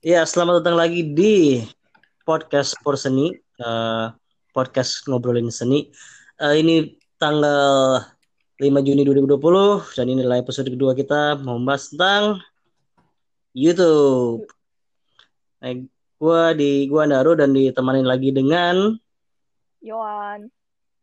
Ya, 0.00 0.24
selamat 0.24 0.64
datang 0.64 0.80
lagi 0.80 1.12
di 1.12 1.60
podcast 2.24 2.72
Porseni, 2.80 3.36
uh, 3.60 4.08
podcast 4.56 5.04
ngobrolin 5.04 5.52
seni. 5.52 5.92
Uh, 6.40 6.56
ini 6.56 6.96
tanggal 7.20 8.00
5 8.56 8.64
Juni 8.80 9.04
2020 9.04 9.36
dan 10.00 10.06
ini 10.08 10.24
adalah 10.24 10.40
episode 10.40 10.72
kedua 10.72 10.96
kita 10.96 11.36
membahas 11.44 11.92
tentang 11.92 12.40
YouTube. 13.52 14.48
Nah, 15.60 15.84
gua 16.16 16.56
di 16.56 16.88
gua 16.88 17.04
Naru 17.04 17.36
dan 17.36 17.52
ditemani 17.52 18.00
lagi 18.00 18.32
dengan 18.32 18.96
Yohan, 19.84 20.48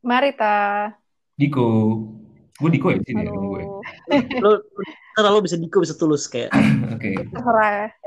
Marita, 0.02 0.90
Diko. 1.38 2.02
Gue 2.58 2.70
Diko 2.74 2.90
ya 2.90 2.98
sini 3.06 3.30
halo. 3.30 3.54
gue. 3.54 3.64
lo 4.42 4.66
terlalu 5.14 5.46
bisa 5.46 5.62
diko 5.62 5.78
bisa 5.86 5.94
tulus 5.94 6.26
kayak 6.26 6.50
Oke. 6.98 7.14
terserah 7.30 7.70
ya. 7.86 8.07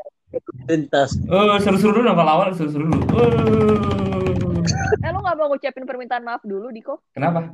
Lintas. 0.67 1.19
Oh, 1.27 1.59
seru-seru 1.59 1.97
dulu 1.97 2.07
nama 2.07 2.23
awal 2.25 2.55
seru-seru 2.55 2.87
dulu. 2.87 3.03
Oh. 3.11 4.63
Eh, 5.01 5.11
lo 5.11 5.19
gak 5.21 5.35
mau 5.35 5.49
ngucapin 5.49 5.85
permintaan 5.85 6.23
maaf 6.23 6.43
dulu, 6.43 6.71
Diko? 6.71 7.03
Kenapa? 7.11 7.51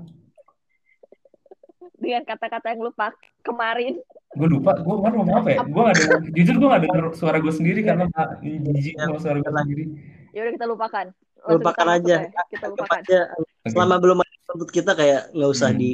Dengan 1.96 2.22
kata-kata 2.22 2.76
yang 2.76 2.84
lu 2.84 2.92
pakai 2.92 3.32
kemarin. 3.40 3.96
Gue 4.36 4.48
lupa. 4.50 4.76
Gue 4.76 4.94
kemarin 5.00 5.16
ngomong 5.16 5.36
apa 5.40 5.48
ya? 5.50 5.58
Gue 5.64 5.82
gak 5.82 5.94
ada. 5.96 6.04
Jujur 6.30 6.54
gue 6.54 6.68
gak 6.68 6.82
denger 6.84 7.04
suara 7.14 7.38
gue 7.40 7.52
sendiri 7.54 7.80
karena 7.80 8.04
jijik 8.44 8.94
sama 8.98 9.16
suara 9.16 9.38
gue 9.38 9.48
sendiri. 9.48 9.84
Ya 10.30 10.44
udah 10.44 10.52
kita 10.52 10.66
lupakan. 10.68 11.06
Langsung 11.36 11.62
Lupakan 11.62 11.86
kita 11.86 11.96
aja. 11.96 12.16
ya. 12.20 12.42
Kita 12.50 12.66
lupakan. 12.68 13.00
aja 13.00 13.18
selama 13.66 13.94
belum 13.98 14.18
ada 14.20 14.36
untuk 14.52 14.70
kita 14.70 14.92
kayak 14.92 15.32
nggak 15.32 15.50
usah 15.50 15.70
Hmm. 15.70 15.78
di 15.78 15.90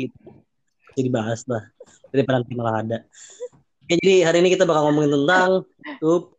jadi 0.92 1.08
bahas 1.08 1.40
lah 1.48 1.62
daripada 2.08 2.40
nanti 2.40 2.52
malah 2.52 2.74
ada. 2.80 2.98
Oke, 3.80 3.96
jadi 3.96 4.16
hari 4.24 4.44
ini 4.44 4.52
kita 4.52 4.64
bakal 4.64 4.88
ngomongin 4.88 5.12
tentang 5.14 5.64
YouTube 5.88 6.31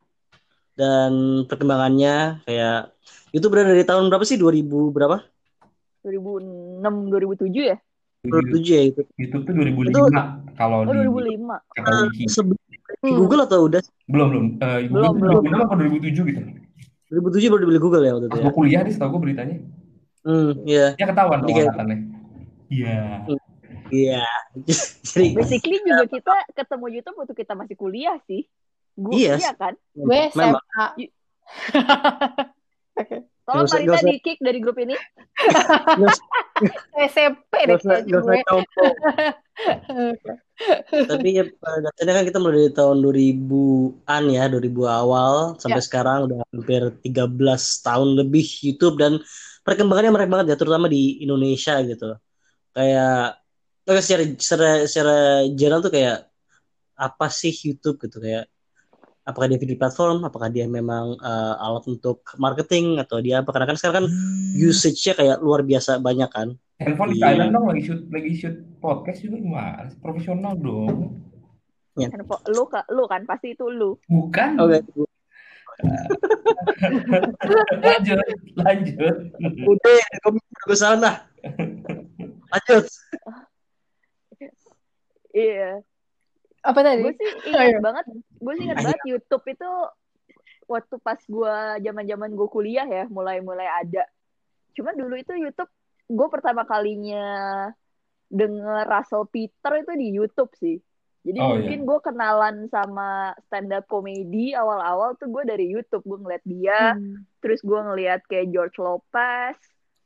dan 0.73 1.11
perkembangannya 1.45 2.43
kayak 2.43 2.93
YouTube 3.29 3.53
berada 3.53 3.71
dari 3.71 3.85
tahun 3.85 4.09
berapa 4.09 4.23
sih? 4.23 4.37
2000 4.37 4.63
berapa? 4.89 5.17
2006, 6.01 6.83
2007 7.09 7.71
ya? 7.73 7.77
2007 8.23 8.63
ya 8.71 8.83
itu. 8.87 9.01
YouTube 9.15 9.43
tuh 9.43 9.53
2005 9.53 10.55
kalau 10.55 10.83
Oh, 10.83 10.91
di 10.91 11.03
2005. 11.03 11.59
kata 11.75 11.91
Wiki. 12.07 12.25
Sebelum 12.27 12.59
Hmm. 13.03 13.19
Google 13.19 13.43
atau 13.43 13.67
udah? 13.67 13.83
Belum 14.07 14.27
belum. 14.31 14.45
Eh, 14.59 14.87
Belum, 14.87 15.11
Google 15.17 15.43
belum. 15.43 15.43
2006 15.43 15.65
atau 15.65 15.75
2007 15.75 16.23
gitu. 16.23 16.41
2007 17.11 17.51
baru 17.51 17.61
dibeli 17.61 17.79
Google 17.81 18.03
ya 18.03 18.11
waktu 18.15 18.27
itu 18.27 18.37
ya. 18.37 18.43
gue 18.43 18.53
kuliah 18.53 18.81
nih, 18.81 18.93
setahu 18.95 19.09
gue 19.11 19.21
beritanya. 19.27 19.55
Hmm, 20.23 20.51
iya. 20.63 20.85
Ya 20.95 21.05
ketahuan 21.05 21.39
dong 21.43 21.51
angkatannya. 21.51 21.97
Iya. 22.71 22.97
Iya. 23.91 24.23
jadi 25.09 25.27
Basically 25.35 25.77
juga 25.83 26.05
kita 26.07 26.33
ketemu 26.55 26.85
YouTube 26.95 27.17
waktu 27.19 27.33
kita 27.35 27.53
masih 27.53 27.75
kuliah 27.75 28.15
sih. 28.23 28.47
Gue 28.93 29.11
Iya. 29.17 29.35
iya 29.37 29.51
kan? 29.55 29.73
Gue 29.91 30.19
SMA. 30.33 30.85
Tolong 33.43 33.67
Nggak 33.67 33.75
usah- 33.75 33.83
Marita 33.83 34.07
di 34.07 34.19
kick 34.23 34.39
dari 34.39 34.59
grup 34.63 34.77
ini. 34.79 34.95
SMP 36.95 37.51
deh 37.67 37.75
Gak 37.75 37.83
usah, 37.83 37.99
kayaknya 37.99 38.19
gue. 38.23 38.37
Tapi 41.09 41.27
ya 41.33 41.43
pada 41.57 41.77
dasarnya 41.83 42.13
kan 42.13 42.25
kita 42.25 42.39
mulai 42.39 42.55
dari 42.63 42.71
tahun 42.71 42.97
2000-an 43.01 44.23
ya, 44.31 44.43
2000 44.47 44.63
awal 44.87 45.33
sampai 45.59 45.81
Ya. 45.81 45.85
sekarang 45.85 46.17
udah 46.29 46.37
hampir 46.47 46.81
13 47.03 47.27
tahun 47.83 48.09
lebih 48.15 48.45
YouTube 48.63 48.95
dan 48.95 49.19
perkembangannya 49.61 50.13
menarik 50.13 50.31
banget 50.31 50.47
ya, 50.53 50.57
terutama 50.57 50.87
di 50.87 51.19
Indonesia 51.19 51.81
gitu. 51.83 52.15
Kayak 52.71 53.43
oke, 53.83 53.99
secara 53.99 54.23
secara 54.39 54.69
secara 54.87 55.15
general 55.51 55.81
tuh 55.81 55.91
kayak 55.91 56.17
apa 56.95 57.27
sih 57.27 57.51
YouTube 57.51 57.97
gitu 57.99 58.21
kayak 58.21 58.47
apakah 59.23 59.47
dia 59.47 59.59
video 59.59 59.79
platform, 59.79 60.27
apakah 60.27 60.51
dia 60.51 60.67
memang 60.67 61.15
uh, 61.19 61.55
alat 61.59 61.83
untuk 61.87 62.27
marketing 62.35 62.99
atau 62.99 63.23
dia 63.23 63.39
apa 63.39 63.49
karena 63.55 63.67
kan 63.71 63.77
sekarang 63.79 63.97
kan 64.03 64.07
usage-nya 64.59 65.13
kayak 65.15 65.37
luar 65.39 65.63
biasa 65.63 66.03
banyak 66.03 66.29
kan. 66.31 66.47
Handphone 66.83 67.15
di 67.15 67.23
silent 67.23 67.55
dong 67.55 67.71
lagi 67.71 67.83
shoot 67.87 68.01
lagi 68.11 68.31
shoot 68.35 68.55
podcast 68.83 69.23
juga 69.23 69.37
gimana? 69.39 69.87
Profesional 70.03 70.53
dong. 70.59 71.23
Handphone 71.95 72.43
lu 72.51 72.63
kan, 72.67 72.83
lu 72.91 73.03
kan 73.07 73.23
pasti 73.23 73.55
itu 73.55 73.65
lu. 73.71 73.95
Bukan. 74.11 74.59
Oke, 74.59 74.83
lanjut, 77.81 78.21
lanjut. 78.61 79.15
udah, 79.41 79.97
gue 80.69 80.77
sana. 80.77 81.25
Lanjut. 82.53 82.85
Iya. 85.33 85.81
Apa 86.63 86.79
tadi? 86.79 87.03
Gue 87.03 87.13
sih 87.13 87.27
Oh, 87.53 87.59
ingat 87.59 87.69
iya. 87.69 87.79
banget. 87.79 88.05
Gue 88.39 88.53
sih 88.55 88.63
ingat 88.63 88.77
Ayo. 88.79 88.85
banget 88.87 89.01
YouTube 89.05 89.45
itu 89.47 89.69
waktu 90.63 90.95
pas 90.97 91.19
gue 91.19 91.55
zaman-zaman 91.83 92.31
gue 92.31 92.47
kuliah 92.47 92.87
ya, 92.87 93.03
mulai-mulai 93.07 93.67
ada. 93.67 94.07
Cuma 94.71 94.91
dulu 94.91 95.13
itu 95.13 95.35
YouTube 95.35 95.69
gue 96.03 96.27
pertama 96.27 96.63
kalinya 96.63 97.25
denger 98.27 98.83
Russell 98.85 99.27
Peter 99.27 99.71
itu 99.77 99.91
di 99.93 100.07
YouTube 100.11 100.51
sih. 100.55 100.77
Jadi 101.23 101.39
Oh, 101.39 101.55
mungkin 101.55 101.87
gue 101.87 101.99
kenalan 102.01 102.67
sama 102.67 103.31
stand 103.47 103.71
up 103.71 103.87
comedy 103.87 104.51
awal-awal 104.51 105.15
tuh 105.15 105.31
gue 105.31 105.43
dari 105.43 105.67
YouTube. 105.67 106.03
Gue 106.03 106.19
ngeliat 106.19 106.43
dia, 106.43 106.95
Hmm. 106.95 107.23
terus 107.39 107.59
gue 107.59 107.79
ngeliat 107.79 108.23
kayak 108.27 108.51
George 108.51 108.75
Lopez, 108.75 109.55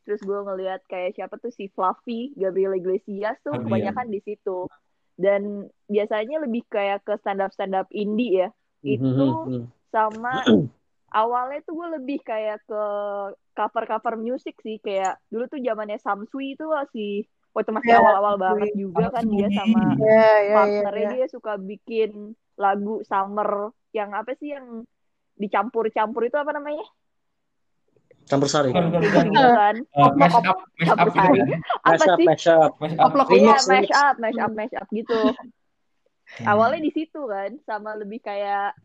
terus 0.06 0.22
gue 0.22 0.38
ngeliat 0.38 0.85
kayak 0.85 1.17
siapa 1.17 1.38
tuh 1.38 1.50
si 1.50 1.69
Fluffy, 1.69 2.34
Gabriel 2.34 2.78
Iglesias 2.78 3.38
tuh 3.41 3.57
kebanyakan 3.59 4.07
di 4.07 4.22
situ. 4.22 4.69
Dan 5.23 5.41
biasanya 5.94 6.35
lebih 6.45 6.61
kayak 6.73 6.97
ke 7.05 7.13
stand 7.22 7.41
up 7.44 7.51
stand 7.55 7.75
up 7.79 7.88
indie 8.01 8.29
ya. 8.41 8.47
Itu 8.85 9.22
Mhm. 9.44 9.72
sama 9.94 10.29
awalnya 11.19 11.59
tuh 11.66 11.73
gue 11.79 11.88
lebih 11.97 12.17
kayak 12.29 12.57
ke 12.69 12.75
cover-cover 13.57 14.16
musik 14.28 14.55
sih 14.66 14.78
kayak 14.85 15.17
dulu 15.31 15.44
tuh 15.51 15.59
zamannya 15.67 15.97
Samsui 16.05 16.45
itu 16.55 16.63
masih 16.78 17.09
waktu 17.55 17.72
masih 17.78 17.91
Ya, 17.91 17.97
awal-awal 18.00 18.35
banget 18.45 18.69
juga 18.81 19.03
kan 19.16 19.25
dia 19.33 19.47
sama 19.57 19.79
Ya, 20.00 20.41
ya, 20.50 20.59
ya, 20.73 20.83
partnernya 20.85 21.05
ya. 21.05 21.11
dia 21.13 21.25
suka 21.35 21.51
bikin 21.69 22.09
lagu 22.63 23.01
summer 23.09 23.49
yang 23.97 24.09
apa 24.19 24.31
sih 24.39 24.49
yang 24.55 24.67
dicampur-campur 25.41 26.22
itu 26.29 26.38
apa 26.39 26.51
namanya? 26.57 26.85
Campur 28.27 28.47
sari. 28.47 28.69
Bukan, 28.69 28.91
bukan, 28.91 29.25
bukan. 29.31 29.53
kan. 29.55 29.75
Eh, 29.81 30.11
mash 30.19 30.35
up, 30.35 30.57
mash 30.75 30.91
up 30.91 30.97
gitu 31.07 31.17
kan. 31.17 31.38
Apa 31.81 31.88
Mash 31.88 32.03
up, 32.03 32.17
sih? 32.19 32.25
mash 32.27 32.47
up. 32.47 32.71
Mash 32.77 32.95
up. 32.95 33.05
Upload 33.07 33.27
Iya, 33.31 33.55
mash 33.65 33.91
up, 33.95 34.15
mash 34.19 34.39
up, 34.39 34.51
mash 34.53 34.75
up 34.75 34.88
gitu. 34.91 35.19
Hmm. 36.27 36.45
Awalnya 36.45 36.79
di 36.83 36.91
situ 36.91 37.21
kan, 37.23 37.55
sama 37.63 37.95
lebih 37.95 38.19
kayak 38.19 38.75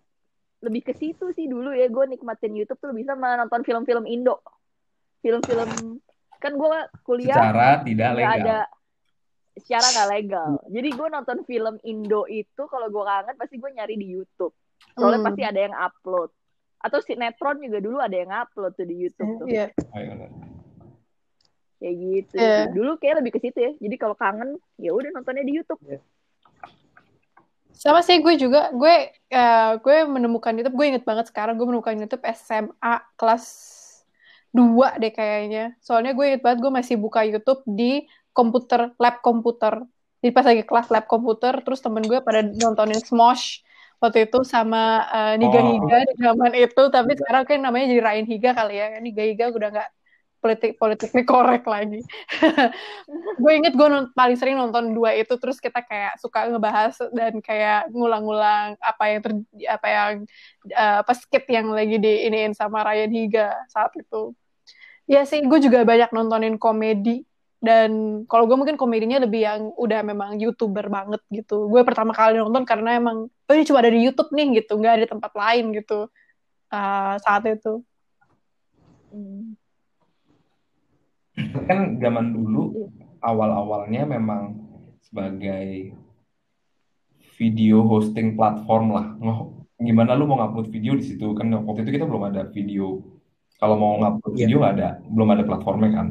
lebih 0.63 0.87
ke 0.87 0.95
situ 0.95 1.35
sih 1.35 1.51
dulu 1.51 1.75
ya 1.75 1.91
gue 1.91 2.05
nikmatin 2.07 2.55
YouTube 2.55 2.79
tuh 2.79 2.95
bisa 2.95 3.19
nonton 3.19 3.67
film-film 3.67 4.07
Indo. 4.07 4.39
Film-film 5.19 5.99
kan 6.39 6.53
gue 6.55 6.79
kuliah 7.03 7.35
secara 7.35 7.83
tidak 7.83 8.11
legal. 8.15 8.35
ada 8.39 8.59
secara 9.59 9.87
nggak 9.91 10.09
legal. 10.15 10.49
Jadi 10.71 10.89
gue 10.95 11.09
nonton 11.11 11.39
film 11.43 11.75
Indo 11.83 12.23
itu 12.31 12.63
kalau 12.71 12.87
gue 12.89 13.03
kangen 13.03 13.35
pasti 13.35 13.59
gue 13.59 13.71
nyari 13.75 13.95
di 13.99 14.07
YouTube. 14.07 14.55
Soalnya 14.95 15.19
Hmm. 15.19 15.27
pasti 15.27 15.43
ada 15.43 15.61
yang 15.61 15.75
upload. 15.75 16.31
Atau 16.83 16.99
sinetron 17.01 17.63
juga 17.63 17.79
dulu 17.79 18.03
ada 18.03 18.17
yang 18.19 18.31
upload 18.35 18.75
tuh 18.75 18.87
di 18.87 18.97
YouTube 19.07 19.31
tuh. 19.41 19.47
Iya. 19.47 19.71
Ayo. 19.95 20.29
Kayak 21.79 21.95
gitu. 21.99 22.35
Iya. 22.39 22.59
Dulu 22.75 22.91
kayak 22.99 23.15
lebih 23.23 23.33
ke 23.35 23.41
situ 23.43 23.59
ya. 23.59 23.73
Jadi 23.79 23.97
kalau 23.99 24.19
kangen 24.19 24.59
ya 24.79 24.91
udah 24.91 25.11
nontonnya 25.15 25.47
di 25.47 25.63
YouTube. 25.63 25.79
Sama 27.73 27.99
sih 28.05 28.23
gue 28.23 28.39
juga, 28.39 28.71
gue 28.71 29.11
eh, 29.11 29.73
gue 29.83 29.97
menemukan 30.07 30.55
YouTube, 30.55 30.77
gue 30.79 30.87
inget 30.95 31.05
banget 31.09 31.27
sekarang 31.33 31.59
gue 31.59 31.67
menemukan 31.67 31.99
YouTube 31.99 32.23
SMA 32.31 32.95
kelas 33.19 33.45
2 34.55 35.01
deh 35.03 35.11
kayaknya. 35.11 35.75
Soalnya 35.83 36.15
gue 36.15 36.25
inget 36.31 36.43
banget 36.45 36.63
gue 36.63 36.71
masih 36.71 36.95
buka 37.01 37.27
YouTube 37.27 37.65
di 37.67 38.07
komputer, 38.31 38.95
lab 39.03 39.19
komputer. 39.25 39.83
Jadi 40.23 40.31
pas 40.31 40.47
lagi 40.47 40.63
kelas 40.63 40.87
lab 40.95 41.11
komputer, 41.11 41.59
terus 41.67 41.83
temen 41.83 42.07
gue 42.07 42.23
pada 42.23 42.47
nontonin 42.47 43.03
Smosh 43.03 43.67
waktu 44.03 44.27
itu 44.27 44.39
sama 44.43 45.07
eh, 45.15 45.35
Niga 45.39 45.61
Oh. 45.63 45.67
Higa 45.71 45.99
di 46.11 46.15
zaman 46.19 46.53
itu, 46.59 46.83
tapi 46.91 47.15
sekarang 47.15 47.43
kan 47.47 47.59
namanya 47.63 47.87
jadi 47.95 48.03
Rain 48.03 48.27
Higa 48.27 48.51
kali 48.53 48.75
ya. 48.83 48.87
Niga 48.99 49.23
Higa 49.23 49.47
udah 49.55 49.69
nggak 49.71 49.91
politik 50.43 50.75
politiknya 50.75 51.23
korek 51.33 51.63
lagi. 51.71 52.03
gue 53.43 53.53
inget 53.55 53.73
gue 53.79 53.89
paling 54.19 54.35
sering 54.35 54.59
nonton 54.59 54.91
dua 54.91 55.15
itu 55.15 55.39
terus 55.39 55.63
kita 55.63 55.87
kayak 55.87 56.19
suka 56.19 56.51
ngebahas 56.51 56.99
dan 57.15 57.39
kayak 57.39 57.87
ngulang-ngulang 57.95 58.75
apa 58.83 59.05
yang 59.07 59.21
ter 59.23 59.33
apa 59.71 59.87
yang 59.87 60.13
eh, 60.67 60.97
apa 61.07 61.13
skit 61.15 61.47
yang 61.47 61.71
lagi 61.71 61.97
di 62.03 62.27
iniin 62.27 62.59
sama 62.59 62.83
Ryan 62.83 63.13
Higa 63.15 63.49
saat 63.71 63.95
itu. 63.95 64.35
Ya 65.07 65.23
sih, 65.27 65.43
gue 65.43 65.59
juga 65.63 65.83
banyak 65.87 66.11
nontonin 66.15 66.59
komedi 66.59 67.27
dan 67.63 68.23
kalau 68.27 68.51
gue 68.51 68.59
mungkin 68.59 68.75
komedinya 68.75 69.23
lebih 69.23 69.47
yang 69.47 69.71
udah 69.79 70.03
memang 70.03 70.35
youtuber 70.43 70.91
banget 70.91 71.23
gitu. 71.31 71.71
Gue 71.71 71.87
pertama 71.87 72.11
kali 72.11 72.43
nonton 72.43 72.67
karena 72.67 72.99
emang 72.99 73.31
oh 73.31 73.55
ini 73.55 73.63
cuma 73.63 73.79
ada 73.79 73.95
di 73.95 74.03
YouTube 74.03 74.35
nih 74.35 74.59
gitu, 74.61 74.83
nggak 74.83 74.93
ada 74.99 75.03
di 75.07 75.11
tempat 75.15 75.33
lain 75.33 75.65
gitu 75.79 76.11
eh, 76.75 77.15
saat 77.23 77.43
itu. 77.47 77.87
Hmm. 79.15 79.55
Kan 81.71 82.03
zaman 82.03 82.35
dulu 82.35 82.91
awal-awalnya 83.23 84.11
memang 84.11 84.59
sebagai 85.07 85.95
video 87.39 87.87
hosting 87.87 88.35
platform 88.35 88.91
lah. 88.91 89.07
Gimana 89.79 90.19
lu 90.19 90.27
mau 90.27 90.43
ngupload 90.43 90.67
video 90.67 90.99
di 90.99 91.07
situ 91.07 91.31
kan 91.39 91.47
waktu 91.63 91.87
itu 91.87 91.95
kita 91.95 92.11
belum 92.11 92.27
ada 92.27 92.51
video 92.51 93.03
kalau 93.63 93.79
mau 93.79 93.93
ngupload 94.03 94.35
Iya. 94.35 94.39
video 94.47 94.57
nggak 94.59 94.75
ada 94.79 94.91
belum 95.07 95.29
ada 95.31 95.43
platformnya 95.47 95.91
kan 95.95 96.09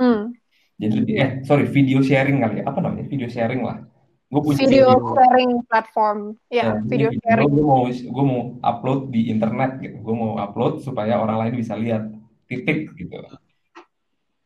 Hmm. 0.00 0.29
Jadi 0.80 0.92
lebih 0.96 1.12
Iya. 1.12 1.20
eh 1.20 1.30
sorry 1.44 1.64
video 1.66 2.00
sharing 2.00 2.40
kali 2.40 2.54
ya 2.58 2.64
apa 2.64 2.78
namanya 2.80 3.04
video 3.04 3.28
sharing 3.28 3.60
lah 3.60 3.84
gue 4.26 4.40
punya 4.40 4.56
Video 4.56 4.86
Video. 4.86 5.10
sharing 5.12 5.50
platform. 5.66 6.18
Ya, 6.48 6.62
Ya, 6.62 6.72
video 6.80 7.08
jadi 7.10 7.18
sharing. 7.20 7.48
gue 7.50 7.64
mau 7.66 7.82
gue 7.86 8.24
mau 8.24 8.40
upload 8.60 9.00
di 9.10 9.26
internet 9.26 9.70
gitu 9.78 9.96
gue 9.98 10.14
mau 10.14 10.38
upload 10.38 10.80
supaya 10.80 11.18
orang 11.18 11.36
lain 11.40 11.54
bisa 11.56 11.74
lihat 11.74 12.08
titik 12.46 12.94
gitu 12.94 13.14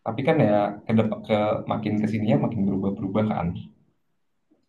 tapi 0.01 0.21
kan 0.21 0.37
ya 0.37 0.57
ke 0.81 0.93
depan 0.93 1.21
ke 1.23 1.39
makin 1.65 1.97
ke 1.97 2.07
sininya 2.07 2.45
makin 2.45 2.65
berubah-berubah 2.65 3.25
kan 3.27 3.49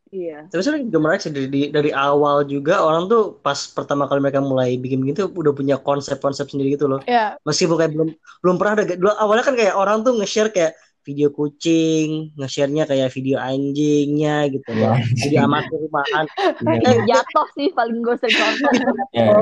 Iya. 0.06 0.47
Tapi 0.47 0.61
sebenarnya 0.63 0.88
juga 0.88 1.00
menarik 1.01 1.21
sih 1.21 1.33
dari, 1.33 1.47
dari 1.68 1.91
awal 1.91 2.47
juga 2.47 2.79
orang 2.79 3.11
tuh 3.11 3.35
pas 3.35 3.57
pertama 3.68 4.07
kali 4.07 4.23
mereka 4.23 4.39
mulai 4.39 4.79
bikin 4.79 5.03
gitu 5.03 5.27
udah 5.27 5.51
punya 5.51 5.75
konsep-konsep 5.75 6.47
sendiri 6.47 6.71
gitu 6.71 6.88
loh. 6.88 7.03
Ya, 7.03 7.35
Meskipun 7.44 7.75
kayak 7.75 7.91
belum 7.91 8.09
belum 8.39 8.56
pernah 8.56 8.73
ada 8.79 8.95
dulu 8.95 9.11
awalnya 9.11 9.44
kan 9.44 9.56
kayak 9.59 9.75
orang 9.75 10.07
tuh 10.07 10.15
nge-share 10.15 10.56
kayak 10.56 10.71
video 11.06 11.30
kucing, 11.30 12.34
nge-share-nya 12.34 12.90
kayak 12.90 13.13
video 13.13 13.38
anjingnya 13.38 14.50
gitu. 14.50 14.66
ya 14.74 14.98
Video 15.22 15.46
amatir 15.46 15.78
rumahan. 15.78 16.25
Iya. 16.66 16.81
Yang 16.81 17.02
jatuh 17.13 17.48
sih 17.54 17.68
paling 17.72 18.02
gue 18.02 18.16
sering 18.18 18.38
nonton. 18.42 18.74
ya 19.13 19.38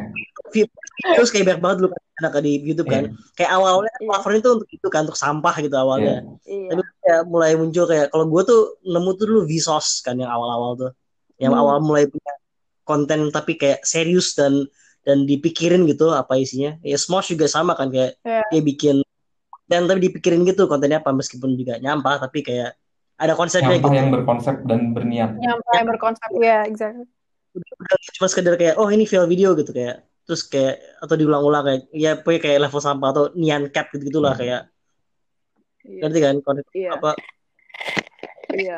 Terus 1.16 1.30
kayak 1.32 1.46
banyak 1.48 1.62
banget 1.64 1.78
dulu 1.80 1.90
kan 1.96 2.02
anak 2.20 2.34
di 2.44 2.52
YouTube 2.62 2.90
kan. 2.92 3.04
Kayak 3.34 3.52
awal-awalnya 3.56 3.96
Iya. 3.96 4.10
covernya 4.12 4.42
tuh 4.44 4.52
untuk 4.60 4.70
itu 4.70 4.88
kan 4.92 5.02
untuk 5.08 5.18
sampah 5.18 5.56
gitu 5.64 5.76
awalnya. 5.80 6.16
Iya. 6.44 6.68
Tapi 6.76 6.82
kayak 7.02 7.22
mulai 7.32 7.52
muncul 7.56 7.86
kayak 7.88 8.08
kalau 8.12 8.26
gue 8.28 8.42
tuh 8.44 8.62
nemu 8.84 9.10
tuh 9.16 9.26
dulu 9.26 9.42
Vsauce 9.48 10.04
kan 10.04 10.20
yang 10.20 10.30
awal-awal 10.30 10.72
tuh. 10.76 10.92
Yang 11.40 11.54
Hmm. 11.56 11.62
awal 11.64 11.78
mulai 11.80 12.06
punya 12.06 12.34
konten 12.84 13.32
tapi 13.32 13.56
kayak 13.56 13.82
serius 13.88 14.36
dan 14.36 14.68
dan 15.04 15.24
dipikirin 15.24 15.88
gitu 15.88 16.12
apa 16.12 16.36
isinya. 16.36 16.76
Ya 16.84 17.00
Smosh 17.00 17.32
juga 17.32 17.48
sama 17.48 17.74
kan 17.80 17.88
kayak 17.88 18.20
Iya. 18.22 18.44
dia 18.52 18.62
bikin 18.62 18.96
dan 19.74 19.90
tapi 19.90 20.06
dipikirin 20.06 20.46
gitu 20.46 20.70
kontennya 20.70 21.02
apa 21.02 21.10
meskipun 21.10 21.58
juga 21.58 21.82
nyampah 21.82 22.22
tapi 22.22 22.46
kayak 22.46 22.78
ada 23.18 23.34
konsepnya 23.34 23.78
nyampah 23.78 23.90
gitu. 23.90 23.98
yang 23.98 24.10
berkonsep 24.14 24.56
dan 24.70 24.80
berniat 24.94 25.32
nyampe 25.38 25.78
berkonsep. 25.90 26.30
Ya, 26.38 26.66
exactly. 26.70 27.10
Udah 27.54 27.98
cuma 28.18 28.28
sekedar 28.30 28.54
kayak 28.58 28.76
oh 28.78 28.90
ini 28.90 29.06
file 29.10 29.30
video 29.30 29.54
gitu 29.58 29.74
kayak 29.74 30.06
terus 30.24 30.46
kayak 30.48 30.82
atau 31.04 31.16
diulang-ulang 31.18 31.64
kayak 31.66 31.82
ya 31.94 32.12
pokoknya 32.18 32.42
kayak 32.42 32.60
level 32.70 32.82
sampah 32.82 33.10
atau 33.12 33.24
nian 33.36 33.68
cap 33.74 33.92
gitu 33.92 34.08
gitulah 34.08 34.34
kayak 34.38 34.72
Iya. 35.84 36.00
ngerti 36.08 36.20
kan 36.24 36.36
konsep 36.40 36.66
Iya. 36.72 36.90
apa 36.96 37.12
Iya. 38.54 38.78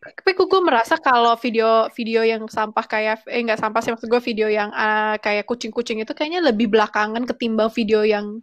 Tapi 0.00 0.30
kok 0.32 0.48
gue 0.48 0.62
merasa 0.64 0.96
kalau 0.96 1.36
video 1.36 1.92
video 1.92 2.24
yang 2.24 2.48
sampah 2.48 2.88
kayak 2.88 3.28
eh 3.28 3.44
nggak 3.44 3.60
sampah 3.60 3.80
sih 3.84 3.92
maksud 3.92 4.08
gue 4.08 4.22
video 4.24 4.48
yang 4.48 4.72
ah, 4.72 5.20
kayak 5.20 5.44
kucing-kucing 5.44 6.00
itu 6.00 6.16
kayaknya 6.16 6.40
lebih 6.40 6.72
belakangan 6.72 7.20
ketimbang 7.28 7.68
video 7.68 8.00
yang 8.00 8.40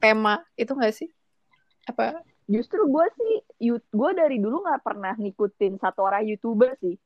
bertema 0.00 0.40
itu 0.56 0.72
nggak 0.72 0.94
sih? 0.96 1.08
Apa? 1.84 2.24
Justru 2.48 2.88
gue 2.88 3.06
sih, 3.14 3.32
gue 3.70 4.10
dari 4.16 4.40
dulu 4.40 4.64
nggak 4.64 4.80
pernah 4.80 5.12
ngikutin 5.14 5.76
satu 5.76 6.00
orang 6.02 6.24
youtuber 6.24 6.72
sih. 6.80 6.96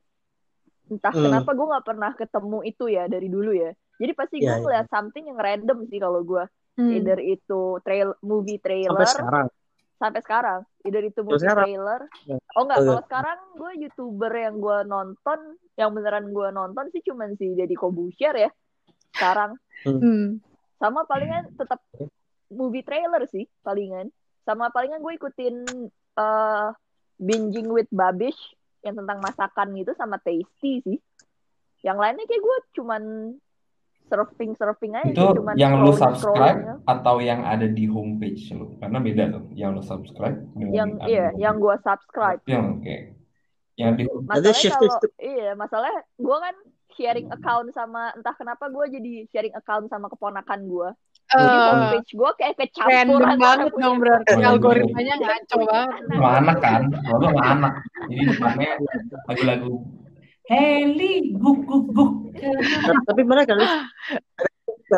Entah 0.86 1.10
Hmm. 1.10 1.26
kenapa 1.26 1.50
gue 1.52 1.66
nggak 1.66 1.84
pernah 1.84 2.10
ketemu 2.14 2.58
itu 2.62 2.84
ya 2.86 3.10
dari 3.10 3.26
dulu 3.26 3.50
ya. 3.50 3.74
Jadi 3.98 4.12
pasti 4.14 4.36
gue 4.38 4.46
Iya, 4.46 4.54
iya. 4.54 4.62
ngeliat 4.62 4.86
something 4.88 5.24
yang 5.26 5.38
random 5.38 5.78
sih 5.90 5.98
kalau 5.98 6.22
gue. 6.22 6.44
Hmm. 6.74 6.90
Either 6.92 7.18
itu 7.18 7.60
trail 7.82 8.14
movie 8.20 8.58
trailer 8.58 8.94
sampai 9.02 9.10
sekarang 9.10 9.46
sampai 9.94 10.20
sekarang. 10.22 10.60
Either 10.82 11.02
itu 11.02 11.20
movie 11.20 11.42
sekarang. 11.42 11.66
trailer. 11.66 12.00
Ya. 12.24 12.36
Oh 12.54 12.62
enggak, 12.62 12.78
Oh, 12.78 12.80
iya. 12.80 12.88
kalau 12.88 13.02
sekarang 13.02 13.38
gue 13.54 13.72
youtuber 13.80 14.32
yang 14.32 14.54
gue 14.56 14.78
nonton, 14.84 15.38
yang 15.74 15.90
beneran 15.90 16.26
gue 16.30 16.48
nonton 16.52 16.84
sih 16.90 17.02
cuman 17.02 17.34
si 17.34 17.50
Deddy 17.52 17.74
Kobusier 17.74 18.34
ya. 18.38 18.50
Sekarang 19.10 19.58
Hmm. 19.82 20.38
sama 20.76 21.04
palingan 21.04 21.52
tetap 21.54 21.82
movie 22.54 22.86
trailer 22.86 23.26
sih 23.28 23.50
palingan. 23.66 24.08
Sama 24.46 24.70
palingan 24.70 25.02
gue 25.02 25.18
ikutin 25.18 25.54
eh 26.14 26.68
binging 27.18 27.70
with 27.70 27.90
babish 27.90 28.38
yang 28.86 28.94
tentang 28.98 29.18
masakan 29.18 29.74
gitu 29.74 29.92
sama 29.98 30.22
tasty 30.22 30.80
sih. 30.86 30.98
Yang 31.84 31.98
lainnya 32.00 32.24
kayak 32.24 32.42
gue 32.42 32.56
cuman 32.80 33.02
surfing 34.04 34.52
surfing 34.52 34.92
aja 34.92 35.08
itu 35.08 35.16
sih, 35.16 35.36
cuman 35.40 35.54
yang 35.56 35.80
lu 35.80 35.88
subscribe 35.96 36.76
atau 36.84 37.24
yang 37.24 37.40
ada 37.40 37.64
di 37.64 37.88
homepage 37.88 38.52
lu? 38.52 38.76
Karena 38.76 39.00
beda 39.00 39.32
tuh 39.32 39.44
yang 39.56 39.72
lu 39.72 39.80
subscribe 39.80 40.44
yang 40.56 41.00
iya 41.08 41.32
yang 41.40 41.56
gue 41.56 41.76
subscribe. 41.80 42.40
Yang 42.44 42.64
oke. 42.78 42.96
Yang 43.74 43.90
di 43.96 44.02
masalahnya 44.06 44.70
kalau 44.76 44.98
iya 45.18 45.50
masalahnya 45.56 46.00
gue 46.20 46.36
kan 46.36 46.56
sharing 46.94 47.28
account 47.32 47.68
sama 47.74 48.12
entah 48.14 48.36
kenapa 48.38 48.70
gue 48.70 48.84
jadi 48.92 49.12
sharing 49.32 49.54
account 49.56 49.90
sama 49.90 50.06
keponakan 50.12 50.60
gue 50.68 50.88
jadi 51.34 51.56
Eh, 51.56 51.66
homepage 51.66 52.10
gue 52.14 52.30
kayak 52.38 52.54
kecampur 52.56 53.20
random 53.20 53.38
banget 53.42 53.72
dong 53.74 53.96
berarti 53.98 54.30
Oh, 54.30 54.38
iya, 54.38 54.46
algoritmanya 54.48 55.14
ngaco 55.18 55.56
banget. 55.66 56.00
sama 56.08 56.28
anak 56.38 56.56
kan? 56.58 56.80
Sama 57.04 57.42
anak. 57.42 57.72
Jadi 58.06 58.22
depannya 58.30 58.70
lagu-lagu. 59.26 59.72
Heli 60.44 61.12
guk 61.34 61.58
guk 61.64 61.84
guk. 61.90 62.12
Tapi- 63.08 63.26
mana 63.26 63.42
kan 63.44 63.58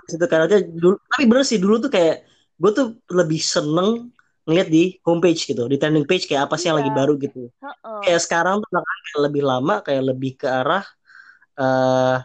situ 0.05 0.27
kan 0.29 0.45
aja 0.45 0.61
dulu 0.61 1.01
tapi 1.09 1.25
bener 1.25 1.45
sih 1.47 1.57
dulu 1.57 1.81
tuh 1.81 1.89
kayak 1.89 2.29
gue 2.59 2.71
tuh 2.73 2.87
lebih 3.09 3.41
seneng 3.41 4.13
ngeliat 4.45 4.69
di 4.69 5.01
homepage 5.03 5.49
gitu 5.49 5.65
di 5.67 5.81
trending 5.81 6.05
page 6.05 6.29
kayak 6.29 6.47
apa 6.47 6.55
sih 6.55 6.69
yang 6.69 6.77
Iya. 6.77 6.85
lagi 6.85 6.93
baru 6.93 7.13
gitu. 7.17 7.49
Heeh. 7.49 7.99
kayak 8.05 8.21
sekarang 8.21 8.61
tuh 8.61 8.69
kayak 8.77 9.21
lebih 9.25 9.43
lama 9.43 9.75
kayak 9.81 10.03
lebih 10.05 10.37
ke 10.37 10.47
arah 10.47 10.85
eh 11.57 12.17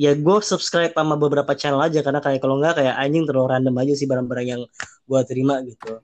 ya 0.00 0.16
gue 0.16 0.36
subscribe 0.40 0.96
sama 0.96 1.20
beberapa 1.20 1.52
channel 1.52 1.84
aja 1.84 2.00
karena 2.00 2.24
kayak 2.24 2.40
kalau 2.40 2.56
nggak 2.56 2.80
kayak 2.80 2.96
anjing 2.96 3.28
terlalu 3.28 3.52
random 3.52 3.76
aja 3.84 3.92
sih 3.92 4.08
barang-barang 4.08 4.46
yang 4.48 4.62
gue 5.04 5.20
terima 5.28 5.60
gitu. 5.60 6.00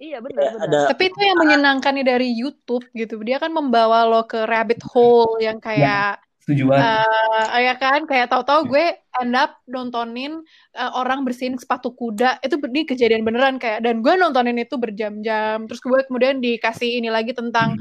Iya 0.00 0.20
benar 0.20 0.56
benar 0.56 0.64
ada 0.64 0.78
Tapi 0.92 1.12
itu 1.12 1.20
yang 1.24 1.38
menyenangkan 1.40 1.92
nih 1.96 2.06
dari 2.08 2.28
YouTube 2.36 2.84
gitu. 2.92 3.16
Dia 3.24 3.40
kan 3.40 3.52
membawa 3.52 4.04
lo 4.04 4.28
ke 4.28 4.44
rabbit 4.44 4.84
hole 4.84 5.40
yang 5.40 5.56
kayak 5.56 6.20
setuju 6.40 6.72
banget 6.72 6.84
eh 7.52 7.60
ya 7.62 7.74
kan 7.76 8.08
kayak 8.08 8.32
tahu-tahu 8.32 8.72
gue 8.72 8.84
end 9.20 9.36
up 9.36 9.60
nontonin 9.68 10.40
eh, 10.72 10.90
orang 10.96 11.22
bersihin 11.22 11.60
sepatu 11.60 11.92
kuda 11.92 12.40
itu 12.40 12.56
ini 12.56 12.82
kejadian 12.84 13.22
beneran 13.22 13.60
kayak 13.60 13.84
dan 13.84 14.00
gue 14.00 14.12
nontonin 14.16 14.56
itu 14.56 14.80
berjam-jam 14.80 15.68
terus 15.68 15.78
gue 15.78 16.00
kemudian 16.08 16.40
dikasih 16.40 16.96
ini 16.96 17.12
lagi 17.12 17.36
tentang 17.36 17.76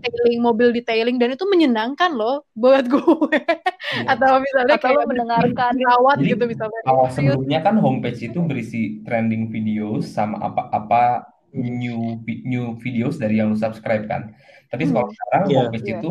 detailing 0.00 0.40
mobil 0.40 0.70
detailing 0.70 1.16
dan 1.18 1.34
itu 1.34 1.42
menyenangkan 1.48 2.14
loh 2.14 2.46
buat 2.54 2.86
gue 2.94 3.38
Iya. 3.84 4.16
atau 4.16 4.40
misalnya 4.40 4.76
atau 4.80 4.88
kayak 4.90 5.06
mendengarkan 5.06 5.72
Jadi, 5.76 6.30
gitu 6.32 6.44
misalnya 6.48 6.80
Kalau 6.82 7.04
Serius. 7.12 7.36
sebelumnya 7.36 7.60
kan 7.60 7.76
homepage 7.76 8.20
itu 8.24 8.38
berisi 8.40 8.80
trending 9.04 9.52
videos 9.52 10.08
sama 10.08 10.40
apa-apa 10.40 11.28
new 11.52 12.18
new 12.42 12.74
videos 12.80 13.20
dari 13.20 13.38
yang 13.38 13.52
lu 13.52 13.58
subscribe 13.60 14.08
kan. 14.08 14.32
Tapi 14.72 14.88
kalau 14.88 15.06
Hmm. 15.06 15.12
sekarang 15.12 15.42
Iya. 15.46 15.58
homepage 15.60 15.84
Iya. 15.84 15.96
itu 16.00 16.10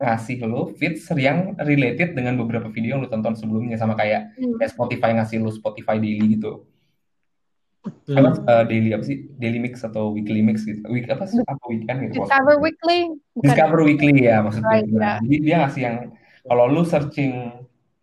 ngasih 0.00 0.40
lo 0.48 0.72
feeds 0.80 1.04
yang 1.12 1.52
related 1.60 2.16
dengan 2.16 2.40
beberapa 2.40 2.72
video 2.72 2.96
yang 2.96 3.04
lu 3.04 3.08
tonton 3.12 3.36
sebelumnya 3.36 3.76
sama 3.76 3.92
kayak 3.92 4.32
Hmm. 4.34 4.56
kayak 4.56 4.72
Spotify 4.72 5.12
ngasih 5.12 5.44
lu 5.44 5.52
Spotify 5.52 6.00
daily 6.00 6.40
gitu. 6.40 6.64
Apa 8.08 8.32
Hmm. 8.32 8.44
eh, 8.44 8.64
daily 8.68 8.90
apa 8.96 9.04
sih? 9.04 9.28
Daily 9.36 9.60
mix 9.60 9.84
atau 9.84 10.12
weekly 10.12 10.40
mix 10.40 10.64
gitu. 10.64 10.80
Week 10.88 11.04
apa 11.04 11.28
sih? 11.28 11.40
Apa 11.44 11.64
weekend 11.68 12.08
gitu. 12.08 12.24
Discover 12.24 12.56
Weekly 12.60 12.98
bukan 13.36 13.44
Discover 13.44 13.80
Weekly 13.84 14.14
ya 14.24 14.36
maksudnya. 14.40 14.72
Right, 14.72 14.88
Nah, 14.88 15.16
ya. 15.16 15.20
Jadi 15.20 15.36
dia 15.40 15.56
ngasih 15.64 15.80
yang 15.84 15.96
kalau 16.44 16.64
lu 16.66 16.82
searching 16.82 17.32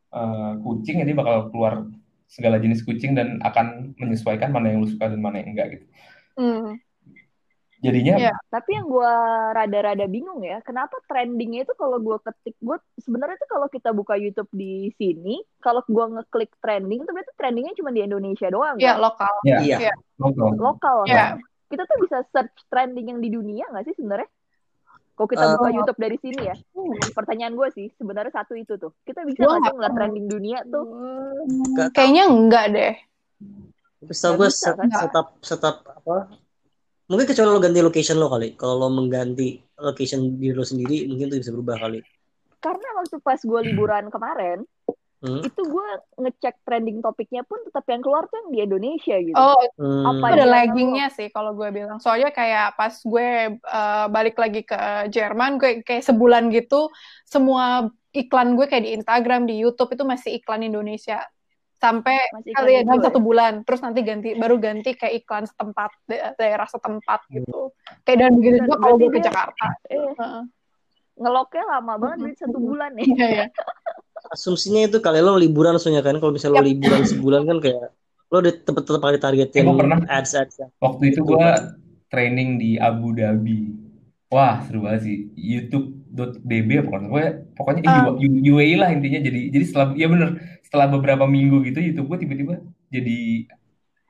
eh, 0.08 0.54
kucing, 0.64 1.04
ini 1.04 1.14
bakal 1.14 1.52
keluar 1.52 1.84
segala 2.26 2.58
jenis 2.58 2.82
kucing 2.82 3.14
dan 3.14 3.38
akan 3.44 3.94
menyesuaikan 4.00 4.50
mana 4.50 4.72
yang 4.74 4.82
lu 4.82 4.90
suka 4.90 5.10
dan 5.10 5.20
mana 5.20 5.44
yang 5.44 5.54
enggak 5.54 5.78
gitu. 5.78 5.86
Hmm. 6.38 6.80
Jadinya 7.78 8.14
Iya. 8.18 8.34
Tapi 8.50 8.70
yang 8.74 8.90
gue 8.90 9.14
rada-rada 9.54 10.06
bingung 10.06 10.42
ya, 10.42 10.58
kenapa 10.66 10.98
trendingnya 11.06 11.62
itu 11.62 11.74
kalau 11.78 12.02
gue 12.02 12.18
ketik, 12.26 12.58
gue 12.58 12.78
sebenarnya 12.98 13.38
itu 13.38 13.46
kalau 13.46 13.68
kita 13.70 13.94
buka 13.94 14.18
YouTube 14.18 14.50
di 14.50 14.90
sini, 14.98 15.46
kalau 15.62 15.86
gue 15.86 16.06
ngeklik 16.18 16.50
trending 16.58 17.06
itu 17.06 17.12
berarti 17.14 17.34
trendingnya 17.38 17.78
cuma 17.78 17.94
di 17.94 18.02
Indonesia 18.02 18.50
doang 18.50 18.82
ya 18.82 18.98
kan? 18.98 19.06
lokal 19.06 19.34
ya 19.46 19.58
Iya. 19.62 19.94
nongkrong. 20.18 20.58
Lokal 20.58 20.98
ya 21.06 21.16
kan? 21.16 21.30
Kita 21.68 21.84
tuh 21.86 21.98
bisa 22.02 22.18
search 22.34 22.58
trending 22.66 23.14
yang 23.14 23.20
di 23.22 23.30
dunia 23.30 23.70
nggak 23.70 23.86
sih 23.86 23.96
sebenarnya? 23.96 24.30
Kalau 25.14 25.28
kita 25.28 25.44
Eh, 25.44 25.52
buka 25.58 25.70
YouTube 25.74 25.98
dari 26.00 26.18
sini 26.22 26.42
ya, 26.46 26.56
pertanyaan 27.14 27.54
gue 27.58 27.68
sih 27.74 27.88
sebenarnya 27.98 28.34
satu 28.34 28.54
itu 28.54 28.78
tuh, 28.78 28.94
kita 29.02 29.26
bisa 29.26 29.46
nggak 29.46 29.66
sih 29.66 29.74
ngeliat 29.74 29.94
trending 29.94 30.26
dunia 30.30 30.60
tuh? 30.66 30.86
Tahu. 30.86 31.90
kayaknya 31.94 32.24
enggak 32.30 32.66
deh 32.74 32.94
gue 33.98 34.14
bisa, 34.14 34.38
set- 34.50 34.78
kan? 34.78 34.90
setap 34.94 35.28
setap 35.42 35.76
apa 35.90 36.30
mungkin 37.08 37.26
kecuali 37.28 37.50
lo 37.50 37.60
ganti 37.64 37.80
location 37.80 38.18
lo 38.20 38.28
kali 38.28 38.56
kalau 38.60 38.86
lo 38.86 38.88
mengganti 38.92 39.58
location 39.80 40.36
diri 40.38 40.56
lo 40.56 40.66
sendiri 40.68 41.08
mungkin 41.08 41.32
itu 41.32 41.40
bisa 41.44 41.52
berubah 41.56 41.78
kali 41.80 42.00
Karena 42.58 42.90
waktu 42.98 43.22
pas 43.22 43.38
gue 43.38 43.62
liburan 43.70 44.10
kemarin, 44.10 44.66
Hmm. 45.18 45.42
itu 45.42 45.62
gue 45.66 45.88
ngecek 46.22 46.62
trending 46.62 47.02
topiknya 47.02 47.42
pun 47.42 47.58
tetap 47.66 47.90
yang 47.90 48.06
keluar 48.06 48.30
tuh 48.30 48.38
yang 48.38 48.50
di 48.54 48.60
Indonesia 48.70 49.18
gitu. 49.18 49.34
Oh, 49.34 49.58
Hmm. 49.82 50.06
Apa 50.06 50.26
itu 50.30 50.34
ada 50.38 50.46
laggingnya 50.46 51.08
sih 51.10 51.34
kalau 51.34 51.58
gue 51.58 51.74
bilang. 51.74 51.98
Soalnya 51.98 52.30
kayak 52.30 52.78
pas 52.78 52.94
gue 53.02 53.58
uh, 53.58 54.06
balik 54.14 54.38
lagi 54.38 54.62
ke 54.62 54.78
Jerman, 55.10 55.58
gue 55.58 55.82
kayak 55.82 56.06
sebulan 56.06 56.54
gitu, 56.54 56.94
semua 57.26 57.90
iklan 58.14 58.54
gue 58.54 58.70
kayak 58.70 58.84
di 58.86 58.92
Instagram, 58.94 59.50
di 59.50 59.58
YouTube 59.58 59.90
itu 59.90 60.06
masih 60.06 60.38
iklan 60.38 60.62
Indonesia. 60.62 61.26
Sampai 61.78 62.18
Masih 62.34 62.52
iklan 62.52 62.58
kali 62.58 62.72
ya 62.74 62.82
dalam 62.82 62.98
ya? 62.98 63.06
satu 63.06 63.20
bulan, 63.22 63.54
terus 63.62 63.86
nanti 63.86 64.02
ganti 64.02 64.30
baru 64.34 64.58
ganti 64.58 64.98
kayak 64.98 65.14
iklan 65.22 65.46
setempat 65.46 65.92
da- 66.10 66.34
daerah 66.34 66.66
setempat 66.66 67.20
gitu. 67.30 67.70
Kayak 68.02 68.18
dan 68.18 68.32
begitu 68.34 68.56
juga 68.66 68.76
kalau 68.82 68.96
gue 68.98 69.10
ke 69.14 69.22
Jakarta. 69.22 69.66
Eh, 69.86 70.02
Heeh. 70.02 70.44
ngeloknya 71.18 71.64
lama 71.68 71.94
banget 71.98 72.18
dari 72.20 72.36
satu 72.36 72.58
bulan 72.58 72.92
nih. 72.98 73.06
Iya 73.08 73.28
ya. 73.30 73.46
Asumsinya 74.28 74.90
itu 74.90 74.98
kali 74.98 75.22
lo 75.22 75.38
liburan 75.38 75.78
langsungnya 75.78 76.02
kan. 76.02 76.18
Kalau 76.18 76.34
misalnya 76.34 76.58
lo 76.58 76.66
liburan 76.66 77.02
sebulan 77.06 77.42
kan 77.46 77.58
kayak 77.62 77.86
lo 78.28 78.38
udah 78.42 78.54
tetep 78.58 78.98
kali 78.98 79.18
targetin 79.18 79.64
Eh, 79.64 79.76
pernah. 79.78 79.98
ads 80.10 80.34
ads 80.34 80.56
ya. 80.58 80.68
Waktu 80.82 81.14
itu 81.14 81.22
Gitu. 81.22 81.30
gue 81.30 81.48
training 82.10 82.58
di 82.58 82.72
Abu 82.76 83.14
Dhabi. 83.14 83.87
Wah, 84.28 84.60
seru 84.68 84.84
banget 84.84 85.02
sih. 85.08 85.18
YouTube.db 85.34 86.70
pokoknya 86.84 87.32
pokoknya 87.56 87.82
eh, 87.88 87.92
Ah. 87.92 88.12
UAE 88.20 88.76
lah 88.76 88.90
intinya 88.92 89.20
jadi 89.24 89.40
jadi 89.54 89.66
setelah 89.66 89.88
ya 89.96 90.08
bener 90.12 90.30
setelah 90.68 90.88
beberapa 90.92 91.24
minggu 91.24 91.64
gitu 91.64 91.80
YouTube 91.80 92.12
gue 92.12 92.28
tiba-tiba 92.28 92.60
jadi 92.92 93.48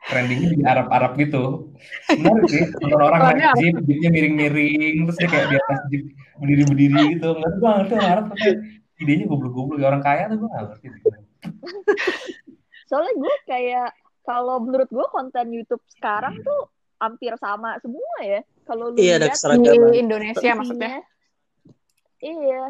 trendingnya 0.07 0.49
di 0.55 0.63
Arab-Arab 0.63 1.11
gitu. 1.19 1.73
Menarik 2.17 2.43
sih. 2.49 2.63
Nonton 2.81 3.01
orang 3.01 3.21
naik 3.35 3.43
jeep, 3.59 3.75
jeepnya 3.85 4.09
miring-miring, 4.09 4.95
terus 5.05 5.17
dia 5.19 5.29
kayak 5.29 5.47
di 5.51 5.55
atas 5.59 5.79
jeep 5.91 6.03
berdiri-berdiri 6.39 7.01
gitu. 7.17 7.29
Nggak 7.35 7.51
gue 7.59 7.69
ngerti 7.69 7.93
orang 7.93 8.09
Arab 8.09 8.25
tapi 8.31 8.47
idenya 9.03 9.25
goblok-goblok. 9.27 9.83
Orang 9.83 10.01
kaya 10.01 10.23
tuh 10.31 10.37
gue 10.41 10.49
nggak 10.49 10.63
ngerti. 10.65 10.87
Soalnya 12.87 13.13
gue 13.19 13.35
kayak 13.45 13.89
kalau 14.23 14.63
menurut 14.63 14.89
gue 14.89 15.05
konten 15.11 15.45
YouTube 15.51 15.83
sekarang 15.91 16.39
tuh 16.41 16.71
hampir 16.97 17.35
sama 17.37 17.75
semua 17.83 18.15
ya. 18.23 18.41
Kalau 18.67 18.91
lu 18.91 18.97
Iya 18.99 19.15
ada 19.17 19.27
lihat 19.31 19.39
di 19.89 19.97
Indonesia 19.97 20.51
maksudnya. 20.53 20.99
isinya, 20.99 21.15
Iya, 22.17 22.63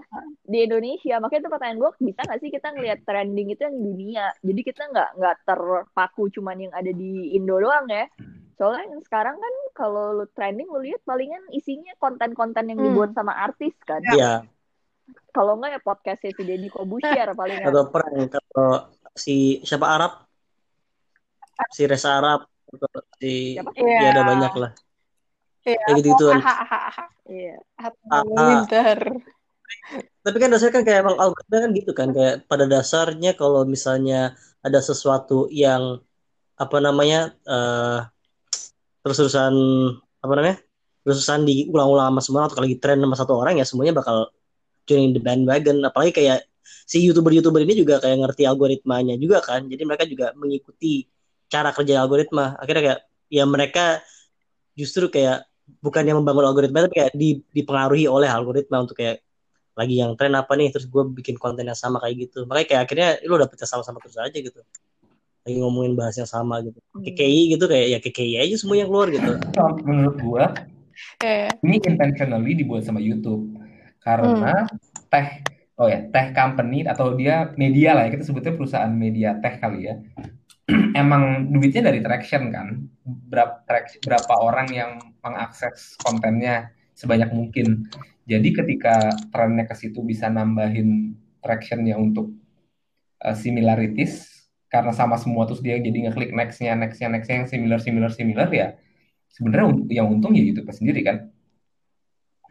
di 0.44 0.58
Indonesia. 0.68 1.16
Makanya 1.24 1.42
itu 1.42 1.50
pertanyaan 1.50 1.80
gue, 1.80 1.92
bisa 2.04 2.20
nggak 2.20 2.40
sih 2.44 2.50
kita 2.52 2.68
ngelihat 2.76 3.00
trending 3.08 3.48
itu 3.48 3.62
yang 3.64 3.76
di 3.80 3.84
dunia? 3.88 4.26
Jadi 4.44 4.62
kita 4.62 4.92
nggak 4.92 5.10
nggak 5.18 5.36
terpaku 5.48 6.24
cuman 6.36 6.68
yang 6.68 6.74
ada 6.76 6.92
di 6.92 7.32
Indo 7.32 7.56
doang 7.56 7.88
ya. 7.88 8.12
Soalnya 8.60 8.92
yang 8.92 9.02
sekarang 9.08 9.40
kan 9.40 9.54
kalau 9.72 10.20
lu 10.20 10.26
trending 10.36 10.68
lu 10.68 10.84
lihat 10.84 11.00
palingan 11.08 11.40
isinya 11.56 11.96
konten-konten 11.96 12.68
yang 12.68 12.76
Hmm. 12.76 12.88
dibuat 12.92 13.16
sama 13.16 13.40
artis 13.40 13.72
kan. 13.88 14.04
Iya. 14.04 14.44
Kalau 15.32 15.56
nggak 15.56 15.80
ya 15.80 15.82
podcastnya 15.82 16.32
si 16.36 16.44
Deddy 16.44 16.68
Kobusier 16.68 17.32
palingan. 17.32 17.72
Atau 17.72 17.88
prank 17.88 18.36
kalau 18.52 18.92
si 19.16 19.64
siapa 19.64 19.88
Arab? 19.88 20.12
Si 21.72 21.88
Reza 21.88 22.20
Arab 22.20 22.52
atau 22.68 23.00
si 23.16 23.56
Siapa? 23.56 23.72
Iya. 23.80 23.96
ya 24.04 24.08
ada 24.12 24.24
banyak 24.28 24.54
lah. 24.60 24.72
Iya. 25.68 25.84
Kayak 25.84 26.44
aha, 26.48 26.78
aha. 26.88 27.04
Iya. 27.28 27.56
Atau 27.76 28.08
Ah, 28.08 28.24
ah. 28.24 28.48
Winter. 28.48 29.00
Tapi 30.24 30.38
kan 30.40 30.50
dasarnya 30.52 30.74
kan 30.80 30.84
kayak 30.88 31.00
emang 31.04 31.18
algoritma 31.20 31.58
kan 31.60 31.72
gitu 31.76 31.92
kan 31.92 32.10
kayak 32.16 32.36
pada 32.48 32.66
dasarnya 32.68 33.36
kalau 33.36 33.68
misalnya 33.68 34.36
ada 34.64 34.80
sesuatu 34.80 35.52
yang 35.52 36.00
apa 36.56 36.78
namanya 36.80 37.36
eh 37.44 38.00
terus-terusan 39.04 39.54
apa 40.20 40.34
namanya 40.36 40.58
terus-terusan 41.04 41.48
diulang-ulang 41.48 42.12
sama 42.12 42.22
semua 42.24 42.42
atau 42.48 42.60
kalau 42.60 42.68
lagi 42.68 42.80
tren 42.80 43.00
sama 43.00 43.16
satu 43.16 43.34
orang 43.40 43.56
ya 43.60 43.66
semuanya 43.68 43.96
bakal 43.96 44.28
join 44.84 45.16
the 45.16 45.24
bandwagon 45.24 45.80
apalagi 45.88 46.12
kayak 46.12 46.48
si 46.84 47.04
youtuber-youtuber 47.08 47.64
ini 47.64 47.80
juga 47.80 48.04
kayak 48.04 48.28
ngerti 48.28 48.44
algoritmanya 48.44 49.16
juga 49.16 49.40
kan 49.40 49.64
jadi 49.68 49.84
mereka 49.88 50.04
juga 50.04 50.36
mengikuti 50.36 51.08
cara 51.48 51.72
kerja 51.72 52.04
algoritma 52.04 52.60
akhirnya 52.60 52.84
kayak 52.84 53.02
ya 53.32 53.44
mereka 53.48 54.04
justru 54.76 55.08
kayak 55.08 55.47
bukan 55.84 56.04
yang 56.04 56.18
membangun 56.24 56.48
algoritma 56.48 56.88
tapi 56.88 56.96
kayak 57.04 57.12
di- 57.16 57.44
dipengaruhi 57.54 58.08
oleh 58.10 58.28
algoritma 58.28 58.84
untuk 58.84 58.98
kayak 58.98 59.22
lagi 59.78 60.02
yang 60.02 60.18
tren 60.18 60.34
apa 60.34 60.58
nih 60.58 60.74
terus 60.74 60.90
gue 60.90 61.04
bikin 61.14 61.38
konten 61.38 61.62
yang 61.62 61.78
sama 61.78 62.02
kayak 62.02 62.28
gitu. 62.28 62.50
Makanya 62.50 62.66
kayak 62.66 62.82
akhirnya 62.90 63.10
lu 63.30 63.38
dapet 63.38 63.62
yang 63.62 63.70
sama-sama 63.70 64.02
terus 64.02 64.18
aja 64.18 64.34
gitu. 64.34 64.60
Lagi 65.46 65.58
ngomongin 65.62 65.94
bahas 65.94 66.18
yang 66.18 66.26
sama 66.26 66.66
gitu. 66.66 66.82
Hmm. 66.92 67.06
KKI 67.06 67.42
gitu 67.54 67.66
kayak 67.70 67.88
ya 67.94 68.00
KKI 68.02 68.34
aja 68.42 68.56
semua 68.58 68.76
yang 68.82 68.90
keluar 68.90 69.08
gitu. 69.14 69.32
Menurut 69.86 70.18
gue 70.18 70.46
Iya. 71.22 71.54
ini 71.62 71.78
intentionally 71.78 72.58
dibuat 72.58 72.82
sama 72.82 72.98
YouTube. 72.98 73.54
Karena 74.02 74.66
teh 75.14 75.46
oh 75.78 75.86
ya 75.86 76.10
teh 76.10 76.26
company 76.34 76.82
atau 76.90 77.14
dia 77.14 77.54
media 77.54 77.94
lah 77.94 78.10
ya 78.10 78.18
kita 78.18 78.26
sebutnya 78.26 78.58
perusahaan 78.58 78.90
media 78.90 79.38
teh 79.38 79.62
kali 79.62 79.94
ya 79.94 80.02
emang 81.02 81.48
duitnya 81.50 81.88
dari 81.88 82.04
traction 82.04 82.52
kan 82.52 82.88
berapa 83.04 83.64
berapa 84.04 84.34
orang 84.38 84.68
yang 84.72 84.92
mengakses 85.24 85.96
kontennya 86.04 86.70
sebanyak 86.92 87.32
mungkin 87.32 87.88
jadi 88.28 88.50
ketika 88.52 88.96
trennya 89.32 89.64
ke 89.64 89.76
situ 89.80 90.04
bisa 90.04 90.28
nambahin 90.28 91.16
tractionnya 91.40 91.96
untuk 91.96 92.36
uh, 93.24 93.32
similarities 93.32 94.28
karena 94.68 94.92
sama 94.92 95.16
semua 95.16 95.48
terus 95.48 95.64
dia 95.64 95.80
jadi 95.80 96.12
ngeklik 96.12 96.36
nextnya 96.36 96.76
nextnya 96.76 97.08
nextnya 97.08 97.36
yang 97.44 97.48
similar 97.48 97.80
similar 97.80 98.12
similar 98.12 98.48
ya 98.52 98.76
sebenarnya 99.32 99.66
un- 99.72 99.88
yang 99.88 100.08
untung 100.12 100.36
ya 100.36 100.44
YouTube 100.44 100.68
sendiri 100.72 101.04
kan 101.04 101.18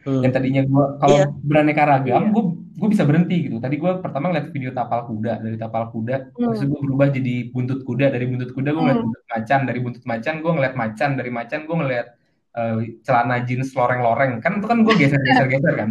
Hmm. 0.06 0.22
yang 0.22 0.30
tadinya 0.30 0.62
gue 0.62 0.84
kalau 1.02 1.18
Iya. 1.18 1.26
beraneka 1.42 1.82
ragam 1.82 2.22
Iya. 2.22 2.30
gue 2.30 2.44
gue 2.76 2.88
bisa 2.92 3.02
berhenti 3.02 3.48
gitu 3.48 3.56
tadi 3.56 3.74
gue 3.74 3.88
pertama 3.98 4.28
ngeliat 4.28 4.52
video 4.52 4.68
tapal 4.70 5.08
kuda 5.08 5.40
dari 5.40 5.56
tapal 5.56 5.88
kuda 5.88 6.28
Hmm. 6.30 6.52
terus 6.52 6.60
gue 6.62 6.76
berubah 6.78 7.08
jadi 7.08 7.48
buntut 7.48 7.80
kuda 7.82 8.06
dari 8.08 8.28
buntut 8.28 8.52
kuda 8.52 8.68
gue 8.70 8.78
ngeliat 8.78 9.00
Hmm. 9.00 9.06
buntut 9.08 9.24
macan 9.26 9.60
dari 9.64 9.78
buntut 9.80 10.04
macan 10.04 10.34
gue 10.38 10.52
ngeliat 10.52 10.74
macan 10.74 11.10
dari 11.16 11.30
macan 11.30 11.60
gue 11.64 11.76
ngeliat 11.76 12.06
eh, 12.52 12.76
celana 13.00 13.36
jeans 13.42 13.72
loreng-loreng 13.72 14.40
kan 14.40 14.56
itu 14.56 14.66
kan 14.66 14.78
gue 14.80 14.94
geser 14.94 15.20
geser 15.20 15.46
geser 15.46 15.74
kan 15.74 15.90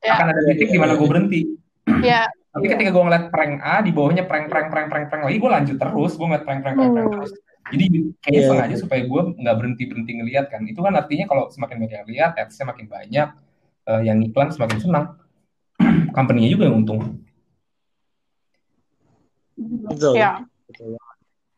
Ya. 0.00 0.12
akan 0.14 0.28
ada 0.28 0.40
titik 0.46 0.68
di 0.68 0.78
mana 0.78 0.92
gue 0.94 1.04
berhenti 1.04 1.40
Ya. 2.00 2.24
tapi 2.52 2.64
Iya. 2.64 2.72
ketika 2.72 2.90
gue 2.90 3.04
ngeliat 3.04 3.24
prank 3.28 3.54
A 3.60 3.80
di 3.80 3.90
bawahnya 3.90 4.24
prank 4.24 4.46
prank 4.46 4.68
prank 4.68 4.88
prank 4.88 5.06
prank 5.08 5.22
lagi 5.24 5.36
gue 5.36 5.50
lanjut 5.50 5.76
terus 5.76 6.12
gue 6.14 6.24
ngeliat 6.24 6.44
prank 6.44 6.60
prank 6.60 6.76
prank 6.76 6.92
prank 6.92 7.06
Hmm. 7.08 7.14
terus 7.20 7.32
jadi 7.66 7.84
kayaknya 8.22 8.40
Iya. 8.40 8.48
sengaja 8.48 8.76
supaya 8.78 9.02
gue 9.02 9.22
nggak 9.36 9.56
berhenti 9.56 9.82
berhenti 9.84 10.12
ngeliat 10.16 10.46
kan 10.48 10.62
itu 10.64 10.78
kan 10.78 10.92
artinya 10.94 11.24
kalau 11.26 11.48
semakin 11.48 11.76
banyak 11.80 11.96
yang 11.96 12.08
lihat 12.08 12.30
adsnya 12.36 12.64
makin 12.64 12.86
banyak 12.86 13.28
eh, 13.86 14.02
yang 14.04 14.18
iklan 14.20 14.48
semakin 14.48 14.78
senang 14.78 15.06
company-nya 16.16 16.48
juga 16.56 16.64
yang 16.72 16.80
untung 16.80 17.00
betul 19.56 20.12
Ya. 20.16 20.44
Betul. 20.66 20.98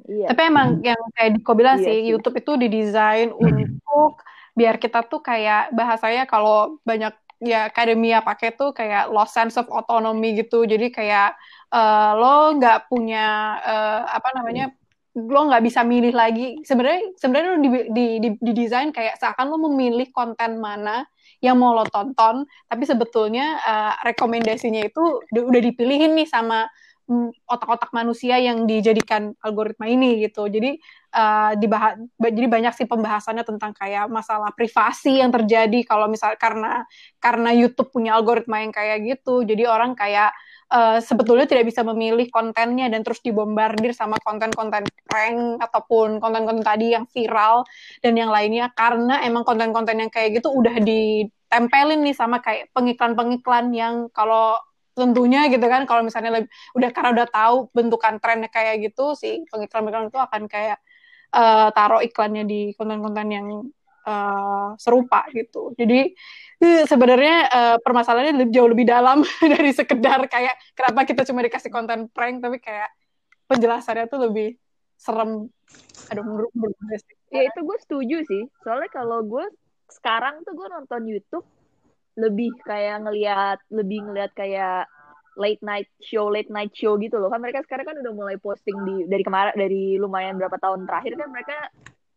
Iya. 0.08 0.32
Tapi 0.32 0.42
emang 0.48 0.68
yang 0.80 1.00
kayak 1.12 1.30
Diko 1.36 1.52
bilang 1.52 1.76
Iya 1.82 1.84
sih, 1.84 1.96
sih. 2.00 2.08
YouTube 2.16 2.40
itu 2.40 2.52
didesain 2.56 3.28
untuk 3.28 4.24
biar 4.56 4.80
kita 4.80 5.04
tuh 5.04 5.20
kayak 5.20 5.70
bahasanya 5.76 6.24
kalau 6.24 6.80
banyak 6.82 7.12
ya 7.38 7.70
akademia 7.70 8.24
pakai 8.24 8.56
tuh 8.56 8.72
kayak 8.72 9.12
lost 9.12 9.36
sense 9.36 9.60
of 9.60 9.68
autonomy 9.68 10.32
gitu. 10.38 10.64
Jadi 10.64 10.88
kayak 10.88 11.36
eh, 11.70 12.10
lo 12.16 12.56
nggak 12.56 12.88
punya 12.88 13.26
eh, 13.60 14.00
apa 14.08 14.28
namanya 14.32 14.72
lo 15.12 15.40
nggak 15.50 15.64
bisa 15.68 15.84
milih 15.84 16.16
lagi. 16.16 16.56
Sebenarnya 16.64 17.12
sebenarnya 17.20 17.48
lo 17.52 17.58
di, 17.60 17.70
di, 17.92 18.06
di, 18.22 18.28
didesain 18.40 18.88
kayak 18.94 19.20
seakan 19.20 19.52
lo 19.52 19.60
memilih 19.68 20.08
konten 20.08 20.56
mana 20.56 21.04
yang 21.38 21.56
mau 21.58 21.74
lo 21.74 21.86
tonton, 21.86 22.46
tapi 22.66 22.84
sebetulnya 22.84 23.46
eh, 23.62 23.92
rekomendasinya 24.10 24.82
itu 24.82 25.22
udah 25.30 25.62
dipilihin 25.62 26.18
nih 26.18 26.26
sama 26.26 26.66
mm, 27.08 27.48
otak-otak 27.48 27.90
manusia 27.96 28.36
yang 28.38 28.68
dijadikan 28.68 29.32
algoritma 29.40 29.88
ini 29.88 30.28
gitu. 30.28 30.46
Jadi 30.46 30.76
uh, 31.16 31.56
dibahas 31.56 31.96
jadi 32.20 32.48
banyak 32.48 32.72
sih 32.76 32.86
pembahasannya 32.86 33.44
tentang 33.48 33.72
kayak 33.72 34.06
masalah 34.12 34.52
privasi 34.52 35.24
yang 35.24 35.32
terjadi 35.32 35.82
kalau 35.88 36.06
misal 36.06 36.36
karena 36.36 36.84
karena 37.18 37.50
YouTube 37.56 37.88
punya 37.90 38.14
algoritma 38.14 38.60
yang 38.60 38.72
kayak 38.72 39.02
gitu. 39.08 39.42
Jadi 39.42 39.64
orang 39.64 39.96
kayak 39.96 40.36
uh, 40.72 40.98
sebetulnya 41.00 41.48
tidak 41.48 41.68
bisa 41.68 41.84
memilih 41.84 42.28
kontennya 42.28 42.88
dan 42.92 43.00
terus 43.04 43.20
dibombardir 43.24 43.92
sama 43.96 44.20
konten-konten 44.20 44.84
prank 45.08 45.60
ataupun 45.60 46.20
konten-konten 46.20 46.64
tadi 46.64 46.94
yang 46.94 47.04
viral 47.08 47.64
dan 48.04 48.14
yang 48.16 48.30
lainnya. 48.32 48.70
Karena 48.76 49.24
emang 49.24 49.44
konten-konten 49.44 49.98
yang 49.98 50.10
kayak 50.12 50.40
gitu 50.40 50.52
udah 50.52 50.76
ditempelin 50.80 52.00
nih 52.04 52.16
sama 52.16 52.40
kayak 52.44 52.70
pengiklan-pengiklan 52.76 53.72
yang 53.72 53.94
kalau 54.12 54.56
tentunya 54.98 55.46
gitu 55.46 55.62
kan 55.70 55.86
kalau 55.86 56.02
misalnya 56.02 56.42
lebih, 56.42 56.50
udah 56.74 56.90
karena 56.90 57.10
udah 57.22 57.28
tahu 57.30 57.56
bentukan 57.70 58.18
trennya 58.18 58.50
kayak 58.50 58.90
gitu 58.90 59.14
si 59.14 59.46
pengiklan-pengiklan 59.46 60.10
itu 60.10 60.18
akan 60.18 60.42
kayak 60.50 60.82
uh, 61.30 61.70
taruh 61.70 62.02
iklannya 62.02 62.42
di 62.42 62.74
konten-konten 62.74 63.26
yang 63.30 63.46
uh, 64.08 64.72
serupa 64.80 65.28
gitu. 65.36 65.76
Jadi 65.76 66.16
uh, 66.64 66.84
sebenarnya 66.88 67.36
uh, 67.52 67.76
permasalahannya 67.84 68.40
lebih- 68.40 68.54
jauh 68.56 68.70
lebih 68.72 68.88
dalam 68.88 69.20
dari 69.52 69.70
sekedar 69.76 70.24
kayak 70.32 70.56
kenapa 70.72 71.04
kita 71.04 71.22
cuma 71.28 71.44
dikasih 71.44 71.68
konten 71.68 72.08
prank 72.08 72.40
tapi 72.40 72.56
kayak 72.58 72.88
penjelasannya 73.48 74.08
tuh 74.08 74.20
lebih 74.24 74.56
serem. 74.96 75.52
Aduh 76.08 76.24
menurut 76.24 76.50
gue. 76.56 76.72
Ya 77.28 77.44
itu 77.44 77.60
gue 77.60 77.78
setuju 77.84 78.16
sih. 78.24 78.42
Soalnya 78.64 78.88
kalau 78.88 79.20
gue 79.22 79.44
sekarang 79.88 80.40
tuh 80.44 80.56
gue 80.56 80.68
nonton 80.72 81.04
YouTube 81.04 81.46
lebih 82.18 82.50
kayak 82.66 83.06
ngelihat 83.06 83.58
lebih 83.70 84.10
ngelihat 84.10 84.32
kayak 84.34 84.90
late 85.38 85.62
night 85.62 85.86
show 86.02 86.26
late 86.26 86.50
night 86.50 86.74
show 86.74 86.98
gitu 86.98 87.14
loh 87.16 87.30
kan 87.30 87.38
mereka 87.38 87.62
sekarang 87.62 87.86
kan 87.86 87.96
udah 88.02 88.12
mulai 88.12 88.36
posting 88.42 88.74
di 88.82 89.06
dari 89.06 89.22
kemarin 89.22 89.54
dari 89.54 89.94
lumayan 89.96 90.34
berapa 90.34 90.58
tahun 90.58 90.84
terakhir 90.90 91.14
kan 91.14 91.28
mereka 91.30 91.56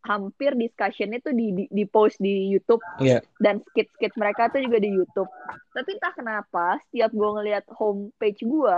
hampir 0.01 0.53
discussionnya 0.53 1.19
tuh 1.19 1.31
di, 1.31 1.51
di, 1.51 1.63
di 1.67 1.83
post 1.85 2.17
di 2.17 2.49
YouTube 2.49 2.81
Iya. 2.97 3.21
dan 3.37 3.61
skit-skit 3.63 4.13
mereka 4.15 4.49
tuh 4.49 4.59
juga 4.59 4.77
di 4.77 4.89
YouTube. 4.89 5.29
Tapi 5.71 5.89
entah 5.93 6.11
kenapa 6.11 6.65
setiap 6.87 7.09
gue 7.09 7.29
ngeliat 7.31 7.65
homepage 7.69 8.41
gue, 8.41 8.77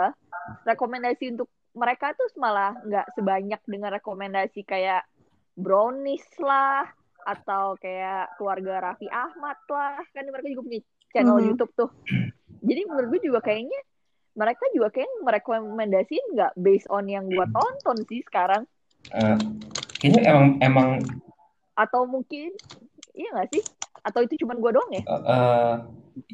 rekomendasi 0.63 1.31
untuk 1.31 1.47
mereka 1.73 2.11
tuh 2.13 2.27
malah 2.35 2.75
nggak 2.77 3.07
sebanyak 3.13 3.61
dengan 3.63 3.89
rekomendasi 3.93 4.61
kayak 4.61 5.07
brownies 5.53 6.25
lah 6.37 6.85
atau 7.23 7.79
kayak 7.79 8.35
keluarga 8.35 8.83
Raffi 8.83 9.07
Ahmad 9.07 9.55
lah 9.65 10.03
kan 10.11 10.27
mereka 10.27 10.47
juga 10.49 10.63
punya 10.67 10.81
channel 11.09 11.39
Mhm. 11.39 11.45
YouTube 11.49 11.73
tuh. 11.73 11.89
Jadi 12.59 12.81
menurut 12.83 13.07
gue 13.09 13.21
juga 13.23 13.39
kayaknya 13.39 13.79
mereka 14.33 14.65
juga 14.73 14.89
kayak 14.89 15.07
merekomendasiin 15.21 16.25
nggak 16.33 16.53
based 16.57 16.89
on 16.89 17.05
yang 17.05 17.25
gue 17.25 17.45
tonton 17.47 17.97
sih 18.05 18.19
sekarang 18.23 18.65
Eh, 19.11 19.35
kayaknya 20.03 20.21
emang 20.27 20.45
emang 20.59 20.89
atau 21.73 22.03
mungkin 22.03 22.51
iya 23.15 23.31
nggak 23.31 23.49
sih? 23.55 23.63
Atau 24.03 24.19
itu 24.19 24.35
cuman 24.43 24.59
gue 24.59 24.71
doang 24.75 24.91
ya? 24.91 25.01
Eh, 25.01 25.23
eh, 25.23 25.73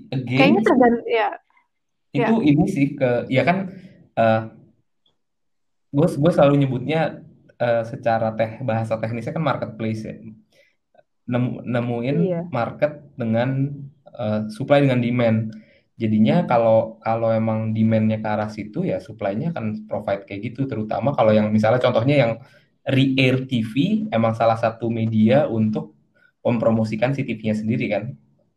again 0.10 0.40
Kayaknya 0.42 0.62
tergantung 0.66 1.06
ya. 1.06 1.30
itu 2.10 2.36
ini 2.42 2.66
sih 2.66 2.98
ke 2.98 3.30
ya 3.30 3.46
kan 3.46 3.70
eh 4.18 4.42
gue 5.90 6.08
gue 6.10 6.32
selalu 6.34 6.66
nyebutnya 6.66 7.22
eh, 7.56 7.84
secara 7.86 8.34
teh 8.34 8.58
bahasa 8.66 8.98
teknisnya 8.98 9.38
kan 9.38 9.46
marketplace 9.46 10.02
ya. 10.02 10.18
Nemu- 11.30 11.62
nemuin 11.62 12.18
Iya. 12.26 12.42
market 12.50 13.06
dengan 13.14 13.70
eh, 14.10 14.42
supply 14.50 14.82
dengan 14.82 14.98
demand. 15.00 15.54
Jadinya 16.00 16.48
kalau 16.48 16.98
kalau 17.04 17.30
emang 17.30 17.76
demandnya 17.76 18.18
ke 18.18 18.28
arah 18.28 18.48
situ 18.50 18.88
ya 18.88 18.98
supply-nya 18.98 19.52
akan 19.54 19.86
provide 19.86 20.26
kayak 20.26 20.52
gitu. 20.52 20.66
Terutama 20.66 21.14
kalau 21.14 21.30
yang 21.30 21.52
misalnya 21.54 21.78
contohnya 21.78 22.16
yang 22.18 22.32
re-air 22.90 23.46
TV 23.46 24.06
emang 24.10 24.34
salah 24.34 24.58
satu 24.58 24.90
media 24.90 25.46
untuk 25.46 25.94
mempromosikan 26.42 27.14
si 27.14 27.22
TV-nya 27.22 27.54
sendiri 27.54 27.86
kan 27.88 28.04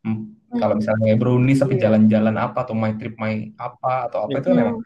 Hmm, 0.03 0.35
kalau 0.59 0.75
misalnya 0.75 1.15
brownies 1.15 1.63
tapi 1.63 1.79
Iya. 1.79 1.87
jalan-jalan 1.87 2.35
apa 2.35 2.67
atau 2.67 2.75
my 2.75 2.99
trip 2.99 3.15
my 3.23 3.55
apa 3.55 4.11
atau 4.11 4.27
apa 4.27 4.43
itu 4.43 4.49
kan 4.51 4.57
Hmm. 4.59 4.65
emang 4.67 4.79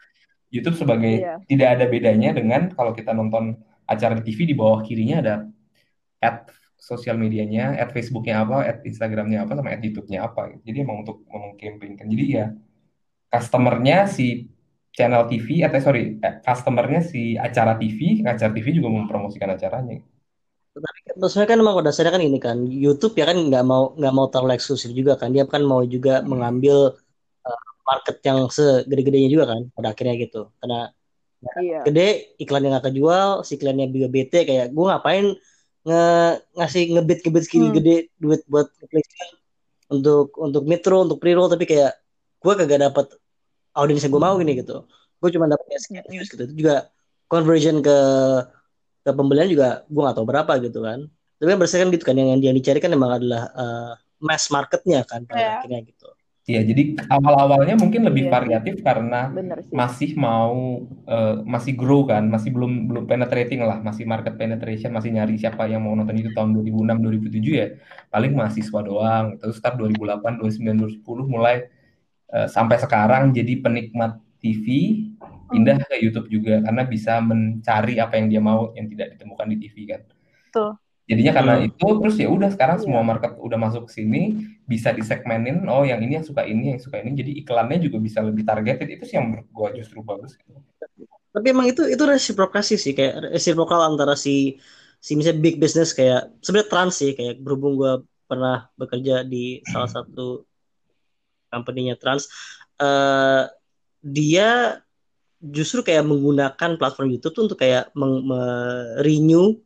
YouTube 0.53 0.77
sebagai 0.77 1.13
Iya. 1.25 1.41
tidak 1.49 1.67
ada 1.79 1.85
bedanya 1.89 2.29
dengan 2.37 2.69
kalau 2.71 2.93
kita 2.93 3.17
nonton 3.17 3.57
acara 3.89 4.13
di 4.19 4.23
TV 4.29 4.45
di 4.45 4.55
bawah 4.55 4.85
kirinya 4.85 5.17
ada 5.23 5.35
ad 6.21 6.53
sosial 6.77 7.17
medianya, 7.17 7.73
ad 7.81 7.89
Facebooknya 7.89 8.45
apa, 8.45 8.61
ad 8.61 8.85
Instagramnya 8.85 9.43
apa, 9.43 9.57
sama 9.57 9.73
ad 9.73 9.81
YouTube-nya 9.81 10.21
apa. 10.21 10.53
Jadi 10.61 10.77
emang 10.85 11.01
untuk 11.01 11.25
mengkampanyekan. 11.25 12.05
Jadi 12.05 12.25
ya 12.29 12.45
customernya 13.33 14.05
si 14.07 14.47
channel 14.97 15.23
TV, 15.29 15.47
atau 15.61 15.77
sorry, 15.77 16.17
eh, 16.25 16.33
customernya 16.41 17.05
si 17.05 17.37
acara 17.37 17.77
TV, 17.77 18.25
acara 18.25 18.49
TV 18.49 18.65
juga 18.73 18.89
mempromosikan 18.89 19.53
acaranya. 19.53 20.01
Tapi 20.77 20.99
kan, 21.09 21.15
maksudnya 21.21 21.47
kan 21.49 21.57
emang 21.57 21.75
pada 21.77 21.89
dasarnya 21.89 22.13
kan 22.13 22.21
ini 22.21 22.37
kan 22.37 22.57
YouTube 22.69 23.17
ya 23.17 23.25
kan 23.29 23.37
nggak 23.49 23.65
mau 23.65 23.97
nggak 23.97 24.13
mau 24.13 24.25
terlalu 24.29 24.57
eksklusif 24.57 24.93
juga 24.93 25.17
kan 25.17 25.33
dia 25.33 25.45
kan 25.49 25.65
mau 25.65 25.81
juga 25.81 26.21
mengambil 26.21 26.93
uh, 27.45 27.69
market 27.89 28.21
yang 28.21 28.45
segede-gedenya 28.45 29.29
juga 29.33 29.45
kan 29.57 29.61
pada 29.73 29.87
akhirnya 29.97 30.13
gitu 30.21 30.53
karena 30.61 30.93
iya 31.65 31.81
gede 31.81 32.37
iklan 32.37 32.61
yang 32.61 32.77
nggak 32.77 32.93
kejual 32.93 33.29
si 33.41 33.57
iklannya 33.57 33.89
juga 33.89 34.07
bete 34.09 34.39
kayak 34.45 34.69
gue 34.69 34.85
ngapain 34.85 35.25
nge 35.87 36.03
ngasih 36.57 36.83
ngebit 36.93 37.19
ngebit 37.25 37.43
segini 37.49 37.67
Hmm. 37.73 37.75
gede 37.81 37.95
duit 38.21 38.41
buat 38.45 38.67
iklan 38.77 39.29
untuk 39.97 40.29
untuk 40.37 40.63
metro 40.69 41.09
untuk 41.09 41.17
pre-roll 41.17 41.49
tapi 41.49 41.65
kayak 41.65 41.97
gue 42.37 42.53
kagak 42.53 42.85
dapet 42.85 43.17
audiens 43.77 44.01
yang 44.01 44.13
gue 44.13 44.23
mau 44.23 44.35
gini 44.35 44.57
gitu 44.57 44.83
gue 45.17 45.29
cuma 45.33 45.45
dapet 45.45 45.65
sekian 45.77 46.05
views 46.09 46.27
gitu 46.27 46.43
itu 46.43 46.53
juga 46.57 46.89
conversion 47.29 47.79
ke 47.79 47.97
ke 49.05 49.11
pembelian 49.15 49.47
juga 49.47 49.87
gue 49.87 50.01
gak 50.03 50.15
tahu 50.17 50.27
berapa 50.27 50.53
gitu 50.59 50.83
kan 50.83 51.07
tapi 51.37 51.47
kan 51.53 51.57
berdasarkan 51.61 51.89
gitu 51.93 52.03
kan 52.03 52.15
yang 52.17 52.33
yang 52.35 52.41
dia 52.41 52.51
dicari 52.51 52.81
kan 52.81 52.91
emang 52.91 53.21
adalah 53.21 53.43
uh, 53.53 53.93
mass 54.17 54.49
marketnya 54.49 55.05
kan 55.05 55.23
pada 55.23 55.37
Iya. 55.37 55.49
akhirnya 55.61 55.81
gitu 55.85 56.09
Ya, 56.47 56.63
jadi 56.63 56.95
awal-awalnya 57.11 57.75
mungkin 57.75 58.07
lebih 58.07 58.23
Iya 58.23 58.31
sih. 58.31 58.35
variatif 58.39 58.75
karena 58.79 59.27
masih 59.67 60.15
mau 60.15 60.79
eh, 61.03 61.43
masih 61.43 61.75
grow 61.75 62.07
kan, 62.07 62.23
masih 62.23 62.55
belum 62.55 62.87
belum 62.87 63.03
penetrating 63.03 63.67
lah, 63.67 63.83
masih 63.83 64.07
market 64.07 64.39
penetration, 64.39 64.95
masih 64.95 65.11
nyari 65.11 65.35
siapa 65.35 65.67
yang 65.67 65.83
mau 65.83 65.91
nonton 65.91 66.15
itu 66.15 66.31
tahun 66.31 66.55
2006 66.55 67.03
2007 67.03 67.51
ya. 67.51 67.67
Paling 68.07 68.31
mahasiswa 68.31 68.79
doang. 68.79 69.35
Terus 69.43 69.59
start 69.59 69.75
2008 69.75 70.39
2009 70.39 71.03
2010 71.03 71.27
mulai 71.27 71.67
eh, 72.35 72.47
sampai 72.51 72.77
sekarang 72.81 73.31
jadi 73.31 73.53
penikmat 73.63 74.19
TV 74.41 74.67
pindah 75.47 75.79
ke 75.87 75.95
YouTube 76.03 76.27
juga 76.27 76.59
karena 76.59 76.83
bisa 76.83 77.23
mencari 77.23 77.97
apa 78.03 78.19
yang 78.19 78.27
dia 78.31 78.41
mau 78.43 78.71
yang 78.75 78.87
tidak 78.91 79.15
ditemukan 79.15 79.47
di 79.51 79.57
TV 79.63 79.77
kan. 79.87 80.01
Betul. 80.51 80.69
Jadinya 81.07 81.31
karena 81.39 81.53
Hmm. 81.55 81.67
itu 81.71 81.87
terus 82.03 82.15
ya 82.19 82.27
udah 82.27 82.49
sekarang 82.51 82.77
Iya. 82.83 82.83
semua 82.83 82.99
market 82.99 83.39
udah 83.39 83.55
masuk 83.55 83.87
ke 83.87 83.91
sini 84.03 84.21
bisa 84.67 84.91
disegmenin 84.91 85.63
oh 85.71 85.87
yang 85.87 86.03
ini 86.03 86.19
yang 86.19 86.27
suka 86.27 86.43
ini 86.43 86.75
yang 86.75 86.81
suka 86.83 86.99
ini 86.99 87.15
jadi 87.15 87.31
iklannya 87.47 87.79
juga 87.79 87.97
bisa 88.03 88.19
lebih 88.19 88.43
targeted 88.43 88.87
itu 88.91 89.03
sih 89.07 89.15
yang 89.15 89.31
menurut 89.31 89.47
gua 89.55 89.69
justru 89.71 90.03
bagus 90.03 90.35
tapi 91.33 91.45
emang 91.53 91.67
itu 91.71 91.81
itu 91.93 92.03
resiprokasi 92.03 92.73
sih 92.83 92.93
kayak 92.97 93.13
resiprokal 93.35 93.79
antara 93.85 94.17
si 94.17 94.57
si 95.05 95.11
misalnya 95.15 95.39
big 95.45 95.55
business 95.63 95.93
kayak 95.93 96.33
sebenarnya 96.43 96.69
trans 96.71 96.93
sih 96.99 97.11
kayak 97.17 97.35
berhubung 97.43 97.73
gue 97.77 97.91
pernah 98.29 98.67
bekerja 98.79 99.23
di 99.31 99.61
salah 99.71 99.87
satu 99.95 100.43
company-nya 101.49 101.95
trans 101.95 102.27
eh 102.77 103.43
dia 103.99 104.79
justru 105.39 105.81
kayak 105.81 106.03
menggunakan 106.03 106.77
platform 106.77 107.07
YouTube 107.09 107.33
tuh 107.33 107.43
untuk 107.45 107.59
kayak 107.59 107.89
meng- 107.93 108.25
me-renew 108.25 109.57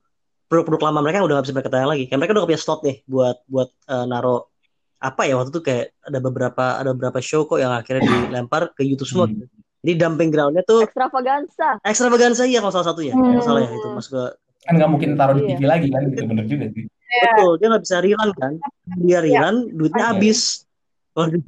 produk-produk 0.46 0.92
lama 0.92 1.00
mereka 1.02 1.20
yang 1.20 1.28
udah 1.28 1.36
gak 1.40 1.46
bisa 1.48 1.56
mereka 1.56 1.72
tayang 1.72 1.90
lagi 1.90 2.04
kayak 2.06 2.20
mereka 2.20 2.32
udah 2.34 2.42
gak 2.44 2.50
punya 2.52 2.62
slot 2.62 2.82
nih 2.84 2.98
buat 3.06 3.38
buat 3.48 3.70
eh, 3.88 4.06
naro 4.06 4.52
apa 5.00 5.22
ya 5.24 5.34
waktu 5.34 5.50
itu 5.50 5.62
kayak 5.62 5.86
ada 6.04 6.20
beberapa 6.20 6.66
ada 6.78 6.90
beberapa 6.92 7.20
show 7.20 7.44
kok 7.44 7.58
yang 7.58 7.72
akhirnya 7.72 8.04
dilempar 8.04 8.70
ke 8.72 8.84
YouTube 8.84 9.08
semua 9.08 9.26
Hmm. 9.26 9.40
gitu. 9.40 9.46
Jadi 9.82 9.94
dumping 9.98 10.30
groundnya 10.30 10.62
tuh 10.62 10.86
ekstravaganza 10.86 11.82
ekstravaganza 11.82 12.44
iya 12.46 12.60
kalau 12.60 12.70
salah 12.72 12.88
satunya 12.94 13.14
Hmm. 13.14 13.34
kalau 13.34 13.44
salah 13.44 13.62
ya 13.64 13.72
itu 13.72 13.88
masuk 13.90 14.12
ke 14.14 14.24
kan 14.62 14.74
nggak 14.78 14.90
mungkin 14.90 15.10
taruh 15.18 15.34
di 15.34 15.42
Iya. 15.42 15.58
TV 15.58 15.62
lagi 15.66 15.88
kan 15.90 16.02
gitu 16.06 16.22
bener 16.22 16.46
juga 16.46 16.66
sih 16.70 16.86
betul 16.86 17.52
dia 17.58 17.68
nggak 17.68 17.84
bisa 17.84 17.96
rerun 17.98 18.30
kan 18.36 18.54
dia 19.00 19.20
rerun 19.20 19.56
duitnya 19.72 20.04
Iya. 20.04 20.10
habis 20.14 20.40
Waduh. 21.12 21.42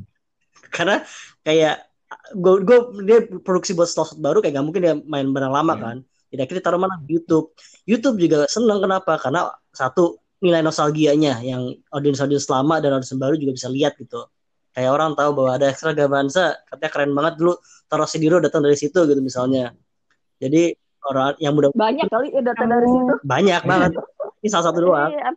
Karena 0.74 1.06
kayak 1.46 1.86
gue 2.34 2.54
gue 2.66 2.78
dia 3.06 3.20
produksi 3.42 3.74
buat 3.78 3.90
slot 3.90 4.18
baru 4.18 4.42
kayak 4.42 4.58
nggak 4.58 4.66
mungkin 4.66 4.82
dia 4.82 4.96
main 5.06 5.30
barang 5.30 5.54
lama 5.54 5.74
Iya. 5.78 5.82
kan. 5.82 5.98
Jadi 6.34 6.42
akhirnya 6.50 6.64
taruh 6.66 6.82
mana 6.82 6.98
YouTube. 7.06 7.54
YouTube 7.86 8.18
juga 8.18 8.50
seneng 8.50 8.82
kenapa? 8.82 9.22
Karena 9.22 9.54
satu 9.70 10.18
nilai 10.42 10.66
nostalgianya 10.66 11.40
yang 11.46 11.78
audiens 11.94 12.20
audiens 12.20 12.50
lama 12.50 12.82
dan 12.82 12.98
audiens 12.98 13.14
baru 13.16 13.38
juga 13.38 13.54
bisa 13.54 13.70
lihat 13.70 13.94
gitu. 14.02 14.26
Kayak 14.74 14.92
orang 14.98 15.14
tahu 15.14 15.30
bahwa 15.38 15.52
ada 15.62 15.70
extravaganza 15.70 16.58
katanya 16.66 16.90
keren 16.90 17.14
banget 17.14 17.34
dulu 17.38 17.54
Taro 17.86 18.10
Sidiro 18.10 18.42
datang 18.42 18.66
dari 18.66 18.74
situ 18.74 19.06
gitu 19.06 19.22
misalnya. 19.22 19.78
Jadi 20.42 20.74
orang 21.06 21.38
yang 21.38 21.54
muda 21.54 21.70
banyak 21.78 22.10
kali 22.10 22.34
ya 22.34 22.42
data 22.42 22.66
dari 22.66 22.88
situ. 22.90 23.14
Banyak 23.22 23.62
banget. 23.70 23.92
Ini 24.42 24.48
salah 24.50 24.66
satu 24.74 24.80
doang. 24.82 25.14
Iya, 25.14 25.30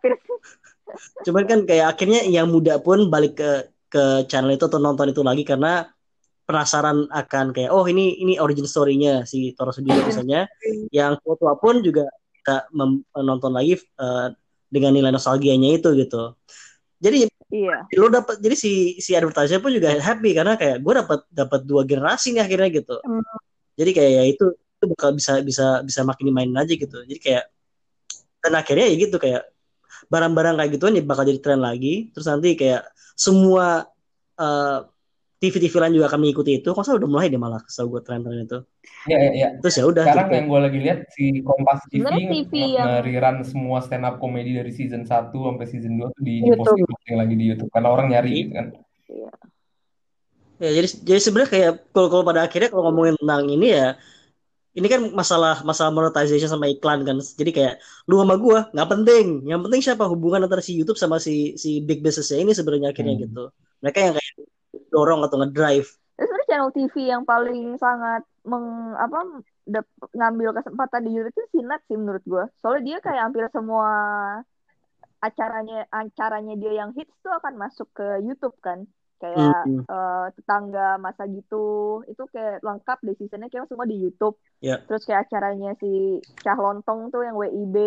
cuman 1.27 1.43
kan 1.45 1.59
kayak 1.67 1.93
akhirnya 1.93 2.25
yang 2.25 2.47
muda 2.49 2.79
pun 2.81 3.11
balik 3.11 3.37
ke 3.37 3.69
ke 3.87 4.27
channel 4.27 4.53
itu 4.55 4.67
atau 4.67 4.79
nonton 4.79 5.11
itu 5.11 5.23
lagi 5.23 5.47
karena 5.47 5.87
penasaran 6.47 7.11
akan 7.11 7.51
kayak 7.51 7.71
oh 7.75 7.83
ini 7.87 8.23
ini 8.23 8.39
origin 8.39 8.63
story-nya 8.63 9.27
si 9.27 9.51
Toro 9.51 9.75
Sudiro 9.75 9.99
misalnya. 10.09 10.47
Yang 10.91 11.23
tua 11.23 11.55
pun 11.59 11.83
juga 11.83 12.07
kita 12.39 12.71
menonton 13.15 13.51
lagi 13.51 13.75
eh, 13.75 14.27
dengan 14.71 14.91
nilai 14.95 15.11
nostalgianya 15.11 15.79
itu 15.79 15.91
gitu. 15.95 16.35
Jadi 16.97 17.27
iya. 17.51 17.83
lo 17.99 18.07
dapat 18.09 18.39
jadi 18.39 18.55
si 18.55 18.97
si 19.03 19.13
advertiser 19.13 19.59
pun 19.59 19.71
juga 19.75 19.95
happy 19.99 20.31
karena 20.33 20.55
kayak 20.55 20.81
gue 20.81 20.93
dapat 20.97 21.19
dapat 21.29 21.61
dua 21.67 21.83
generasi 21.83 22.35
nih 22.35 22.43
akhirnya 22.43 22.69
gitu. 22.73 22.97
Hmm. 23.03 23.23
jadi 23.77 23.91
kayak 23.93 24.11
ya 24.17 24.23
itu 24.25 24.45
itu 24.57 24.85
bakal 24.93 25.13
bisa 25.13 25.37
bisa 25.45 25.85
bisa 25.85 26.01
makin 26.01 26.33
dimainin 26.33 26.57
aja 26.57 26.73
gitu. 26.73 26.97
Jadi 27.05 27.19
kayak 27.21 27.45
dan 28.41 28.53
akhirnya 28.57 28.85
ya 28.89 28.95
gitu 28.97 29.17
kayak 29.21 29.43
barang-barang 30.05 30.55
kayak 30.61 30.71
gituan 30.77 30.93
ya 30.97 31.03
bakal 31.03 31.25
jadi 31.25 31.39
tren 31.41 31.59
lagi 31.59 32.13
terus 32.13 32.29
nanti 32.29 32.53
kayak 32.53 32.85
semua 33.17 33.89
eh, 34.37 34.79
TV-TV 35.37 35.73
lain 35.77 35.93
juga 36.01 36.09
akan 36.09 36.19
mengikuti 36.25 36.57
itu 36.57 36.69
kok 36.73 36.81
udah 36.81 37.09
mulai 37.09 37.29
deh 37.29 37.37
malah 37.37 37.61
setahu 37.69 37.97
gue 37.97 38.01
tren-tren 38.01 38.41
itu 38.41 38.59
ya 39.05 39.17
ya, 39.21 39.31
ya. 39.37 39.47
terus 39.61 39.77
ya 39.77 39.85
udah 39.85 40.03
sekarang 40.09 40.27
gitu. 40.29 40.37
yang 40.41 40.45
gue 40.49 40.59
lagi 40.65 40.77
lihat 40.81 40.99
si 41.13 41.25
Kompas 41.45 41.85
TV 41.93 42.01
TV 42.09 42.53
yang- 42.73 42.87
nge-rerun 42.89 43.37
semua 43.45 43.77
stand 43.85 44.05
up 44.09 44.17
komedi 44.17 44.57
dari 44.57 44.73
season 44.73 45.05
1 45.05 45.29
sampai 45.29 45.65
season 45.69 45.93
2 46.01 46.09
tuh 46.09 46.23
di, 46.25 46.41
YouTube. 46.41 46.65
posting, 46.65 46.85
posting 46.89 47.17
lagi 47.21 47.35
di 47.37 47.45
YouTube 47.53 47.69
karena 47.69 47.89
orang 47.93 48.07
nyari 48.09 48.31
gitu 48.33 48.53
kan 48.57 48.67
Ya, 50.57 50.73
jadi 50.73 50.87
jadi 51.05 51.19
sebenarnya 51.21 51.49
kayak 51.53 51.71
kalau 51.93 52.09
kalau 52.09 52.23
pada 52.25 52.41
akhirnya 52.49 52.73
kalau 52.73 52.89
ngomongin 52.89 53.13
tentang 53.21 53.45
ini 53.45 53.77
ya 53.77 53.93
ini 54.77 54.87
kan 54.93 55.01
masalah 55.19 55.53
masalah 55.69 55.91
monetization 55.97 56.49
sama 56.53 56.65
iklan 56.73 56.99
kan. 57.07 57.17
Jadi 57.39 57.51
kayak 57.57 57.73
lu 58.09 58.15
sama 58.21 58.35
gua 58.45 58.59
nggak 58.73 58.89
penting. 58.93 59.25
Yang 59.49 59.59
penting 59.65 59.81
siapa 59.85 60.05
hubungan 60.13 60.41
antara 60.45 60.61
si 60.67 60.71
YouTube 60.77 60.99
sama 61.03 61.17
si 61.27 61.31
si 61.63 61.69
big 61.87 61.99
business 62.05 62.29
ini 62.43 62.51
sebenarnya 62.57 62.87
akhirnya 62.93 63.15
Hmm. 63.15 63.23
gitu. 63.25 63.39
Mereka 63.81 63.97
yang 64.05 64.13
kayak 64.17 64.33
dorong 64.93 65.19
atau 65.25 65.37
ngedrive. 65.41 65.89
Terus 66.17 66.27
sebenarnya 66.29 66.49
channel 66.49 66.69
TV 66.75 66.95
yang 67.13 67.23
paling 67.31 67.77
sangat 67.83 68.21
meng 68.51 68.65
apa 68.97 69.17
ngambil 70.19 70.49
kesempatan 70.57 71.01
di 71.05 71.09
YouTube 71.15 71.35
itu 71.35 71.43
Sinat 71.53 71.81
sih 71.87 71.97
menurut 72.01 72.23
gue. 72.31 72.43
Soalnya 72.61 72.83
dia 72.87 72.97
kayak 73.05 73.21
hampir 73.29 73.43
semua 73.53 73.87
acaranya 75.27 75.77
acaranya 76.01 76.53
dia 76.61 76.73
yang 76.81 76.91
hits 76.97 77.13
tuh 77.25 77.33
akan 77.39 77.53
masuk 77.63 77.87
ke 77.97 78.05
YouTube 78.25 78.55
kan. 78.65 78.79
Kayak 79.17 79.65
Hmm. 79.65 79.81
eh, 79.81 80.25
tetangga 80.37 80.97
masa 80.97 81.25
gitu 81.25 81.65
itu 82.05 82.21
kayak 82.29 82.61
lengkap 82.61 82.97
deh 83.01 83.15
seasonnya 83.15 83.49
kayak 83.49 83.65
semua 83.65 83.83
di 83.83 83.97
YouTube. 83.97 84.37
Ya. 84.61 84.77
Terus 84.85 85.03
kayak 85.03 85.25
acaranya 85.25 85.73
si 85.77 86.21
Cah 86.39 86.53
Lontong 86.53 87.09
tuh 87.09 87.25
yang 87.25 87.33
WIB, 87.33 87.77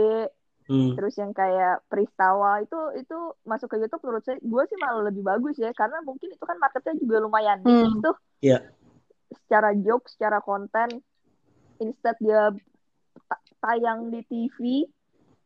Hmm. 0.67 0.95
terus 0.95 1.19
yang 1.19 1.31
kayak 1.31 1.83
Pristawa 1.87 2.63
itu 2.63 2.79
itu 2.95 3.19
masuk 3.43 3.67
ke 3.69 3.79
YouTube 3.79 4.03
menurut 4.03 4.23
saya 4.23 4.39
gue 4.39 4.63
sih 4.65 4.79
malah 4.79 5.03
lebih 5.05 5.23
bagus 5.23 5.59
ya 5.59 5.71
karena 5.71 5.99
mungkin 6.01 6.31
itu 6.31 6.45
kan 6.47 6.59
marketnya 6.59 6.95
juga 6.95 7.19
lumayan 7.19 7.59
niche 7.61 7.91
tuh 7.99 8.15
Iya. 8.39 8.71
secara 9.35 9.75
joke 9.75 10.07
secara 10.07 10.39
konten 10.39 11.03
instead 11.79 12.15
dia 12.23 12.55
ta- 13.27 13.43
tayang 13.59 14.15
di 14.15 14.23
TV 14.23 14.87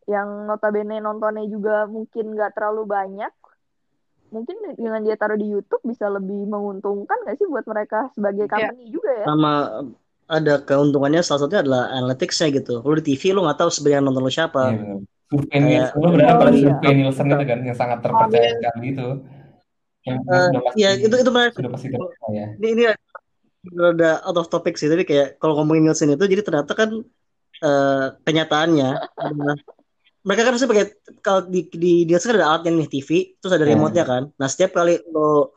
yang 0.04 0.44
notabene 0.44 1.00
nontonnya 1.00 1.48
juga 1.48 1.88
mungkin 1.88 2.36
nggak 2.36 2.52
terlalu 2.52 2.84
banyak 2.84 3.32
mungkin 4.34 4.56
dengan 4.74 5.00
dia 5.00 5.14
taruh 5.14 5.38
di 5.38 5.46
YouTube 5.46 5.80
bisa 5.86 6.10
lebih 6.10 6.44
menguntungkan 6.44 7.14
nggak 7.22 7.38
sih 7.38 7.46
buat 7.46 7.62
mereka 7.64 8.10
sebagai 8.10 8.44
Iya. 8.44 8.52
company 8.52 8.84
juga 8.90 9.10
ya 9.14 9.24
Sama 9.24 9.52
ada 10.24 10.54
keuntungannya 10.58 11.20
salah 11.20 11.40
satunya 11.40 11.62
adalah 11.62 11.84
analytics-nya 11.94 12.48
gitu. 12.50 12.80
Lu 12.80 12.96
di 12.96 13.04
TV 13.06 13.30
lu 13.30 13.44
nggak 13.44 13.58
tahu 13.60 13.70
sebenarnya 13.70 14.02
nonton 14.02 14.24
lu 14.24 14.32
siapa. 14.32 14.62
Iya, 14.66 14.80
benar. 14.80 15.00
Survei 15.24 15.58
Nielsen, 15.60 15.96
lu 15.96 16.08
berharap 16.10 16.34
Oh, 16.34 16.40
pada 16.40 16.50
iya. 16.50 16.62
survei 16.64 16.92
Nielsen 16.92 17.26
itu 17.26 17.44
kan 17.44 17.58
yang 17.62 17.76
sangat 17.76 17.98
terpercaya 18.00 18.50
sekali 18.50 18.86
itu. 18.88 19.08
Yang 20.04 20.16
sudah 20.20 20.60
pasti, 20.60 20.76
Iya, 20.76 20.90
itu 20.98 21.14
itu 21.14 21.30
menarik. 21.30 21.52
sudah 21.54 21.70
pasti 21.72 21.86
terpercaya. 21.88 22.44
Ini 22.56 22.66
ini 22.68 22.84
ada 23.80 24.10
out 24.22 24.36
of 24.36 24.48
topic 24.48 24.74
sih, 24.76 24.88
tapi 24.88 25.04
kayak 25.04 25.36
kalau 25.36 25.56
ngomongin 25.56 25.88
Nielsen 25.88 26.12
itu 26.12 26.24
jadi 26.24 26.42
ternyata 26.42 26.72
kan 26.72 26.90
eh, 27.60 28.06
kenyataannya 28.20 28.88
adalah 29.14 29.56
mereka 30.24 30.40
kan 30.48 30.50
harusnya 30.56 30.70
pakai 30.72 30.86
kalau 31.20 31.40
di 31.44 31.68
di 31.68 31.92
Nielsen 32.08 32.32
kan 32.32 32.36
ada 32.40 32.48
alatnya 32.56 32.70
nih 32.80 32.88
TV, 32.90 33.10
terus 33.38 33.52
ada 33.52 33.64
Ya. 33.68 33.76
remote-nya 33.76 34.04
kan. 34.08 34.22
Nah, 34.40 34.48
setiap 34.48 34.72
kali 34.72 34.96
lo 35.12 35.52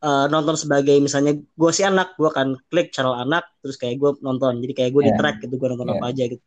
eh, 0.00 0.26
nonton 0.32 0.56
sebagai 0.56 0.96
misalnya 0.96 1.36
gue 1.36 1.70
si 1.76 1.84
anak, 1.84 2.16
gue 2.16 2.28
akan 2.28 2.56
klik 2.72 2.88
channel 2.88 3.12
anak, 3.16 3.44
terus 3.60 3.76
kayak 3.76 4.00
gue 4.00 4.10
nonton. 4.24 4.60
Jadi 4.60 4.72
kayak 4.72 4.90
gue 4.96 5.02
di 5.08 5.12
Ya. 5.12 5.16
track 5.20 5.36
gitu, 5.44 5.54
gue 5.60 5.68
nonton 5.72 5.88
Ya. 5.92 6.00
apa 6.00 6.06
aja 6.12 6.24
gitu. 6.24 6.44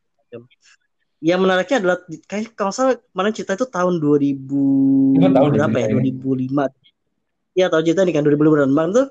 Yang 1.23 1.39
menariknya 1.39 1.77
adalah 1.79 1.97
kayak 2.27 2.51
kalau 2.57 2.73
salah 2.75 2.99
kemarin 2.99 3.31
cerita 3.31 3.53
itu 3.55 3.65
tahun 3.69 4.01
2000 4.03 4.65
Gua 5.15 5.29
tahu 5.31 5.45
nih 5.47 5.53
berapa 5.55 5.77
ya? 5.77 5.87
ceritanya. 5.87 6.03
2005. 6.11 6.63
Iya, 7.53 7.65
tahu 7.69 7.81
cerita 7.85 8.01
nih 8.03 8.13
kan 8.17 8.21
2005 8.25 8.81
dan 8.83 8.89
tuh 8.91 9.07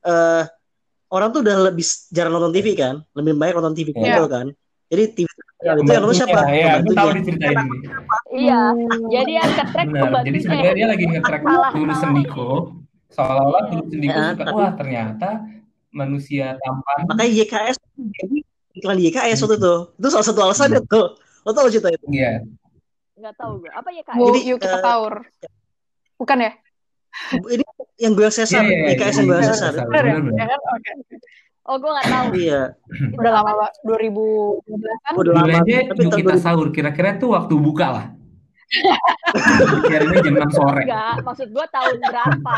eh 0.00 0.44
orang 1.10 1.28
tuh 1.34 1.40
udah 1.42 1.56
lebih 1.68 1.84
jarang 2.14 2.32
nonton 2.32 2.52
TV 2.54 2.66
kan, 2.78 2.94
lebih 3.18 3.34
banyak 3.36 3.54
nonton 3.58 3.74
TV 3.76 3.88
Iya. 3.92 3.98
kabel 3.98 4.26
kan. 4.30 4.46
Jadi 4.90 5.04
TV 5.14 5.28
kabel 5.30 5.76
itu 5.78 5.90
yang 5.92 6.02
nonton 6.02 6.16
siapa? 6.16 6.40
Iya, 6.42 6.72
gue 6.82 6.90
Pembantunya. 6.90 6.98
tahu 6.98 7.08
diceritain 7.14 7.58
ini. 7.60 7.78
iya 8.32 8.60
Hmm. 8.70 9.02
jadi 9.06 9.32
yang 9.38 9.50
ketrack 9.54 9.86
Benar. 9.86 9.94
Jadi 9.94 10.02
pembantunya 10.02 10.40
sebenarnya 10.40 10.74
dia 10.74 10.88
lagi 10.88 11.04
Tulus 11.06 11.22
salah. 11.46 12.00
Sendiko. 12.02 12.48
Seolah-olah 13.08 13.62
Tulus 13.68 13.86
Sendiko 13.88 14.18
Ya, 14.18 14.26
suka, 14.28 14.42
tapi- 14.42 14.56
wah 14.56 14.70
ternyata 14.74 15.28
manusia 15.90 16.46
tampan. 16.56 16.98
Makanya 17.06 17.30
YKS 17.36 17.76
jadi 17.94 18.36
iklan 18.72 18.96
di 18.96 19.04
YKS 19.06 19.38
waktu 19.40 19.56
itu. 19.56 19.74
Itu 19.94 20.08
salah 20.08 20.26
satu 20.26 20.40
alasannya 20.42 20.80
tuh. 20.84 21.06
Lo 21.40 21.50
tau 21.50 21.66
cerita 21.66 21.88
itu? 21.88 22.04
Iya. 22.10 22.42
nggak 23.14 23.36
tahu 23.36 23.52
gue 23.60 23.68
apa 23.68 23.88
ya 23.92 24.00
kak 24.00 24.16
Bu, 24.16 24.32
Jadi, 24.32 24.40
yuk 24.48 24.58
kita 24.58 24.78
eh, 24.78 24.82
taur. 24.82 25.14
Bukan 26.16 26.38
ya? 26.40 26.52
Ini 27.36 27.64
yang 28.00 28.12
gue 28.16 28.28
Cesar, 28.28 28.64
Iya, 28.64 28.72
iya, 28.72 28.86
YKS 28.90 29.04
iya, 29.04 29.12
yang 29.12 29.26
gue 29.28 29.36
iya. 29.36 29.46
Cesar. 29.46 29.72
Bener 29.76 30.04
ya? 30.08 30.16
Ya? 30.40 30.56
Oke. 30.56 30.90
Oh 31.70 31.76
gue 31.78 31.90
nggak 31.90 32.08
tahu 32.10 32.26
Iya, 32.34 32.62
Udah 33.14 33.30
lama, 33.30 33.50
Pak. 33.54 33.70
2012-an. 33.86 35.12
udah 35.14 35.32
Dulu 35.32 35.38
lama. 35.38 35.58
Tapi 35.62 36.02
kita 36.18 36.34
sahur. 36.36 36.68
Kira-kira 36.74 37.14
tuh 37.14 37.30
waktu 37.30 37.54
buka 37.54 37.86
lah. 37.88 38.06
Kira-kira 39.90 40.18
jam 40.22 40.34
6 40.46 40.58
sore. 40.58 40.82
Enggak, 40.86 41.14
maksud 41.26 41.48
gue 41.50 41.66
tahun 41.70 41.96
berapa? 42.02 42.56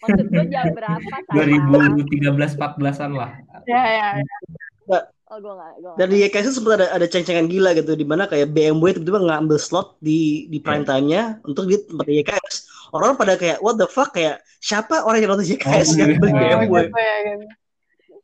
Maksud 0.00 0.26
gue 0.28 0.44
jam 0.48 0.66
berapa? 0.72 1.14
sayang? 1.28 1.64
2013 1.68 2.56
14-an 2.56 3.10
lah. 3.16 3.30
Ya, 3.68 3.82
ya, 3.84 4.08
ya. 4.16 5.00
Oh, 5.32 5.40
gue 5.40 5.48
nggak, 5.48 5.72
gue 5.80 5.92
Dan 5.96 6.06
di 6.12 6.16
YKS 6.28 6.44
itu 6.44 6.54
sempat 6.60 6.76
ada 6.76 6.86
ada 6.92 7.06
ceng-cengan 7.08 7.48
gila 7.48 7.72
gitu 7.72 7.96
di 7.96 8.04
mana 8.04 8.28
kayak 8.28 8.52
BMW 8.52 8.92
tiba-tiba 8.92 9.24
ngambil 9.24 9.56
slot 9.56 9.96
di 10.04 10.44
di 10.52 10.60
prime 10.60 10.84
time-nya 10.84 11.40
untuk 11.48 11.64
di 11.72 11.80
tempat 11.80 12.04
YKS. 12.04 12.56
Orang 12.92 13.16
pada 13.16 13.40
kayak 13.40 13.64
what 13.64 13.80
the 13.80 13.88
fuck 13.88 14.12
kayak 14.12 14.44
siapa 14.60 15.00
orang 15.00 15.24
yang 15.24 15.32
nonton 15.32 15.48
YKS 15.48 15.96
Oh, 15.96 16.04
yang 16.04 16.08
iya. 16.12 16.18
beli 16.20 16.32
Oh, 16.32 16.36
BMW? 16.36 16.76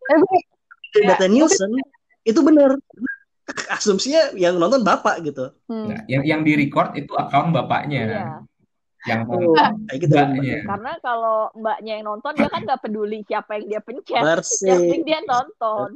Ya, 0.08 1.14
data 1.14 1.26
Nielsen 1.28 1.72
itu 2.24 2.40
benar. 2.40 2.74
Asumsinya 3.72 4.36
yang 4.36 4.60
nonton 4.60 4.84
bapak 4.84 5.24
gitu. 5.24 5.52
hmm. 5.72 5.86
Nah, 5.88 6.00
yang 6.04 6.22
yang 6.24 6.40
di 6.44 6.52
record 6.52 6.92
itu 6.96 7.16
akun 7.16 7.52
bapaknya. 7.52 8.00
Iya. 8.04 8.24
Yang 9.06 9.20
Oh, 9.30 9.54
kayak 9.88 9.98
gitu. 10.04 10.14
mbaknya. 10.18 10.58
Karena 10.68 10.92
kalau 11.00 11.38
mbaknya 11.56 11.92
yang 11.96 12.06
nonton 12.12 12.32
dia 12.36 12.48
kan 12.50 12.60
nggak 12.66 12.80
peduli 12.82 13.24
siapa 13.24 13.56
yang 13.56 13.64
dia 13.72 13.80
pencet. 13.80 14.20
Mercy. 14.20 14.68
Yang 14.68 14.80
penting 14.84 15.02
dia 15.06 15.20
nonton. 15.24 15.88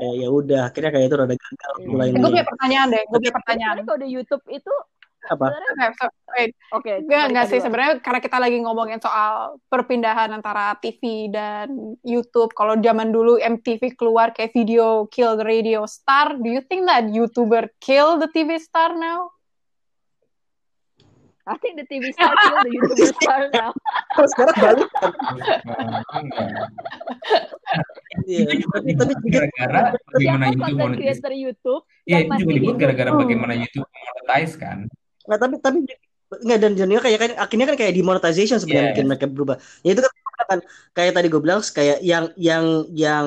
Ya, 0.00 0.10
ya 0.24 0.28
udah, 0.32 0.60
akhirnya 0.72 0.90
kayak 0.94 1.06
itu 1.10 1.16
rada 1.20 1.36
gagal 1.36 1.72
Iya. 1.74 1.88
mulai 1.90 2.06
Eh, 2.08 2.16
gue 2.16 2.30
punya 2.32 2.46
pertanyaan 2.48 2.86
deh. 2.88 3.02
Gue 3.12 3.18
punya 3.20 3.34
pertanyaan. 3.34 3.76
Kalau 3.84 3.98
di 4.00 4.08
YouTube 4.08 4.44
itu 4.48 4.72
Apa? 5.24 5.46
sebenarnya 5.48 6.52
Oke, 6.74 6.92
balik 7.06 7.24
enggak 7.30 7.46
ke 7.46 7.50
sih. 7.56 7.60
Sebenarnya 7.64 7.92
karena 8.04 8.20
kita 8.20 8.36
lagi 8.36 8.58
ngomongin 8.60 9.00
soal 9.00 9.56
perpindahan 9.72 10.28
antara 10.34 10.76
TV 10.82 11.32
dan 11.32 11.96
YouTube. 12.04 12.52
Kalau 12.52 12.76
zaman 12.76 13.08
dulu 13.14 13.40
MTV 13.40 13.96
keluar 13.96 14.36
kayak 14.36 14.52
video 14.52 15.08
kill 15.08 15.38
the 15.38 15.46
radio 15.46 15.88
star, 15.88 16.36
do 16.36 16.48
you 16.50 16.60
think 16.66 16.84
that 16.84 17.08
YouTuber 17.08 17.72
kill 17.80 18.20
the 18.20 18.28
TV 18.28 18.60
star 18.60 18.92
now? 18.98 19.32
I 21.44 21.60
think 21.60 21.76
the 21.76 21.84
TV 21.84 22.08
star 22.16 22.32
kill 22.32 22.56
the 22.64 22.72
YouTuber 22.72 23.08
star 23.20 23.40
now. 23.52 23.70
Kalau 24.16 24.28
sekarang 24.32 24.56
balik. 24.60 24.88
Iya. 28.24 28.42
Tapi 28.48 28.90
dibuat 28.96 29.20
gara-gara 29.28 29.80
bagaimana 30.12 30.44
YouTube 30.52 30.96
creator 30.96 31.32
YouTube 31.34 31.82
Iya, 32.04 32.18
itu 32.20 32.24
juga 32.24 32.32
masih 32.32 32.44
dibuat 32.44 32.64
hidup? 32.64 32.80
gara-gara 32.80 33.10
Hmm. 33.12 33.20
bagaimana 33.20 33.52
YouTube 33.56 33.88
monetize 33.88 34.54
kan. 34.56 34.78
Nah, 35.24 35.36
tapi 35.40 35.54
tapi 35.60 35.78
enggak 36.34 36.58
dan 36.58 36.72
jadinya 36.74 37.02
kayak 37.04 37.18
kan 37.20 37.30
akhirnya 37.38 37.66
kan 37.70 37.76
kayak 37.78 37.92
demonetization 37.94 38.58
sebenarnya 38.58 38.82
Yes. 38.82 38.90
mungkin 38.96 39.06
mereka 39.12 39.26
berubah. 39.30 39.56
Ya 39.86 39.90
itu 39.94 40.02
kan 40.02 40.12
kan 40.44 40.60
kayak 40.92 41.12
tadi 41.16 41.26
gue 41.32 41.40
bilang 41.40 41.60
kayak 41.64 41.98
yang 42.04 42.28
yang 42.36 42.64
yang 42.92 43.26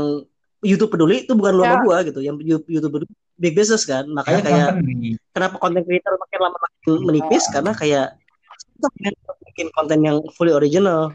YouTube 0.61 0.93
peduli 0.93 1.25
itu 1.25 1.33
bukan 1.33 1.53
lu 1.55 1.63
sama 1.65 1.77
Ya. 1.77 1.81
gua 1.81 1.97
gitu. 2.05 2.19
Yang 2.21 2.35
YouTube 2.67 2.93
peduli 2.93 3.13
big 3.37 3.53
business 3.57 3.85
kan. 3.87 4.05
Makanya 4.05 4.41
Kan 4.41 4.47
kayak 4.49 4.69
company. 4.77 5.09
kenapa 5.33 5.55
konten 5.57 5.81
creator 5.87 6.13
makin 6.17 6.39
lama 6.41 6.57
makin 6.61 6.93
menipis 7.05 7.43
karena 7.49 7.71
kayak 7.73 8.07
pengen 8.77 9.13
bikin 9.49 9.67
konten 9.73 9.99
yang 10.05 10.17
fully 10.37 10.53
original 10.53 11.09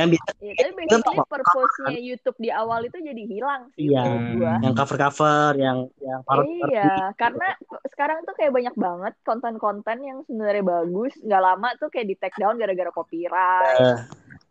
yang 0.00 0.10
bisa 0.10 0.30
Iya, 0.40 0.52
tapi 0.56 0.72
basically 0.80 1.18
purpose-nya 1.28 1.98
YouTube 2.00 2.38
di 2.40 2.48
awal 2.48 2.80
itu 2.84 2.96
jadi 2.96 3.22
hilang 3.28 3.68
sih 3.76 3.92
Iya. 3.92 4.04
gua. 4.34 4.54
yang 4.64 4.74
cover 4.74 4.96
cover 4.96 5.52
yang 5.60 5.78
yang 6.00 6.20
parodi 6.24 6.60
Iya, 6.72 7.12
karena 7.14 7.48
sekarang 7.92 8.24
tuh 8.24 8.34
kayak 8.34 8.52
banyak 8.52 8.74
banget 8.76 9.14
konten-konten 9.22 9.96
yang 10.00 10.18
sebenarnya 10.24 10.64
bagus, 10.64 11.12
nggak 11.20 11.42
lama 11.42 11.68
tuh 11.76 11.88
kayak 11.92 12.06
di 12.08 12.16
take 12.16 12.36
down 12.40 12.56
gara-gara 12.56 12.88
copyright. 12.88 13.76
Eh, 13.80 13.98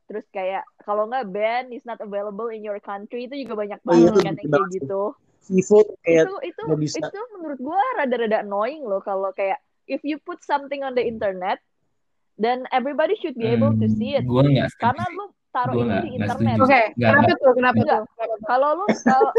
Terus 0.10 0.26
kayak 0.34 0.66
kalau 0.82 1.06
nggak 1.06 1.30
ban 1.30 1.70
is 1.70 1.86
not 1.86 2.02
available 2.02 2.50
in 2.50 2.66
your 2.66 2.82
country 2.82 3.30
itu 3.30 3.46
juga 3.46 3.54
banyak 3.54 3.78
Oh, 3.86 3.94
iya, 3.94 4.10
banget 4.10 4.14
kan 4.14 4.26
yang 4.26 4.38
kayak 4.38 4.50
banget 4.50 4.72
gitu. 4.82 5.02
seafood 5.40 5.88
kayak 6.02 6.26
Itu 6.26 6.34
itu 6.46 6.62
bisa. 6.78 6.98
itu 7.02 7.20
menurut 7.38 7.60
gua 7.62 7.82
rada-rada 7.98 8.42
annoying 8.42 8.86
loh 8.86 9.02
kalau 9.02 9.30
kayak 9.34 9.62
if 9.86 10.02
you 10.02 10.18
put 10.22 10.42
something 10.42 10.82
on 10.82 10.98
the 10.98 11.02
internet 11.06 11.62
then 12.40 12.66
everybody 12.72 13.14
should 13.20 13.36
be 13.36 13.46
able 13.46 13.76
to 13.76 13.86
see 13.86 14.16
it. 14.16 14.24
Setuju 14.26 14.66
Karena 14.80 15.06
lu 15.12 15.29
taruh 15.50 15.74
Gua 15.74 15.80
itu 15.80 15.88
nggak- 15.88 16.04
di 16.04 16.12
internet. 16.14 16.56
Oke, 16.56 16.82
Nggak, 16.92 17.10
kenapa 17.10 17.32
tuh? 17.34 17.52
Kenapa 17.54 17.76
Enggak. 17.76 18.00
tuh? 18.00 18.06
Kalau 18.46 18.70
lu 18.72 18.86
kalau 19.10 19.32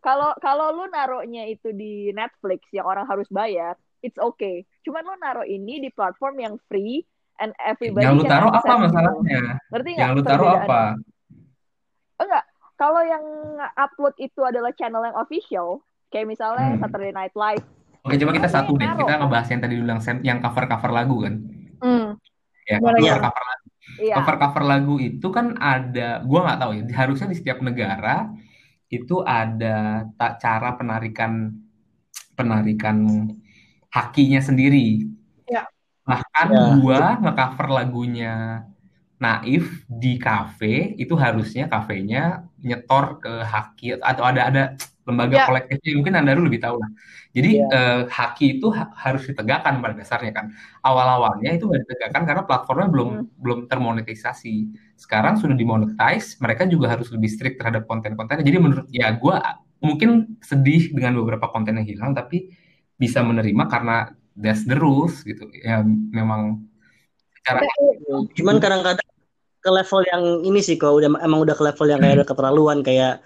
kalau 0.00 0.30
kalau 0.38 0.66
lu 0.72 0.84
naruhnya 0.88 1.44
itu 1.44 1.68
di 1.72 2.10
Netflix 2.10 2.60
yang 2.70 2.84
orang 2.84 3.04
harus 3.04 3.26
bayar, 3.28 3.74
it's 4.00 4.16
okay. 4.16 4.62
Cuman 4.80 5.02
lu 5.02 5.14
naruh 5.16 5.42
ini 5.42 5.78
di 5.78 5.88
platform 5.88 6.38
yang 6.38 6.54
free 6.64 7.02
and 7.36 7.50
everybody 7.58 8.02
Yang 8.02 8.14
lu 8.16 8.24
taruh 8.24 8.50
apa 8.50 8.72
masalahnya? 8.76 9.42
Ngerti? 9.68 9.90
Yang 9.94 10.12
lu 10.12 10.22
taruh 10.22 10.48
apa? 10.56 10.80
Enggak. 12.16 12.44
Kalau 12.74 13.02
yang 13.02 13.24
upload 13.74 14.14
itu 14.16 14.40
adalah 14.40 14.70
channel 14.70 15.02
yang 15.02 15.16
official, 15.16 15.82
kayak 16.08 16.26
misalnya 16.28 16.72
Hmm. 16.72 16.80
Saturday 16.80 17.10
Night 17.10 17.34
Live, 17.34 17.66
Oke, 18.00 18.14
coba 18.16 18.30
kita 18.32 18.46
satu 18.48 18.72
deh. 18.72 18.86
naruh? 18.86 19.02
Kita 19.02 19.14
ngebahas 19.18 19.48
yang 19.48 19.60
tadi 19.60 19.74
bilang 19.76 19.98
yang 20.22 20.38
cover-cover 20.38 20.90
lagu 20.92 21.16
kan. 21.20 21.34
Hmm. 21.78 22.06
Ya, 22.64 22.78
cover-cover 22.78 23.18
lagu. 23.44 23.66
Iya. 23.98 24.14
Cover-cover 24.16 24.62
lagu 24.64 24.94
itu 25.02 25.28
kan 25.34 25.58
ada, 25.58 26.22
gua 26.22 26.46
nggak 26.46 26.58
tahu 26.62 26.70
ya. 26.78 26.82
Harusnya 26.94 27.28
di 27.30 27.36
setiap 27.36 27.58
negara 27.60 28.30
itu 28.88 29.20
ada 29.26 30.08
tak 30.16 30.40
cara 30.40 30.78
penarikan 30.78 31.52
penarikan 32.38 33.28
hakinya 33.92 34.40
sendiri. 34.40 35.04
Ya. 35.44 35.68
Bahkan 36.06 36.46
Ya. 36.48 36.62
gua 36.80 37.02
nge-cover 37.20 37.68
lagunya 37.68 38.64
naif 39.18 39.82
di 39.90 40.14
kafe 40.16 40.94
itu 40.94 41.18
harusnya 41.18 41.66
kafenya 41.66 42.46
nyetor 42.62 43.18
ke 43.18 43.42
haki 43.42 43.98
atau 43.98 44.22
ada 44.22 44.46
ada 44.46 44.64
lembaga 45.08 45.34
Ya. 45.40 45.44
kolektifnya 45.48 45.92
mungkin 45.96 46.14
anda 46.20 46.36
dulu 46.36 46.52
lebih 46.52 46.60
tahu 46.60 46.76
lah. 46.76 46.90
Jadi 47.32 47.50
Ya. 47.56 47.68
eh, 47.72 48.00
haki 48.12 48.60
itu 48.60 48.68
ha- 48.68 48.92
harus 48.92 49.24
ditegakkan 49.24 49.80
pada 49.80 49.96
dasarnya 49.96 50.32
kan. 50.36 50.52
Awal-awalnya 50.84 51.56
itu 51.56 51.64
nggak 51.64 51.88
ditegakkan 51.88 52.22
karena 52.28 52.42
platformnya 52.44 52.88
belum 52.92 53.10
belum 53.40 53.58
termonetisasi. 53.72 54.54
Sekarang 55.00 55.40
sudah 55.40 55.56
dimonetize, 55.56 56.36
mereka 56.44 56.68
juga 56.68 56.92
harus 56.92 57.08
lebih 57.08 57.32
strict 57.32 57.56
terhadap 57.56 57.88
konten-kontennya. 57.88 58.44
Jadi 58.44 58.58
menurut 58.60 58.86
ya 58.92 59.08
gue 59.16 59.36
mungkin 59.80 60.36
sedih 60.44 60.92
dengan 60.92 61.16
beberapa 61.24 61.48
konten 61.48 61.80
yang 61.80 61.88
hilang, 61.88 62.12
tapi 62.12 62.52
bisa 62.98 63.24
menerima 63.24 63.64
karena 63.70 64.12
that's 64.36 64.68
the 64.68 64.76
rules 64.76 65.24
gitu. 65.24 65.48
Ya 65.64 65.80
memang 66.12 66.66
secara 67.40 67.64
Cuman 68.36 68.60
kadang-kadang 68.60 69.08
ke 69.58 69.70
level 69.74 70.00
yang 70.06 70.22
ini 70.46 70.60
sih 70.62 70.78
kok 70.78 70.94
udah 70.94 71.18
emang 71.22 71.42
udah 71.42 71.54
ke 71.54 71.62
level 71.66 71.86
yang 71.90 71.98
kayak 71.98 72.14
ada 72.22 72.26
keterlaluan 72.26 72.78
kayak 72.86 73.22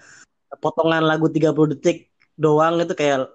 potongan 0.57 1.01
lagu 1.01 1.29
30 1.29 1.53
detik 1.73 2.09
doang 2.33 2.77
itu 2.77 2.93
kayak 2.93 3.29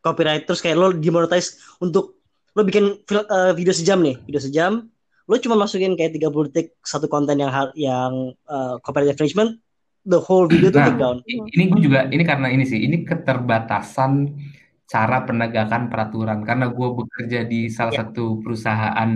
copyright 0.00 0.44
terus 0.44 0.60
kayak 0.60 0.76
lo 0.76 0.92
dimonetize 0.92 1.56
untuk 1.78 2.20
lo 2.52 2.62
bikin 2.62 3.02
fil- 3.02 3.26
eh, 3.26 3.52
video 3.52 3.72
sejam 3.72 3.98
nih, 3.98 4.20
video 4.22 4.38
sejam 4.38 4.72
lo 5.24 5.34
cuma 5.40 5.56
masukin 5.56 5.96
kayak 5.96 6.12
30 6.14 6.52
detik 6.52 6.76
satu 6.80 7.08
konten 7.08 7.40
yang 7.40 7.48
yang 7.74 8.12
eh, 8.36 8.74
copyright 8.80 9.16
infringement 9.16 9.56
the 10.04 10.20
whole 10.20 10.44
video 10.44 10.68
Nah, 10.68 10.84
take 10.84 11.00
down. 11.00 11.16
ini 11.24 11.64
gue 11.66 11.80
juga 11.80 12.04
ini 12.06 12.20
karena 12.22 12.52
ini 12.52 12.68
sih, 12.68 12.76
ini 12.78 13.02
keterbatasan 13.02 14.36
cara 14.84 15.24
penegakan 15.24 15.88
peraturan. 15.88 16.44
Karena 16.44 16.68
gue 16.68 16.88
bekerja 16.92 17.48
di 17.48 17.72
salah 17.72 17.96
Ya. 17.96 18.04
satu 18.04 18.44
perusahaan 18.44 19.10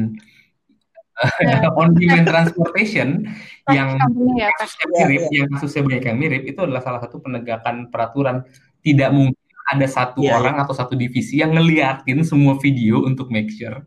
eh, 1.45 1.69
on 1.81 1.93
demand 1.93 2.25
transportation 2.25 3.29
yang 3.71 3.89
ya, 4.37 4.49
kasusnya 4.57 4.87
mirip, 5.05 5.23
ya. 5.29 5.37
yang 5.43 5.49
kasusnya 5.53 5.83
banyak 5.85 6.05
yang 6.09 6.19
mirip, 6.19 6.43
itu 6.49 6.61
adalah 6.61 6.83
salah 6.83 7.01
satu 7.05 7.21
penegakan 7.21 7.93
peraturan. 7.93 8.45
Tidak 8.81 9.11
mungkin 9.13 9.37
ada 9.69 9.87
satu 9.87 10.25
Ya, 10.25 10.33
ya. 10.33 10.41
orang 10.41 10.57
atau 10.65 10.73
satu 10.73 10.97
divisi 10.97 11.45
yang 11.45 11.53
ngeliatin 11.53 12.25
semua 12.25 12.57
video 12.57 13.05
untuk 13.05 13.29
make 13.29 13.53
sure, 13.53 13.85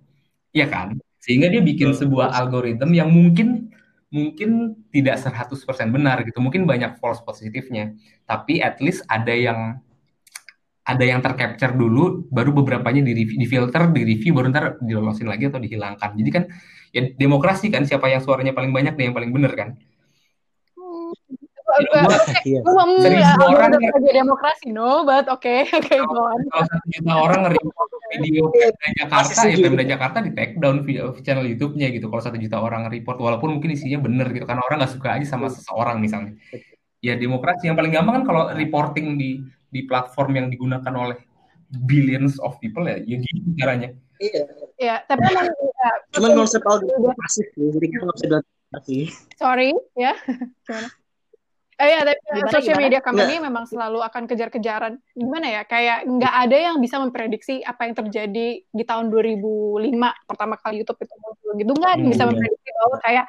ya 0.54 0.70
kan? 0.70 0.98
Sehingga 1.18 1.50
dia 1.50 1.62
bikin 1.62 1.94
Betul. 1.94 2.02
sebuah 2.06 2.34
algoritma 2.38 2.90
yang 2.94 3.10
mungkin 3.10 3.74
mungkin 4.12 4.76
tidak 4.92 5.24
100% 5.24 5.90
benar 5.90 6.22
gitu. 6.28 6.38
Mungkin 6.44 6.68
banyak 6.68 7.00
false 7.02 7.24
positifnya, 7.24 7.96
tapi 8.28 8.60
at 8.62 8.78
least 8.84 9.02
ada 9.10 9.32
yang 9.32 9.80
ada 10.82 11.06
yang 11.06 11.22
tercapture 11.22 11.78
dulu, 11.78 12.26
baru 12.34 12.52
beberapanya 12.52 13.06
di 13.06 13.14
di 13.24 13.46
filter, 13.48 13.90
di 13.94 14.02
review, 14.02 14.34
baru 14.34 14.50
ntar 14.52 14.66
dilolosin 14.82 15.30
lagi 15.30 15.48
atau 15.48 15.62
dihilangkan. 15.62 16.18
Jadi 16.18 16.30
kan 16.34 16.44
ya 16.92 17.02
demokrasi 17.16 17.72
kan 17.72 17.88
siapa 17.88 18.12
yang 18.12 18.22
suaranya 18.24 18.52
paling 18.52 18.72
banyak 18.76 18.94
dan 18.96 19.04
yang 19.12 19.16
paling 19.16 19.32
bener 19.32 19.52
kan. 19.56 19.70
Hmm. 20.76 21.12
Gua 21.72 22.20
Iya. 22.44 22.60
Seribu 23.00 23.22
ya, 23.22 23.32
orang 23.48 23.72
ya. 23.80 24.12
demokrasi, 24.12 24.76
no, 24.76 25.08
but 25.08 25.26
oke, 25.32 25.56
oke, 25.72 25.96
kalau 25.96 26.26
satu 26.68 26.86
juta 26.92 27.14
orang 27.16 27.40
nge-report 27.48 27.90
video 28.12 28.44
Pemda 28.52 28.90
Jakarta, 28.98 29.40
ya. 29.48 29.56
Pemda 29.56 29.84
Jakarta 29.88 30.18
di 30.20 30.32
take 30.36 30.60
down 30.60 30.84
video 30.84 31.16
channel 31.24 31.48
YouTube-nya 31.48 31.88
gitu. 31.96 32.12
Kalau 32.12 32.20
satu 32.20 32.36
juta 32.36 32.60
orang 32.60 32.90
nge-report, 32.90 33.18
walaupun 33.24 33.56
mungkin 33.56 33.72
isinya 33.72 34.04
bener 34.04 34.28
gitu, 34.36 34.44
karena 34.44 34.62
orang 34.68 34.84
nggak 34.84 34.94
suka 34.94 35.10
aja 35.16 35.26
sama 35.32 35.48
seseorang 35.48 36.04
misalnya. 36.04 36.36
Ya 37.02 37.18
demokrasi 37.18 37.72
yang 37.72 37.78
paling 37.80 37.94
gampang 37.96 38.22
kan 38.22 38.24
kalau 38.28 38.44
reporting 38.54 39.18
di 39.18 39.42
di 39.72 39.88
platform 39.88 40.32
yang 40.38 40.48
digunakan 40.52 40.94
oleh 40.94 41.18
billions 41.88 42.36
of 42.44 42.60
people 42.60 42.84
ya, 42.84 43.00
ya 43.00 43.16
gitu 43.22 43.50
caranya. 43.56 43.96
Iya. 44.20 44.44
Ya, 44.82 45.06
tapi 45.06 45.22
emang 45.24 45.46
ya, 45.78 45.92
Cuman 46.12 46.32
konsep 46.36 46.62
algoritma 46.64 47.14
pasif 47.16 47.46
sih, 47.54 47.70
jadi 47.70 47.86
kita 47.88 48.02
nggak 48.02 48.16
bisa 48.18 48.26
bilang 48.28 48.46
sih. 48.82 49.04
sorry, 49.38 49.70
ya, 49.94 50.18
gimana? 50.64 50.90
Eh 51.76 51.88
ya, 51.88 52.00
tapi 52.04 52.18
Gimana, 52.32 52.50
social 52.52 52.66
gimana? 52.72 52.86
media 52.86 53.02
company 53.02 53.34
memang 53.38 53.66
selalu 53.66 54.00
akan 54.02 54.24
kejar-kejaran. 54.26 54.94
Gimana 55.12 55.48
ya? 55.50 55.62
Kayak 55.64 56.06
nggak 56.06 56.34
ada 56.40 56.58
yang 56.62 56.78
bisa 56.78 56.98
memprediksi 56.98 57.62
apa 57.62 57.86
yang 57.86 57.94
terjadi 57.96 58.48
di 58.62 58.84
tahun 58.86 59.10
2005 59.10 59.90
pertama 60.26 60.58
kali 60.58 60.82
YouTube 60.82 60.98
itu 61.00 61.16
muncul 61.16 61.52
gitu. 61.58 61.72
Nggak 61.74 61.92
yang 61.92 62.02
bisa 62.06 62.22
Hmm, 62.22 62.22
iya. 62.22 62.30
memprediksi 62.30 62.70
bahwa 62.72 62.96
kayak 63.02 63.26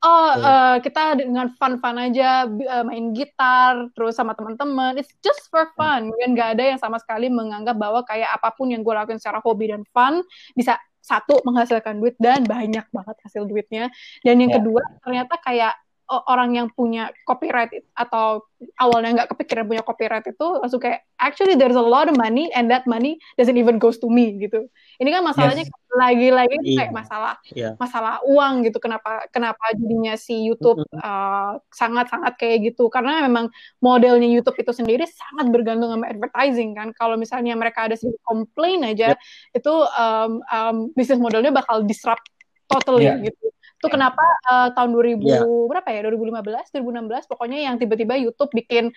oh 0.00 0.30
Iya. 0.36 0.46
eh, 0.46 0.76
kita 0.84 1.02
dengan 1.18 1.46
fun-fun 1.58 1.96
aja 1.98 2.46
eh, 2.46 2.84
main 2.86 3.10
gitar 3.16 3.90
terus 3.94 4.14
sama 4.14 4.32
teman-teman. 4.38 4.94
It's 4.96 5.10
just 5.20 5.50
for 5.50 5.70
fun. 5.74 6.10
Dan 6.22 6.34
nggak 6.38 6.58
ada 6.58 6.64
yang 6.74 6.78
sama 6.80 6.98
sekali 7.02 7.26
menganggap 7.28 7.74
bahwa 7.74 8.02
kayak 8.06 8.30
apa 8.30 8.54
pun 8.54 8.70
yang 8.70 8.82
gue 8.86 8.94
lakuin 8.94 9.18
secara 9.18 9.42
hobi 9.42 9.70
dan 9.74 9.82
fun 9.90 10.22
bisa 10.54 10.78
satu 11.02 11.40
menghasilkan 11.46 11.98
duit 11.98 12.14
dan 12.20 12.44
banyak 12.44 12.84
banget 12.92 13.16
hasil 13.24 13.48
duitnya. 13.48 13.88
Dan 14.22 14.38
yang 14.44 14.50
Ya. 14.52 14.56
kedua 14.60 14.82
ternyata 15.02 15.34
kayak 15.40 15.72
orang 16.08 16.56
yang 16.56 16.66
punya 16.72 17.12
copyright 17.28 17.84
atau 17.92 18.40
awalnya 18.80 19.22
nggak 19.22 19.30
kepikiran 19.36 19.68
punya 19.68 19.84
copyright 19.84 20.24
itu 20.24 20.46
langsung 20.58 20.80
kayak 20.80 21.04
actually 21.20 21.52
there's 21.54 21.76
a 21.76 21.84
lot 21.84 22.08
of 22.08 22.16
money 22.16 22.48
and 22.56 22.72
that 22.72 22.88
money 22.88 23.20
doesn't 23.36 23.60
even 23.60 23.76
goes 23.76 24.00
to 24.00 24.08
me 24.08 24.40
gitu. 24.40 24.66
Ini 24.98 25.14
kan 25.14 25.22
masalahnya 25.22 25.68
Yes. 25.68 25.74
lagi-lagi 25.88 26.56
Iya. 26.64 26.76
kayak 26.80 26.92
masalah 26.96 27.34
Iya. 27.52 27.70
masalah 27.76 28.14
uang 28.24 28.64
gitu. 28.66 28.80
Kenapa 28.80 29.28
kenapa 29.30 29.60
jadinya 29.76 30.16
si 30.16 30.48
YouTube 30.48 30.80
uh, 30.96 31.60
sangat-sangat 31.70 32.34
kayak 32.40 32.72
gitu? 32.72 32.88
Karena 32.88 33.20
memang 33.28 33.52
modelnya 33.84 34.26
YouTube 34.26 34.56
itu 34.58 34.72
sendiri 34.72 35.04
sangat 35.04 35.52
bergantung 35.52 35.92
sama 35.92 36.08
advertising 36.08 36.72
kan. 36.72 36.88
Kalau 36.96 37.20
misalnya 37.20 37.52
mereka 37.52 37.84
ada 37.84 37.94
sedikit 38.00 38.20
komplain 38.24 38.80
aja, 38.84 39.12
itu 39.52 39.74
um, 39.92 40.40
um, 40.48 40.76
bisnis 40.96 41.20
modelnya 41.20 41.52
bakal 41.52 41.84
disrupt 41.84 42.24
totally 42.66 43.04
Iya. 43.08 43.28
gitu. 43.28 43.47
Itu 43.78 43.86
kenapa 43.86 44.20
uh, 44.50 44.68
tahun 44.74 44.90
2000 44.90 45.22
Iya. 45.22 45.40
berapa 45.46 45.88
ya? 45.94 46.00
2015, 46.10 46.74
2016 46.74 47.30
pokoknya 47.30 47.58
yang 47.62 47.78
tiba-tiba 47.78 48.18
YouTube 48.18 48.50
bikin 48.50 48.90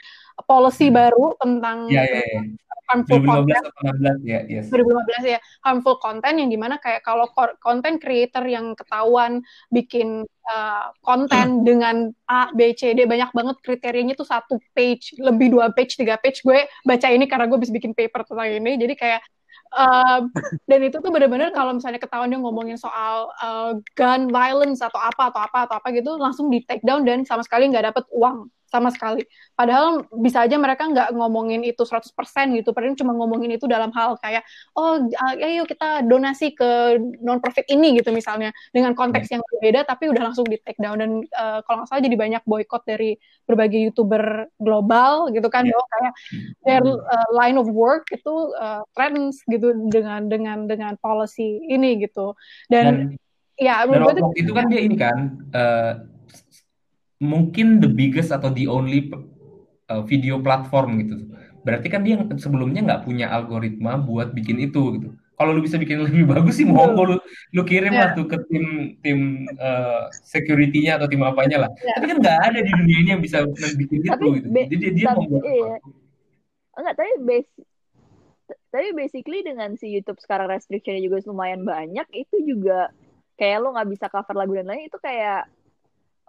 policy 0.50 0.90
baru 0.90 1.38
tentang 1.38 1.86
Ya, 1.86 2.02
ya, 2.02 2.26
ya. 2.26 2.42
harmful 2.90 3.22
2015 3.24 3.24
content 3.24 3.64
atau 3.64 3.82
16 3.88 4.20
ya, 4.28 4.40
yes. 4.52 4.66
2015 4.68 5.24
ya 5.24 5.40
harmful 5.64 5.96
content 5.96 6.36
yang 6.36 6.50
di 6.52 6.60
mana 6.60 6.76
kayak 6.76 7.06
kalau 7.06 7.24
content 7.62 8.02
creator 8.04 8.44
yang 8.44 8.76
ketahuan 8.76 9.40
bikin 9.72 10.28
uh, 10.52 10.92
konten 11.00 11.64
dengan 11.64 12.12
A 12.28 12.52
B 12.52 12.76
C 12.76 12.92
D 12.92 13.08
banyak 13.08 13.32
banget 13.32 13.56
kriterianya 13.64 14.12
tuh 14.18 14.28
satu 14.28 14.60
page 14.76 15.16
lebih 15.24 15.56
dua 15.56 15.72
page 15.72 15.96
tiga 15.96 16.20
page 16.20 16.44
gue 16.44 16.68
baca 16.84 17.08
ini 17.08 17.32
karena 17.32 17.48
gue 17.48 17.60
bisa 17.64 17.72
bikin 17.72 17.96
paper 17.96 18.28
tentang 18.28 18.50
ini 18.60 18.76
jadi 18.76 18.94
kayak 19.00 19.22
um, 19.76 20.22
dan 20.70 20.80
itu 20.84 20.98
tuh 21.00 21.12
bener-bener 21.12 21.50
kalau 21.56 21.76
misalnya 21.76 22.00
ketahuan 22.00 22.32
dia 22.32 22.40
ngomongin 22.40 22.78
soal 22.80 23.32
uh, 23.40 23.76
gun 23.96 24.30
violence 24.30 24.84
atau 24.84 25.00
apa 25.00 25.32
atau 25.32 25.42
apa 25.44 25.58
atau 25.68 25.76
apa 25.80 25.88
gitu 25.96 26.16
langsung 26.20 26.52
di 26.52 26.64
take 26.68 26.84
down 26.84 27.04
dan 27.08 27.24
sama 27.24 27.44
sekali 27.44 27.68
nggak 27.72 27.92
dapet 27.92 28.06
uang 28.12 28.48
sama 28.72 28.90
sekali. 28.90 29.28
Padahal 29.54 30.08
bisa 30.24 30.48
aja 30.48 30.56
mereka 30.56 30.88
nggak 30.88 31.12
ngomongin 31.12 31.62
itu 31.68 31.84
100% 31.84 32.16
gitu, 32.56 32.72
padahal 32.72 32.96
cuma 32.96 33.12
ngomongin 33.14 33.60
itu 33.60 33.68
dalam 33.68 33.92
hal 33.92 34.16
kayak, 34.24 34.48
oh 34.80 35.04
ayo 35.44 35.68
kita 35.68 36.08
donasi 36.08 36.56
ke 36.56 36.98
non-profit 37.20 37.68
ini 37.68 38.00
gitu 38.00 38.16
misalnya, 38.16 38.56
dengan 38.72 38.96
konteks 38.96 39.28
yang 39.30 39.44
berbeda 39.44 39.84
tapi 39.86 40.08
udah 40.10 40.32
langsung 40.32 40.48
di 40.48 40.58
take 40.64 40.80
down. 40.80 40.98
Dan 40.98 41.12
uh, 41.36 41.60
kalau 41.68 41.84
nggak 41.84 41.90
salah 41.92 42.02
jadi 42.02 42.18
banyak 42.18 42.44
boykot 42.48 42.84
dari 42.88 43.20
berbagai 43.46 43.92
YouTuber 43.92 44.50
global 44.58 45.30
gitu 45.36 45.52
kan, 45.52 45.62
Yeah. 45.62 45.78
bahwa 45.78 45.88
kayak 45.94 46.14
their 46.66 46.84
uh, 46.84 47.30
line 47.38 47.56
of 47.56 47.70
work 47.70 48.10
itu 48.10 48.34
uh, 48.58 48.82
threatens 48.98 49.40
gitu 49.46 49.72
dengan 49.94 50.26
dengan 50.26 50.66
dengan 50.66 50.98
policy 50.98 51.62
ini 51.70 52.02
gitu. 52.02 52.34
Dan, 52.68 53.16
Dan 53.16 53.20
ya 53.62 53.86
dan 53.86 54.02
waktu 54.02 54.42
itu 54.42 54.52
kan 54.58 54.66
dia 54.74 54.82
ini 54.82 54.96
kan 54.98 55.18
eh, 55.54 55.92
mungkin 57.22 57.78
the 57.78 57.88
biggest 57.88 58.34
atau 58.34 58.50
the 58.50 58.66
only 58.66 59.08
uh, 59.88 60.02
video 60.02 60.42
platform 60.42 60.98
gitu. 61.06 61.30
Berarti 61.62 61.88
kan 61.94 62.02
dia 62.02 62.18
yang 62.18 62.26
sebelumnya 62.42 62.82
nggak 62.82 63.06
punya 63.06 63.30
algoritma 63.30 64.02
buat 64.02 64.34
bikin 64.34 64.58
itu 64.58 64.98
gitu. 64.98 65.10
Kalau 65.38 65.58
lu 65.58 65.62
bisa 65.66 65.78
bikin 65.78 66.06
lebih 66.06 66.30
bagus 66.30 66.58
sih 66.62 66.66
monggo 66.70 67.02
lu 67.02 67.18
lu 67.54 67.62
kirim 67.66 67.94
lah 67.94 68.14
tuh 68.14 68.30
ke 68.30 68.38
tim 68.50 68.98
tim 69.02 69.50
uh, 69.58 70.06
security-nya 70.26 71.02
atau 71.02 71.06
tim 71.10 71.22
apanya 71.22 71.66
lah. 71.66 71.70
Ya. 71.82 71.98
Tapi 71.98 72.06
kan 72.10 72.18
nggak 72.22 72.40
ada 72.50 72.60
di 72.62 72.72
dunia 72.74 72.98
ini 73.06 73.10
yang 73.18 73.22
bisa 73.22 73.46
bikin 73.78 74.06
Tapi 74.06 74.22
itu 74.22 74.28
gitu. 74.38 74.48
Jadi 74.50 74.76
dia, 74.78 74.92
dia 74.94 75.06
tapi- 75.14 75.30
membuat 75.30 75.44
iya. 75.46 75.76
Enggak, 76.72 76.96
tapi 76.98 77.12
base 77.26 77.52
tapi 78.72 78.88
basically 78.96 79.44
dengan 79.44 79.76
si 79.76 79.92
YouTube 79.92 80.20
sekarang 80.24 80.48
restrictionnya 80.48 81.04
juga 81.04 81.20
lumayan 81.28 81.68
banyak, 81.68 82.08
itu 82.16 82.36
juga 82.48 82.88
kayak 83.36 83.58
lo 83.60 83.76
nggak 83.76 83.90
bisa 83.92 84.06
cover 84.08 84.36
lagu 84.36 84.56
dan 84.56 84.72
lain 84.72 84.88
itu 84.88 84.96
kayak 85.04 85.52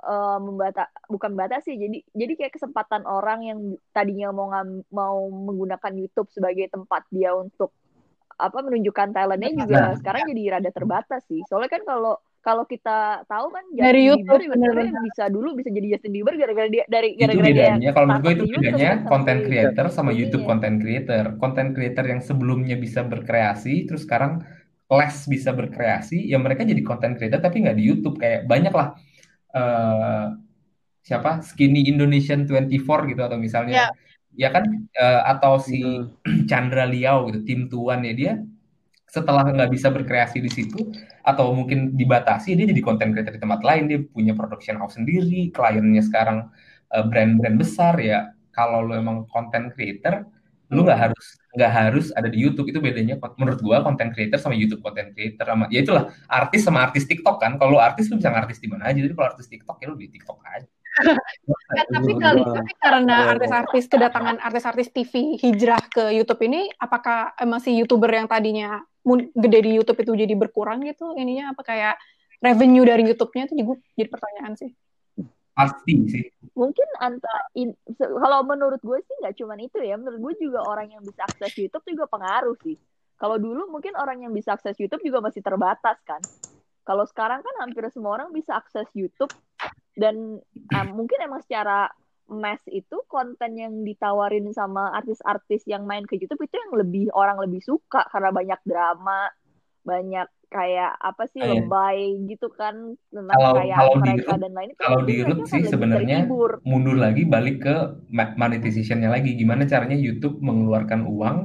eh, 0.03 0.38
membata 0.38 0.83
bukan 1.07 1.33
batasi 1.33 1.79
jadi 1.79 1.99
jadi 2.12 2.33
kayak 2.37 2.53
kesempatan 2.53 3.03
orang 3.05 3.41
yang 3.43 3.59
tadinya 3.91 4.29
mau 4.31 4.51
ngam- 4.51 4.87
mau 4.91 5.17
menggunakan 5.29 5.93
YouTube 5.95 6.29
sebagai 6.29 6.67
tempat 6.69 7.07
dia 7.09 7.33
untuk 7.35 7.71
apa 8.37 8.59
menunjukkan 8.59 9.09
talentnya 9.12 9.51
juga 9.55 9.79
Nah. 9.79 9.95
sekarang 9.95 10.23
jadi 10.27 10.59
rada 10.59 10.71
terbatas 10.71 11.23
sih 11.25 11.41
soalnya 11.47 11.71
kan 11.71 11.83
kalau 11.85 12.15
kalau 12.43 12.67
kita 12.67 13.23
tahu 13.25 13.55
kan 13.55 13.62
Dari 13.71 14.03
Justin 14.03 14.07
YouTube, 14.11 14.41
Bieber 14.43 14.51
sebenarnya 14.51 14.91
bener-bener. 14.91 15.07
bisa 15.07 15.25
dulu 15.31 15.49
bisa 15.55 15.71
jadi 15.71 15.87
Justin 15.95 16.12
Bieber 16.12 16.35
gara-gara 16.35 16.67
dia 16.67 16.85
dari 16.88 17.15
itu 17.15 17.21
gara-gara 17.23 17.47
dia 17.47 17.55
bedanya 17.71 17.91
kalau 17.95 18.07
menurut 18.11 18.23
gue 18.25 18.33
itu 18.35 18.45
bedanya 18.51 18.91
kan 18.99 18.99
content 19.07 19.41
si- 19.41 19.47
creator 19.47 19.87
sama 19.88 20.11
ininya. 20.11 20.21
YouTube 20.21 20.45
content 20.45 20.77
creator 20.77 21.25
content 21.38 21.71
creator 21.71 22.05
yang 22.05 22.21
sebelumnya 22.21 22.75
bisa 22.75 23.01
berkreasi 23.07 23.87
terus 23.87 24.03
sekarang 24.03 24.43
less 24.91 25.25
bisa 25.25 25.55
berkreasi 25.55 26.27
ya 26.27 26.37
mereka 26.37 26.67
jadi 26.67 26.83
content 26.83 27.15
creator 27.15 27.38
tapi 27.38 27.62
nggak 27.62 27.79
di 27.79 27.85
YouTube 27.87 28.19
kayak 28.19 28.45
banyak 28.45 28.75
lah 28.75 28.99
eh, 29.53 30.27
siapa? 31.03 31.43
Skinny 31.45 31.87
Indonesian 31.91 32.47
24 32.49 33.11
gitu 33.11 33.23
atau 33.23 33.38
misalnya. 33.38 33.91
Ya. 34.35 34.49
ya 34.49 34.49
kan? 34.55 34.65
Eh, 34.95 35.21
atau 35.29 35.61
si 35.61 35.83
Hmm. 35.83 36.47
Chandra 36.51 36.85
Liao 36.88 37.29
gitu 37.31 37.41
tim 37.45 37.61
tuan 37.69 38.03
ya 38.07 38.15
dia. 38.15 38.33
Setelah 39.12 39.45
nggak 39.45 39.71
bisa 39.77 39.93
berkreasi 39.93 40.41
di 40.41 40.49
situ 40.49 40.88
atau 41.21 41.53
mungkin 41.53 41.93
dibatasi 42.01 42.57
dia 42.57 42.65
jadi 42.65 42.81
konten 42.81 43.12
creator 43.12 43.37
di 43.37 43.43
tempat 43.45 43.61
lain. 43.61 43.85
Dia 43.91 44.01
punya 44.09 44.33
production 44.33 44.81
house 44.81 44.97
sendiri. 44.97 45.53
Kliennya 45.53 46.03
sekarang 46.05 46.49
eh, 46.93 47.05
brand-brand 47.05 47.57
besar 47.61 48.01
ya. 48.01 48.33
Kalau 48.53 48.85
lo 48.85 48.97
emang 48.97 49.29
konten 49.29 49.73
creator 49.73 50.29
lu 50.73 50.89
nggak 50.89 50.99
harus 51.09 51.25
nggak 51.53 51.73
harus 51.73 52.07
ada 52.17 52.33
di 52.33 52.41
YouTube. 52.41 52.73
Itu 52.73 52.81
bedanya 52.81 53.21
menurut 53.37 53.61
gua 53.61 53.85
konten 53.85 54.11
creator 54.11 54.41
sama 54.41 54.57
YouTube 54.57 54.81
konten 54.81 55.13
creator 55.13 55.45
sama 55.45 55.69
ya 55.69 55.85
itulah 55.85 56.09
artis 56.27 56.65
sama 56.65 56.89
artis 56.89 57.05
TikTok 57.05 57.37
kan. 57.39 57.61
Kalau 57.61 57.77
artis 57.77 58.09
lu 58.09 58.17
bisa 58.17 58.33
ngartis 58.33 58.59
di 58.59 58.69
mana 58.73 58.89
aja. 58.89 58.99
Jadi 58.99 59.13
kalau 59.13 59.29
artis 59.37 59.47
TikTok 59.53 59.77
ya 59.79 59.87
lu 59.93 59.97
di 60.01 60.09
TikTok 60.09 60.41
aja. 60.49 60.69
Ya, 61.73 61.89
tapi 61.89 62.13
kali 62.21 62.45
tapi 62.45 62.73
karena 62.77 63.33
artis-artis 63.33 63.89
kedatangan 63.89 64.37
artis-artis 64.45 64.93
TV 64.93 65.41
hijrah 65.41 65.81
ke 65.89 66.13
YouTube 66.13 66.45
ini, 66.45 66.69
apakah 66.77 67.33
si 67.65 67.81
youtuber 67.81 68.13
yang 68.13 68.29
tadinya 68.29 68.77
gede 69.33 69.59
di 69.65 69.71
YouTube 69.81 70.05
itu 70.05 70.13
jadi 70.13 70.37
berkurang 70.37 70.85
gitu? 70.85 71.17
Ininya? 71.17 71.57
Apa 71.57 71.65
kayak 71.65 71.97
revenue 72.45 72.85
dari 72.85 73.09
YouTube-nya 73.09 73.49
itu 73.49 73.55
juga 73.57 73.81
jadi 73.97 74.09
pertanyaan 74.13 74.53
sih. 74.53 74.71
Pasti 75.53 75.95
sih. 76.09 76.25
Mungkin 76.53 76.88
anta 77.01 77.35
in- 77.57 77.79
se- 77.97 78.12
kalau 78.12 78.45
menurut 78.45 78.81
gue 78.81 78.99
sih 79.05 79.15
nggak 79.25 79.37
cuman 79.41 79.59
itu 79.65 79.79
ya. 79.81 79.97
Menurut 79.97 80.21
gue 80.21 80.49
juga 80.49 80.61
orang 80.65 80.93
yang 80.93 81.03
bisa 81.05 81.25
akses 81.25 81.53
YouTube 81.57 81.85
juga 81.97 82.05
pengaruh 82.09 82.57
sih. 82.61 82.77
Kalau 83.17 83.38
dulu 83.38 83.71
mungkin 83.71 83.95
orang 83.95 84.27
yang 84.27 84.33
bisa 84.35 84.57
akses 84.57 84.77
YouTube 84.77 85.05
juga 85.05 85.23
masih 85.23 85.41
terbatas 85.41 85.97
kan. 86.05 86.21
Kalau 86.83 87.07
sekarang 87.07 87.41
kan 87.41 87.55
hampir 87.62 87.87
semua 87.95 88.19
orang 88.21 88.35
bisa 88.35 88.59
akses 88.59 88.88
YouTube. 88.93 89.31
Dan 89.95 90.41
ah, 90.73 90.85
mungkin 90.99 91.21
emang 91.23 91.41
secara 91.45 91.88
mass 92.33 92.65
itu 92.71 92.97
konten 93.11 93.59
yang 93.59 93.85
ditawarin 93.85 94.49
sama 94.57 94.95
artis-artis 94.97 95.69
yang 95.69 95.85
main 95.85 96.07
ke 96.09 96.17
YouTube 96.17 96.49
itu 96.49 96.57
yang 96.57 96.73
lebih 96.81 97.12
orang 97.12 97.37
lebih 97.43 97.61
suka 97.61 98.09
karena 98.09 98.33
banyak 98.33 98.61
drama 98.65 99.29
banyak 99.83 100.29
kayak 100.53 100.93
apa 101.01 101.25
sih 101.27 101.41
Ah, 101.41 101.49
iya. 101.49 101.65
lebay 101.65 101.99
gitu 102.29 102.53
kan 102.53 102.77
tentang 103.09 103.33
Kalau- 103.33 103.57
kayak 103.57 103.77
kalau 103.77 103.95
di 103.97 104.01
mereka 104.05 104.29
Rut- 104.29 104.43
dan 104.45 104.53
lain 104.53 104.71
kalau 104.77 104.99
mungkin 105.01 105.09
di 105.09 105.15
akan 105.25 105.38
sih 105.49 105.62
sebenarnya 105.65 106.19
terhibur. 106.23 106.51
mundur 106.62 106.97
lagi 107.01 107.23
balik 107.25 107.57
ke 107.65 107.75
monetization-nya 108.12 109.09
lagi 109.09 109.33
gimana 109.33 109.65
caranya 109.65 109.97
YouTube 109.97 110.38
mengeluarkan 110.38 111.09
uang 111.09 111.37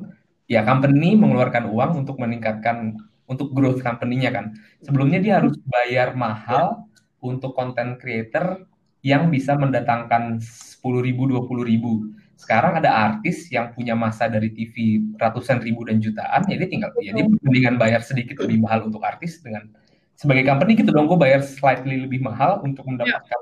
ya 0.45 0.61
company 0.61 1.15
mengeluarkan 1.15 1.71
uang 1.71 2.03
untuk 2.03 2.19
meningkatkan 2.19 2.99
untuk 3.25 3.51
growth 3.51 3.79
company-nya 3.79 4.31
kan 4.31 4.45
sebelumnya 4.79 5.19
dia 5.19 5.33
harus 5.39 5.55
bayar 5.63 6.15
mahal 6.15 6.87
untuk 7.19 7.51
content 7.51 7.95
creator 7.97 8.67
yang 9.01 9.27
bisa 9.27 9.55
mendatangkan 9.55 10.39
10.000 10.39 10.99
ribu 11.03 11.23
20.000 11.27 11.63
ribu 11.63 11.91
sekarang 12.37 12.77
ada 12.77 12.93
artis 12.93 13.49
yang 13.49 13.73
punya 13.73 13.97
masa 13.97 14.29
dari 14.29 14.53
TV 14.53 15.01
ratusan 15.17 15.57
ribu 15.57 15.89
dan 15.89 15.97
jutaan 15.97 16.45
ya 16.45 16.55
dia 16.55 16.69
tinggal 16.69 16.93
ya 17.01 17.11
dia 17.17 17.25
mendingan 17.25 17.81
bayar 17.81 18.05
sedikit 18.05 18.37
lebih 18.45 18.61
mahal 18.61 18.85
untuk 18.85 19.01
artis 19.01 19.41
dengan 19.41 19.65
sebagai 20.13 20.45
company 20.45 20.77
gitu 20.77 20.93
dong 20.93 21.09
gue 21.09 21.17
bayar 21.17 21.41
slightly 21.41 21.97
lebih 21.97 22.21
mahal 22.21 22.61
untuk 22.61 22.85
mendapatkan 22.85 23.41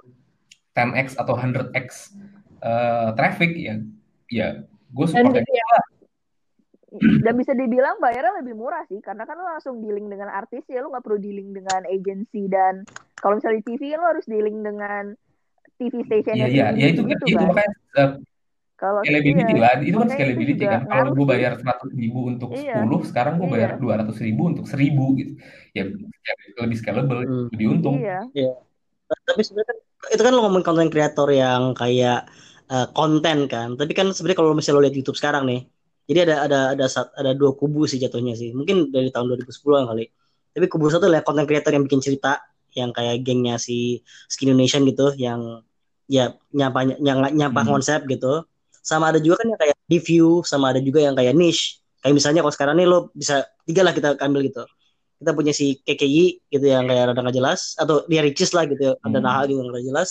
10x 0.71 1.19
atau 1.19 1.36
100x 1.36 2.15
eh, 2.63 3.10
traffic 3.19 3.51
ya 3.60 3.75
ya 4.31 4.47
gue 4.91 5.05
Dan 5.12 5.27
support 5.27 5.43
aja. 5.43 5.51
ya, 5.51 5.79
dan 7.27 7.34
bisa 7.36 7.51
dibilang 7.51 7.99
bayarnya 7.99 8.39
lebih 8.39 8.55
murah 8.55 8.88
sih 8.88 9.03
karena 9.03 9.27
kan 9.27 9.36
lo 9.36 9.43
langsung 9.43 9.84
dealing 9.84 10.08
dengan 10.08 10.31
artis 10.31 10.63
ya 10.71 10.79
lo 10.79 10.95
nggak 10.95 11.03
perlu 11.03 11.19
dealing 11.19 11.51
dengan 11.51 11.84
agency 11.84 12.47
dan 12.47 12.88
kalau 13.19 13.36
misalnya 13.36 13.60
di 13.60 13.65
TV 13.75 13.99
lo 13.99 14.08
harus 14.08 14.23
dealing 14.23 14.63
dengan 14.63 15.12
TV 15.75 16.08
station 16.08 16.39
Iya 16.39 16.47
iya 16.47 16.65
ya 16.71 16.88
itu 16.95 17.03
gitu 17.03 17.23
itu 17.27 17.36
kan. 17.36 17.51
makanya 17.51 17.71
eh, 17.99 18.10
kalau 18.75 18.99
scalability 19.07 19.53
iya, 19.55 19.61
lah 19.63 19.73
itu 19.79 19.95
kan 19.95 20.07
itu 20.07 20.15
scalability 20.19 20.53
juga 20.59 20.77
kan? 20.77 20.81
Kalau 20.91 21.11
gue 21.15 21.25
bayar 21.27 21.51
100 21.55 21.91
ribu 21.95 22.19
untuk 22.27 22.49
Iya. 22.51 22.75
10 22.83 22.99
sekarang 23.07 23.33
gue 23.39 23.47
bayar 23.47 23.69
Iya. 23.75 23.79
200 23.81 24.17
ribu 24.19 24.41
untuk 24.51 24.65
1000 24.67 25.03
gitu. 25.15 25.31
Ya 25.71 25.83
lebih 26.59 26.77
scalable 26.79 27.19
Hmm. 27.23 27.47
lebih 27.55 27.67
untung. 27.79 27.95
Iya. 27.99 28.51
Tapi 29.05 29.41
sebenarnya 29.41 29.69
kan, 29.71 29.77
itu 30.11 30.21
kan 30.21 30.31
lo 30.33 30.41
ngomong 30.43 30.63
konten 30.65 30.89
kreator 30.91 31.29
yang 31.31 31.71
kayak 31.73 32.27
eh, 32.65 32.88
konten 32.97 33.45
kan. 33.45 33.77
Tapi 33.77 33.91
kan 33.93 34.09
sebenarnya 34.11 34.38
kalau 34.41 34.51
misalnya 34.57 34.77
lo 34.77 34.83
lihat 34.83 34.95
YouTube 34.97 35.17
sekarang 35.17 35.45
nih 35.45 35.61
jadi 36.05 36.19
ada 36.29 36.35
ada 36.45 36.59
ada 36.77 36.85
ada 37.17 37.31
dua 37.33 37.53
kubu 37.57 37.85
sih 37.89 37.97
jatuhnya 37.97 38.38
sih. 38.38 38.53
Mungkin 38.53 38.93
dari 38.93 39.09
tahun 39.09 39.25
2010 39.33 39.85
kali. 39.89 40.05
Tapi 40.53 40.65
kubu 40.69 40.89
satu 40.89 41.09
adalah 41.09 41.25
konten 41.25 41.45
kreator 41.45 41.73
yang 41.73 41.85
bikin 41.85 42.01
cerita 42.01 42.41
yang 42.75 42.91
kayak 42.91 43.23
gengnya 43.23 43.55
si 43.55 44.03
Skin 44.27 44.51
Indonesia 44.51 44.77
gitu 44.83 45.07
yang 45.15 45.63
ya 46.05 46.35
nyapa 46.53 46.85
nyapa, 47.01 47.31
nyapa 47.33 47.61
Hmm. 47.65 47.69
konsep 47.71 48.05
gitu 48.05 48.45
sama 48.86 49.10
ada 49.10 49.17
juga 49.17 49.41
kan 49.41 49.50
yang 49.50 49.58
kayak 49.58 49.76
review 49.89 50.45
sama 50.45 50.69
ada 50.69 50.78
juga 50.78 51.02
yang 51.02 51.17
kayak 51.17 51.34
niche 51.34 51.82
kayak 52.00 52.13
misalnya 52.13 52.45
kalau 52.45 52.54
sekarang 52.54 52.76
nih 52.78 52.86
lo 52.86 53.10
bisa 53.12 53.41
tiga 53.65 53.82
lah 53.82 53.91
kita 53.91 54.13
ambil 54.21 54.45
gitu 54.45 54.62
kita 55.17 55.32
punya 55.34 55.50
si 55.52 55.82
KKI 55.82 56.54
gitu 56.54 56.65
yang 56.69 56.86
kayak 56.86 57.10
rada 57.10 57.17
nggak 57.17 57.34
jelas 57.34 57.74
atau 57.76 58.06
dia 58.06 58.21
Ricis 58.21 58.54
lah 58.54 58.69
gitu 58.69 58.93
ada 58.93 59.10
Hmm. 59.10 59.26
Naha 59.26 59.41
gitu 59.50 59.58
yang 59.58 59.74
nggak 59.74 59.86
jelas 59.89 60.10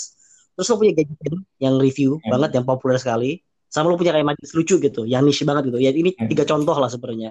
terus 0.55 0.67
lo 0.67 0.75
punya 0.75 0.93
gadget 0.93 1.19
yang 1.63 1.79
review 1.79 2.19
Hmm. 2.19 2.35
banget 2.35 2.51
yang 2.59 2.65
populer 2.67 2.99
sekali 2.99 3.39
sama 3.71 3.87
lo 3.87 3.95
punya 3.95 4.11
kayak 4.11 4.27
majelis 4.27 4.51
lucu 4.51 4.75
gitu 4.77 5.07
yang 5.07 5.23
niche 5.23 5.47
banget 5.47 5.71
gitu 5.71 5.79
ya 5.79 5.95
ini 5.95 6.11
Hmm. 6.11 6.27
tiga 6.27 6.43
contoh 6.43 6.75
lah 6.75 6.91
sebenarnya 6.91 7.31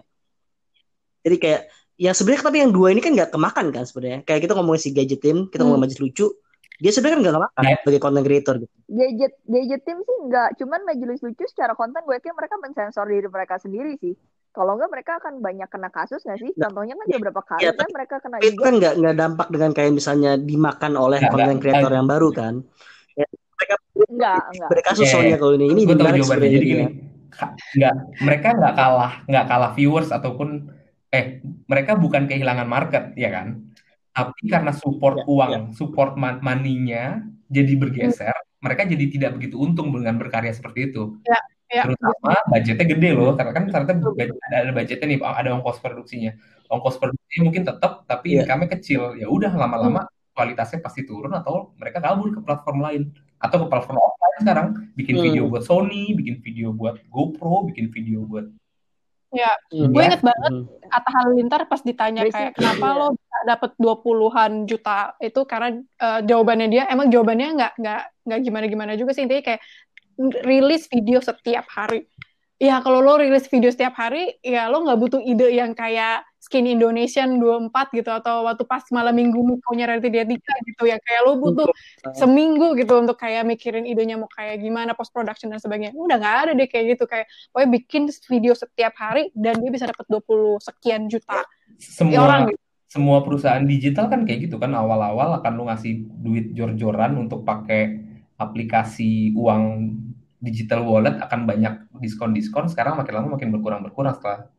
jadi 1.23 1.35
kayak 1.39 1.61
ya 1.95 2.11
sebenarnya 2.11 2.43
tapi 2.43 2.57
yang 2.63 2.71
dua 2.71 2.87
ini 2.91 2.99
kan 2.99 3.11
nggak 3.11 3.31
kemakan 3.31 3.67
kan 3.69 3.83
sebenarnya 3.83 4.19
kayak 4.23 4.47
kita 4.47 4.53
ngomongin 4.55 4.81
si 4.81 4.89
gadget 4.91 5.19
team 5.19 5.47
kita 5.47 5.61
Hmm. 5.61 5.75
ngomongin 5.75 5.91
majelis 5.91 6.01
lucu 6.01 6.27
dia 6.81 6.91
sebenarnya 6.91 7.13
kan 7.13 7.21
nggak 7.21 7.35
kemakan 7.37 7.61
Nah. 7.63 7.77
sebagai 7.81 8.01
content 8.01 8.25
creator 8.25 8.55
gitu. 8.57 8.73
Gadget 8.87 9.33
gadget 9.45 9.81
tim 9.83 9.99
sih 10.01 10.17
nggak 10.25 10.49
cuman 10.57 10.81
majelis 10.83 11.19
lucu 11.21 11.43
secara 11.45 11.73
konten 11.73 12.01
gue 12.01 12.15
yakin 12.17 12.33
mereka 12.33 12.55
mensensor 12.57 13.05
diri 13.05 13.27
mereka 13.27 13.55
sendiri 13.57 13.93
sih. 13.97 14.13
Kalau 14.53 14.77
nggak 14.77 14.89
mereka 14.89 15.11
akan 15.17 15.41
banyak 15.41 15.65
kena 15.65 15.89
kasus 15.89 16.21
nggak 16.21 16.39
sih? 16.39 16.51
Nah, 16.53 16.69
contohnya 16.69 16.93
kan 16.93 17.05
beberapa 17.09 17.41
kali 17.41 17.61
iya, 17.65 17.71
kan 17.73 17.89
mereka 17.89 18.15
kena 18.21 18.37
itu 18.37 18.53
juga. 18.53 18.63
kan 18.63 18.73
nggak 18.77 18.93
nggak 19.01 19.15
dampak 19.17 19.47
dengan 19.49 19.71
kayak 19.73 19.91
misalnya 19.91 20.31
dimakan 20.37 20.93
oleh 20.93 21.17
Nggak, 21.17 21.31
content 21.33 21.59
creator 21.59 21.91
yang 21.91 22.05
baru 22.09 22.29
kan. 22.29 22.53
Ya, 23.17 23.27
mereka 23.29 23.75
nggak 23.93 24.41
nggak. 24.53 24.69
berkasus 24.69 25.05
Oke, 25.05 25.13
soalnya 25.13 25.37
kalau 25.41 25.53
ini. 25.57 25.65
Ini 25.73 25.81
gue 25.83 25.95
tahu 25.95 26.05
menarik 26.05 26.21
sebenarnya 26.21 26.53
jadi 26.53 26.65
gini 26.65 26.85
dia. 26.85 26.89
ka- 27.33 27.53
nggak 27.57 27.95
mereka 28.21 28.47
nggak 28.53 28.73
kalah 28.77 29.13
nggak 29.25 29.45
kalah 29.49 29.71
viewers 29.73 30.09
ataupun 30.13 30.49
eh 31.09 31.25
mereka 31.65 31.97
bukan 31.97 32.29
kehilangan 32.29 32.65
market 32.65 33.13
ya 33.17 33.29
kan 33.29 33.72
tapi 34.13 34.41
karena 34.45 34.71
support 34.71 35.17
Ya, 35.19 35.25
uang 35.25 35.51
ya. 35.51 35.59
support 35.73 36.13
man- 36.15 36.39
money-nya 36.39 37.25
jadi 37.49 37.73
bergeser 37.75 38.33
mereka 38.61 38.85
jadi 38.85 39.05
tidak 39.09 39.31
begitu 39.35 39.57
untung 39.59 39.89
dengan 39.91 40.15
berkarya 40.15 40.53
seperti 40.53 40.93
itu 40.93 41.17
ya, 41.25 41.37
ya. 41.67 41.83
terutama 41.83 42.31
budgetnya 42.47 42.85
gede 42.87 43.09
loh 43.11 43.33
karena 43.33 43.51
kan 43.51 43.63
ternyata 43.67 43.93
ada, 43.99 44.33
ada 44.63 44.71
budgetnya 44.71 45.07
nih 45.09 45.19
ada 45.19 45.49
ongkos 45.57 45.81
produksinya 45.81 46.31
ongkos 46.69 46.95
produksinya 46.95 47.41
mungkin 47.43 47.63
tetap 47.65 48.05
tapi 48.05 48.37
Iya. 48.37 48.45
income-nya 48.45 48.69
kecil 48.77 49.01
ya 49.17 49.27
udah 49.27 49.51
lama-lama 49.51 50.05
kualitasnya 50.33 50.79
pasti 50.79 51.05
turun 51.05 51.29
atau 51.29 51.73
mereka 51.77 52.01
kabur 52.01 52.33
ke 52.33 52.41
platform 52.41 52.79
lain 52.81 53.03
atau 53.37 53.57
ke 53.61 53.67
platform 53.67 53.97
offline 53.97 54.37
sekarang 54.39 54.67
bikin 54.95 55.15
Hmm. 55.17 55.23
video 55.29 55.43
buat 55.45 55.61
Sony 55.61 56.15
bikin 56.15 56.41
video 56.41 56.71
buat 56.71 56.97
GoPro 57.05 57.69
bikin 57.69 57.89
video 57.89 58.25
buat 58.25 58.47
Ya, 59.33 59.49
Hmm. 59.73 59.89
gue 59.89 60.01
inget 60.05 60.21
banget 60.21 60.51
Hmm. 60.53 60.65
Atta 60.93 61.09
Halilintar 61.09 61.65
pas 61.65 61.81
ditanya 61.81 62.21
Basically, 62.21 62.37
kayak 62.37 62.51
kenapa 62.53 62.85
iya. 62.85 62.99
lo 63.01 63.07
bisa 63.17 63.37
dapet 63.49 63.71
20-an 63.81 64.51
juta 64.69 64.99
itu 65.17 65.41
karena 65.49 65.69
eh, 65.81 66.19
jawabannya 66.21 66.67
dia 66.69 66.83
emang 66.85 67.09
jawabannya 67.09 67.47
nggak 67.57 67.73
nggak 67.81 68.01
nggak 68.29 68.39
gimana-gimana 68.45 68.93
juga 68.93 69.17
sih 69.17 69.25
intinya 69.25 69.41
kayak 69.41 69.61
rilis 70.45 70.85
video 70.85 71.17
setiap 71.17 71.65
hari. 71.65 72.05
Ya 72.61 72.77
kalau 72.79 73.01
lo 73.01 73.17
rilis 73.17 73.49
video 73.49 73.73
setiap 73.73 73.97
hari, 73.97 74.37
ya 74.45 74.69
lo 74.69 74.85
nggak 74.85 74.99
butuh 75.01 75.21
ide 75.25 75.49
yang 75.49 75.73
kayak 75.73 76.21
Skin 76.43 76.67
Indonesian 76.67 77.39
24 77.39 77.71
gitu 77.95 78.11
atau 78.11 78.43
waktu 78.43 78.67
pas 78.67 78.83
malam 78.91 79.15
minggu 79.15 79.63
punya 79.63 79.87
Raditya 79.87 80.27
Dika 80.27 80.51
gitu 80.67 80.91
ya. 80.91 80.99
Kayak 80.99 81.21
lo 81.23 81.39
butuh 81.39 81.71
seminggu 82.19 82.75
gitu 82.75 82.99
untuk 82.99 83.15
kayak 83.15 83.47
mikirin 83.47 83.87
idenya 83.87 84.19
mau 84.19 84.27
kayak 84.27 84.59
gimana 84.59 84.91
post 84.91 85.15
production 85.15 85.47
dan 85.47 85.63
sebagainya. 85.63 85.95
Udah 85.95 86.19
nggak 86.19 86.35
ada 86.43 86.51
deh 86.51 86.67
kayak 86.67 86.99
gitu. 86.99 87.07
Kayak 87.07 87.31
pokoknya 87.55 87.69
bikin 87.79 88.03
video 88.27 88.51
setiap 88.59 88.91
hari 88.99 89.31
dan 89.31 89.55
dia 89.63 89.71
bisa 89.71 89.87
dapat 89.87 90.03
20 90.11 90.59
sekian 90.59 91.07
juta. 91.07 91.47
Semua 91.79 92.27
orang 92.27 92.51
gitu. 92.51 92.59
semua 92.91 93.23
perusahaan 93.23 93.63
digital 93.63 94.11
kan 94.11 94.27
kayak 94.27 94.51
gitu 94.51 94.59
kan. 94.59 94.75
Awal-awal 94.75 95.39
akan 95.39 95.51
lu 95.55 95.63
ngasih 95.71 96.11
duit 96.11 96.51
jor-joran 96.51 97.15
untuk 97.15 97.47
pakai 97.47 98.03
aplikasi 98.35 99.31
uang 99.31 99.95
digital 100.43 100.83
wallet 100.83 101.15
akan 101.23 101.47
banyak 101.47 101.87
diskon-diskon. 102.03 102.67
Sekarang 102.67 102.99
makin 102.99 103.15
lama 103.15 103.39
makin 103.39 103.47
berkurang-berkurang 103.55 104.19
setelah 104.19 104.51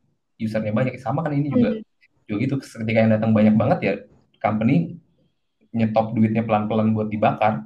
usernya 0.44 0.72
banyak. 0.76 1.00
Sama 1.00 1.24
kan 1.24 1.32
ini 1.32 1.48
juga. 1.50 1.80
Juga 2.24 2.38
gitu 2.40 2.54
ketika 2.60 2.98
yang 3.04 3.12
datang 3.12 3.36
banyak 3.36 3.52
banget 3.52 3.78
ya 3.84 3.92
company 4.40 5.00
nyetop 5.74 6.14
duitnya 6.14 6.46
pelan-pelan 6.46 6.94
buat 6.94 7.08
dibakar. 7.10 7.64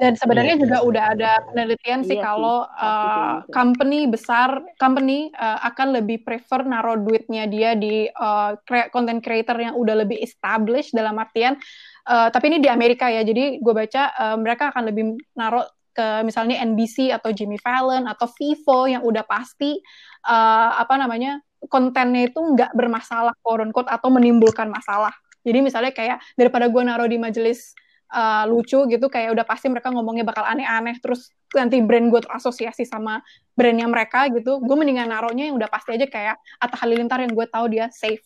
Dan 0.00 0.16
sebenarnya 0.16 0.56
Iya, 0.56 0.62
juga 0.64 0.78
udah 0.80 1.04
ada 1.12 1.30
penelitian 1.52 2.00
sih 2.00 2.16
Iya 2.16 2.24
sih, 2.24 2.24
kalau 2.24 2.64
uh, 2.64 3.44
company 3.52 4.08
besar, 4.08 4.64
company 4.80 5.28
uh, 5.36 5.60
akan 5.60 6.00
lebih 6.00 6.24
prefer 6.24 6.64
naruh 6.64 6.96
duitnya 6.96 7.44
dia 7.44 7.76
di 7.76 8.08
uh, 8.08 8.56
content 8.96 9.20
creator 9.20 9.60
yang 9.60 9.76
udah 9.76 10.00
lebih 10.00 10.16
established 10.24 10.96
dalam 10.96 11.20
artian, 11.20 11.60
uh, 12.08 12.32
tapi 12.32 12.48
ini 12.48 12.64
di 12.64 12.72
Amerika 12.72 13.12
ya, 13.12 13.20
jadi 13.20 13.60
gue 13.60 13.74
baca 13.76 14.02
uh, 14.16 14.36
mereka 14.40 14.72
akan 14.72 14.88
lebih 14.88 15.20
naruh 15.36 15.68
ke 15.92 16.24
misalnya 16.24 16.56
NBC 16.64 17.12
atau 17.12 17.28
Jimmy 17.36 17.60
Fallon 17.60 18.08
atau 18.08 18.24
Vivo 18.40 18.88
yang 18.88 19.04
udah 19.04 19.26
pasti 19.28 19.84
uh, 20.24 20.70
apa 20.80 20.94
namanya 20.96 21.40
kontennya 21.68 22.32
itu 22.32 22.40
nggak 22.40 22.72
bermasalah 22.72 23.36
quote 23.44 23.68
unquote 23.68 23.90
atau 23.90 24.08
menimbulkan 24.08 24.68
masalah. 24.72 25.12
Jadi 25.40 25.64
misalnya 25.64 25.92
kayak 25.92 26.20
daripada 26.36 26.68
gue 26.68 26.82
naruh 26.84 27.08
di 27.08 27.16
majelis 27.16 27.72
uh, 28.12 28.44
lucu 28.48 28.84
gitu 28.88 29.06
kayak 29.08 29.32
udah 29.32 29.44
pasti 29.48 29.72
mereka 29.72 29.88
ngomongnya 29.88 30.24
bakal 30.24 30.44
aneh-aneh 30.44 31.00
terus 31.00 31.32
nanti 31.56 31.80
brand 31.80 32.12
gue 32.12 32.20
terasosiasi 32.20 32.84
sama 32.84 33.24
brandnya 33.56 33.88
mereka 33.88 34.28
gitu 34.30 34.60
gue 34.60 34.76
mendingan 34.76 35.08
naruhnya 35.08 35.48
yang 35.48 35.56
udah 35.56 35.68
pasti 35.72 35.96
aja 35.96 36.06
kayak 36.06 36.36
Atta 36.60 36.76
Halilintar 36.76 37.24
yang 37.24 37.32
gue 37.32 37.46
tahu 37.48 37.66
dia 37.72 37.88
safe 37.88 38.24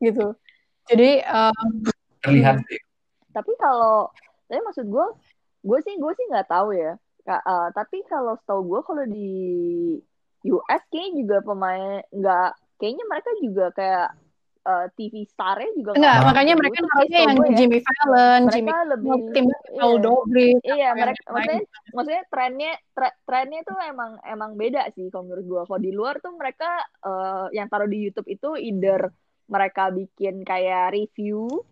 gitu. 0.00 0.32
Jadi 0.88 1.20
um, 1.28 1.84
terlihat 2.24 2.64
sih 2.64 2.80
tapi 3.36 3.52
kalau 3.60 4.08
tapi 4.48 4.64
maksud 4.64 4.88
gue 4.88 5.06
gue 5.60 5.78
sih 5.84 5.94
gue 6.00 6.12
sih 6.16 6.24
nggak 6.32 6.48
tahu 6.48 6.72
ya. 6.72 6.96
Ka- 7.26 7.44
uh, 7.44 7.68
tapi 7.76 8.00
kalau 8.08 8.38
setahu 8.40 8.60
gue 8.64 8.80
kalau 8.80 9.04
di 9.04 9.30
US 10.54 10.82
kayaknya 10.92 11.12
juga 11.24 11.36
pemain 11.42 12.02
nggak 12.12 12.50
kayaknya 12.76 13.04
mereka 13.08 13.30
juga 13.40 13.66
kayak 13.72 14.08
uh, 14.66 14.86
TV 14.98 15.14
star-nya 15.30 15.70
juga 15.78 15.90
enggak 15.94 16.14
nggak 16.18 16.26
makanya 16.26 16.52
gitu. 16.52 16.60
mereka 16.60 16.76
setahu 16.82 17.06
yang 17.08 17.30
ya, 17.38 17.56
Jimmy 17.56 17.78
Fallon 17.80 18.40
mereka 18.44 18.54
Jimmy 18.56 18.72
lebih 18.92 19.10
tim 19.32 19.44
iya. 19.46 19.58
Paul 19.78 19.96
Iya, 19.96 20.10
atau 20.66 20.76
yang 20.76 20.96
mereka 20.98 21.20
maksudnya 21.30 21.60
maksudnya 21.94 22.22
trennya 22.28 22.72
tre- 22.92 23.16
trennya 23.24 23.60
tuh 23.62 23.76
emang 23.80 24.10
emang 24.26 24.50
beda 24.58 24.82
sih 24.92 25.06
kalau 25.08 25.24
menurut 25.30 25.44
gua. 25.46 25.62
Kalau 25.64 25.80
di 25.80 25.92
luar 25.94 26.14
tuh 26.18 26.32
mereka 26.34 26.70
eh, 27.06 27.46
yang 27.54 27.66
taruh 27.70 27.88
di 27.88 27.98
YouTube 28.10 28.28
itu 28.28 28.58
either 28.58 29.08
mereka 29.46 29.94
bikin 29.94 30.42
kayak 30.42 30.90
review 30.90 31.62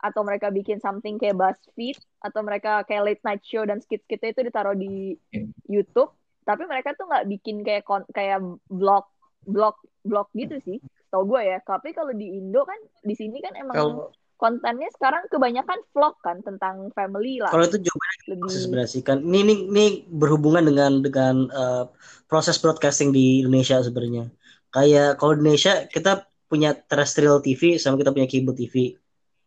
atau 0.00 0.24
mereka 0.24 0.48
bikin 0.48 0.80
something 0.80 1.20
kayak 1.20 1.36
BuzzFeed 1.36 2.00
atau 2.24 2.40
mereka 2.40 2.82
kayak 2.88 3.04
late 3.04 3.22
night 3.22 3.44
show 3.44 3.62
dan 3.68 3.84
skit-skitnya 3.84 4.32
itu 4.32 4.42
ditaruh 4.48 4.74
di 4.74 5.14
Iya. 5.30 5.46
YouTube. 5.68 6.10
Tapi 6.44 6.62
mereka 6.66 6.96
tuh 6.96 7.06
nggak 7.06 7.26
bikin 7.28 7.62
kayak 7.62 7.84
kayak 8.10 8.40
vlog 8.68 9.06
vlog 9.44 9.76
vlog 10.04 10.28
gitu 10.36 10.56
sih. 10.60 10.78
Tau 11.10 11.26
gue 11.26 11.40
ya. 11.42 11.58
Tapi 11.60 11.92
kalau 11.92 12.14
di 12.14 12.38
Indo 12.38 12.62
kan 12.64 12.78
di 13.04 13.14
sini 13.16 13.42
kan 13.42 13.54
emang 13.58 13.76
Kalau 13.76 14.10
kontennya 14.40 14.88
sekarang 14.96 15.28
kebanyakan 15.28 15.78
vlog 15.92 16.16
kan 16.24 16.40
tentang 16.40 16.88
family 16.96 17.44
lah. 17.44 17.52
kalau 17.52 17.68
itu 17.68 17.76
jawabannya 17.76 18.24
Lebih 18.32 18.48
sebenarnya 18.48 19.00
kan 19.04 19.18
ini, 19.20 19.38
ini 19.44 19.54
ini 19.68 19.86
berhubungan 20.08 20.64
dengan 20.64 21.04
dengan 21.04 21.34
eh, 21.52 21.84
proses 22.24 22.56
broadcasting 22.56 23.12
di 23.12 23.44
Indonesia 23.44 23.84
sebenarnya 23.84 24.32
kayak 24.72 25.20
kalau 25.20 25.36
di 25.36 25.44
Indonesia 25.44 25.84
kita 25.92 26.24
punya 26.48 26.72
terrestrial 26.72 27.44
TV 27.44 27.76
sama 27.76 28.00
kita 28.00 28.16
punya 28.16 28.26
cable 28.26 28.56
TV 28.56 28.96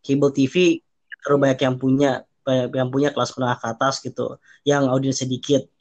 cable 0.06 0.32
TV 0.32 0.78
terlalu 1.26 1.50
banyak 1.50 1.60
yang 1.66 1.76
punya 1.82 2.12
banyak 2.46 2.70
yang 2.78 2.90
punya 2.94 3.10
kelas 3.10 3.34
menengah 3.34 3.58
ke 3.58 3.68
atas 3.74 3.94
gitu 4.06 4.38
yang 4.62 4.86
audiensnya 4.86 5.26
sedikit 5.26 5.73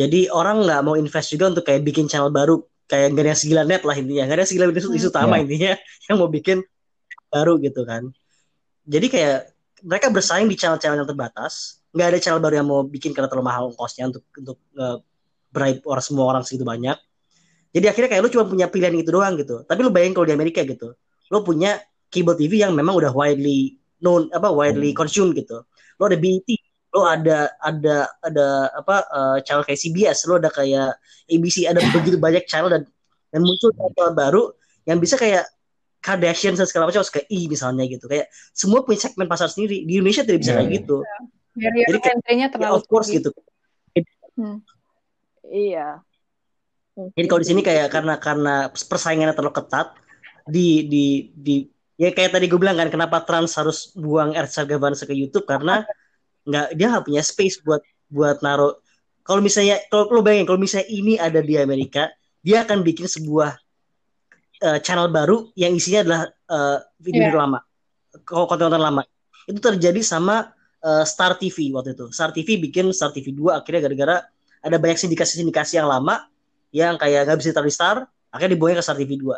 jadi 0.00 0.32
orang 0.32 0.64
nggak 0.64 0.80
mau 0.80 0.96
invest 0.96 1.28
juga 1.36 1.52
untuk 1.52 1.68
kayak 1.68 1.84
bikin 1.84 2.08
channel 2.08 2.32
baru. 2.32 2.64
Kayak 2.90 3.14
gak 3.14 3.22
ada 3.22 3.34
segila 3.38 3.62
net 3.62 3.82
lah 3.86 3.94
intinya. 3.94 4.24
Gak 4.26 4.36
ada 4.42 4.46
segila 4.48 4.64
isu, 4.72 4.90
Hmm. 4.90 4.98
isu 4.98 5.08
utama 5.14 5.34
Iya. 5.38 5.42
intinya 5.46 5.72
yang 6.10 6.16
mau 6.18 6.26
bikin 6.26 6.58
baru 7.30 7.54
gitu 7.62 7.86
kan. 7.86 8.02
Jadi 8.82 9.06
kayak 9.06 9.38
mereka 9.86 10.10
bersaing 10.10 10.50
di 10.50 10.56
channel-channel 10.58 10.98
yang 11.04 11.06
terbatas. 11.06 11.78
Nggak 11.94 12.06
ada 12.10 12.18
channel 12.18 12.40
baru 12.42 12.54
yang 12.58 12.66
mau 12.66 12.80
bikin 12.82 13.14
karena 13.14 13.30
terlalu 13.30 13.46
mahal 13.46 13.62
ongkosnya 13.70 14.10
untuk 14.10 14.24
untuk 14.34 14.58
uh, 14.74 14.98
bribe 15.54 15.86
orang 15.86 16.02
semua 16.02 16.24
orang 16.34 16.42
segitu 16.42 16.66
banyak. 16.66 16.98
Jadi 17.70 17.86
akhirnya 17.86 18.10
kayak 18.10 18.22
lu 18.26 18.30
cuma 18.34 18.44
punya 18.50 18.66
pilihan 18.66 18.90
itu 18.98 19.10
doang 19.14 19.38
gitu. 19.38 19.62
Tapi 19.62 19.80
lu 19.86 19.90
bayangin 19.94 20.14
kalau 20.18 20.26
di 20.26 20.34
Amerika 20.34 20.66
gitu 20.66 20.96
lu 21.30 21.46
punya 21.46 21.78
cable 22.10 22.34
TV 22.34 22.58
yang 22.58 22.74
memang 22.74 22.98
udah 22.98 23.14
widely 23.14 23.78
known 24.02 24.26
apa 24.34 24.50
widely 24.50 24.90
consumed 24.90 25.38
gitu. 25.38 25.62
Lu 25.94 26.02
ada 26.10 26.18
BET 26.18 26.42
lu 26.90 27.00
ada 27.02 27.54
ada 27.62 27.96
ada 28.18 28.46
apa 28.74 28.96
uh, 29.08 29.36
channel 29.40 29.62
kayak 29.62 29.78
CBS 29.78 30.26
lu 30.26 30.36
ada 30.36 30.50
kayak 30.50 30.98
ABC 31.26 31.64
ada 31.64 31.78
begitu 31.94 32.18
banyak 32.18 32.42
channel 32.44 32.66
dan 32.66 32.82
dan 33.30 33.40
muncul 33.40 33.70
channel 33.70 34.10
baru 34.10 34.42
yang 34.84 34.98
bisa 34.98 35.14
kayak 35.14 35.46
Kardashian 36.00 36.56
dan 36.56 36.64
segala 36.64 36.88
macam 36.88 37.04
kayak 37.04 37.28
I 37.28 37.46
misalnya 37.46 37.84
gitu 37.86 38.08
kayak 38.08 38.26
semua 38.50 38.82
punya 38.82 38.98
segmen 39.00 39.28
pasar 39.28 39.46
sendiri 39.46 39.84
di 39.84 40.00
Indonesia 40.00 40.24
tidak 40.24 40.40
bisa 40.42 40.50
Iya, 40.50 40.58
kayak 40.58 40.66
iya. 40.66 40.78
gitu 40.80 40.96
barrier 41.50 41.86
Jadi 41.86 41.98
kayak- 42.00 42.14
entry-nya 42.16 42.46
ya 42.46 42.50
terlalu 42.50 42.74
of 42.74 42.84
course 42.86 43.08
tinggi. 43.08 43.18
gitu 43.22 43.30
Hmm. 44.34 44.58
Iya. 45.44 46.00
Jadi 46.96 47.26
kalau 47.28 47.40
di 47.44 47.48
sini 47.48 47.60
kayak 47.60 47.92
karena 47.92 48.14
karena 48.16 48.54
persaingannya 48.72 49.36
terlalu 49.36 49.52
ketat 49.52 49.92
di 50.48 50.88
di 50.88 51.04
di 51.30 51.54
ya 51.94 52.08
kayak 52.10 52.32
tadi 52.32 52.48
gue 52.48 52.56
bilang 52.56 52.74
kan 52.74 52.88
kenapa 52.88 53.20
Trans 53.22 53.52
harus 53.54 53.92
buang 53.92 54.32
Ersa 54.32 54.64
Gavansa 54.64 55.04
ke 55.04 55.12
YouTube 55.12 55.44
karena 55.44 55.84
nggak 56.46 56.66
dia 56.76 56.86
nggak 56.92 57.04
punya 57.04 57.22
space 57.22 57.60
buat 57.64 57.82
buat 58.10 58.40
naruh 58.40 58.78
kalau 59.22 59.40
misalnya 59.44 59.78
kalau 59.92 60.10
lo 60.10 60.20
bayangin 60.24 60.48
kalau 60.48 60.58
misalnya 60.58 60.88
ini 60.90 61.14
ada 61.20 61.38
di 61.44 61.54
Amerika 61.60 62.10
dia 62.40 62.64
akan 62.64 62.80
bikin 62.80 63.06
sebuah 63.06 63.56
eh, 64.60 64.78
channel 64.84 65.12
baru 65.12 65.52
yang 65.56 65.72
isinya 65.76 66.00
adalah 66.04 66.22
eh, 66.28 66.78
video-video 67.00 67.40
lama. 67.40 67.58
Konten-konten 68.26 68.80
lama. 68.80 69.02
Itu 69.46 69.60
terjadi 69.60 70.00
sama 70.04 70.52
eh, 70.80 71.04
Star 71.04 71.36
TV 71.36 71.72
waktu 71.72 71.96
itu. 71.96 72.08
Star 72.12 72.32
TV 72.32 72.60
bikin 72.60 72.88
Star 72.96 73.12
TV 73.12 73.32
2 73.36 73.60
akhirnya 73.60 73.80
gara-gara 73.88 74.16
ada 74.60 74.76
banyak 74.76 74.98
sindikasi-sindikasi 75.00 75.80
yang 75.80 75.88
lama 75.88 76.28
yang 76.70 76.94
kayak 77.00 77.26
nggak 77.26 77.38
bisa 77.40 77.48
ditaruh 77.52 77.68
di 77.68 77.74
Star 77.74 77.96
akhirnya 78.30 78.52
dibuangnya 78.56 78.78
ke 78.80 78.84
Star 78.84 78.98
TV 78.98 79.20
2 79.20 79.36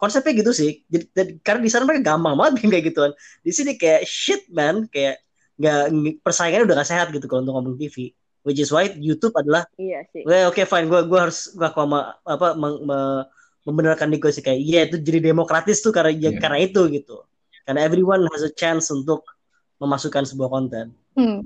konsepnya 0.00 0.32
gitu 0.32 0.52
sih. 0.56 0.80
Jadi, 0.88 1.04
jadi- 1.12 1.34
karena 1.44 1.60
di 1.60 1.68
sana 1.68 1.84
mereka 1.84 2.16
gampang 2.16 2.32
banget 2.32 2.52
bikin 2.56 2.70
kayak 2.72 2.84
gituan. 2.88 3.12
Di 3.44 3.52
sini 3.52 3.76
kayak 3.76 4.08
shit 4.08 4.48
man 4.48 4.88
kayak 4.88 5.20
nggak 5.60 5.80
persaingannya 6.24 6.64
udah 6.64 6.76
gak 6.80 6.90
sehat 6.90 7.06
gitu 7.12 7.28
kalau 7.28 7.44
untuk 7.44 7.52
ngomong 7.52 7.76
TV 7.76 8.16
which 8.48 8.56
is 8.56 8.72
why 8.72 8.88
YouTube 8.96 9.36
adalah 9.36 9.68
Iya 9.76 10.08
sih. 10.08 10.24
Oke 10.48 10.64
fine, 10.64 10.88
gue 10.88 11.04
gue 11.04 11.18
harus 11.20 11.52
gue 11.52 11.68
sama 11.68 12.16
apa 12.24 12.56
meng- 12.56 12.80
me- 12.88 13.28
membenarkan 13.68 14.08
Niko 14.08 14.32
sih 14.32 14.40
kayak 14.40 14.56
iya 14.56 14.80
itu 14.88 14.96
jadi 14.96 15.20
demokratis 15.20 15.84
tuh 15.84 15.92
karena 15.92 16.08
ya, 16.16 16.32
Iya. 16.32 16.40
karena 16.40 16.58
itu 16.64 16.80
gitu. 16.88 17.20
Karena 17.68 17.84
everyone 17.84 18.24
has 18.32 18.40
a 18.40 18.48
chance 18.56 18.88
untuk 18.88 19.28
memasukkan 19.76 20.24
sebuah 20.24 20.48
konten. 20.48 20.96
Hmm. 21.12 21.44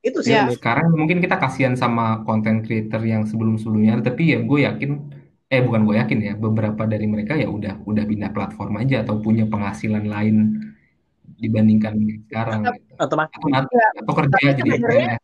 Itu 0.00 0.22
sih. 0.22 0.32
Amit. 0.32 0.56
sekarang 0.62 0.94
mungkin 0.94 1.18
kita 1.18 1.36
kasihan 1.36 1.74
sama 1.74 2.22
content 2.22 2.62
creator 2.64 3.02
yang 3.04 3.26
sebelum-sebelumnya 3.26 4.00
tapi 4.00 4.32
ya 4.32 4.38
gue 4.40 4.58
yakin 4.64 4.90
eh 5.50 5.60
bukan 5.66 5.82
gue 5.82 5.98
yakin 5.98 6.18
ya 6.22 6.32
beberapa 6.38 6.86
dari 6.86 7.10
mereka 7.10 7.34
ya 7.34 7.50
udah 7.50 7.82
udah 7.82 8.04
pindah 8.06 8.30
platform 8.30 8.78
aja 8.80 9.02
atau 9.02 9.18
punya 9.18 9.44
penghasilan 9.50 10.06
lain 10.06 10.36
dibandingkan 11.36 11.94
sekarang 12.30 12.60
gitu. 12.70 12.89
Atau, 13.00 13.16
Ya. 13.72 13.88
atau 13.96 14.12
kerja 14.12 14.36
jadi 14.52 14.60
sebenarnya- 14.60 15.18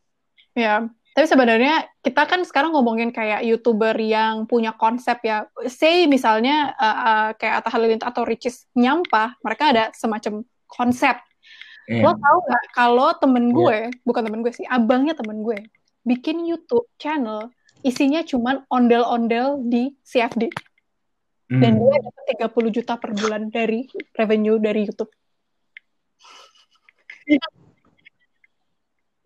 Ya, 0.57 0.74
tapi 1.12 1.27
sebenarnya 1.29 1.74
kita 2.01 2.22
kan 2.24 2.41
sekarang 2.43 2.72
ngomongin 2.72 3.12
kayak 3.12 3.45
youtuber 3.45 3.93
yang 4.01 4.49
punya 4.49 4.72
konsep 4.72 5.20
ya. 5.20 5.45
Say 5.68 6.09
misalnya 6.09 6.72
uh, 6.74 6.87
uh, 6.97 7.29
kayak 7.37 7.61
Atta 7.61 7.70
Halilintar 7.77 8.09
atau 8.09 8.24
Ricis 8.24 8.64
Nyampah, 8.72 9.37
mereka 9.45 9.68
ada 9.72 9.85
semacam 9.93 10.41
konsep. 10.66 11.16
Iya. 11.87 12.03
Lo 12.03 12.16
tau 12.16 12.39
gak 12.43 12.64
kalau 12.72 13.12
temen 13.14 13.49
Iya. 13.49 13.57
gue, 13.57 13.79
bukan 14.03 14.22
temen 14.24 14.41
gue 14.41 14.53
sih, 14.53 14.64
abangnya 14.66 15.12
temen 15.12 15.45
gue, 15.45 15.61
bikin 16.03 16.43
YouTube 16.43 16.89
channel 16.97 17.53
isinya 17.81 18.24
cuman 18.24 18.64
ondel-ondel 18.66 19.61
di 19.62 19.93
CFD. 20.03 20.49
Dan 21.47 21.79
Hmm. 21.79 21.87
dia 21.87 21.97
dapat 22.03 22.24
30 22.27 22.70
juta 22.74 22.99
per 22.99 23.14
bulan 23.14 23.47
dari 23.49 23.87
revenue 24.18 24.59
dari 24.59 24.83
YouTube. 24.83 25.12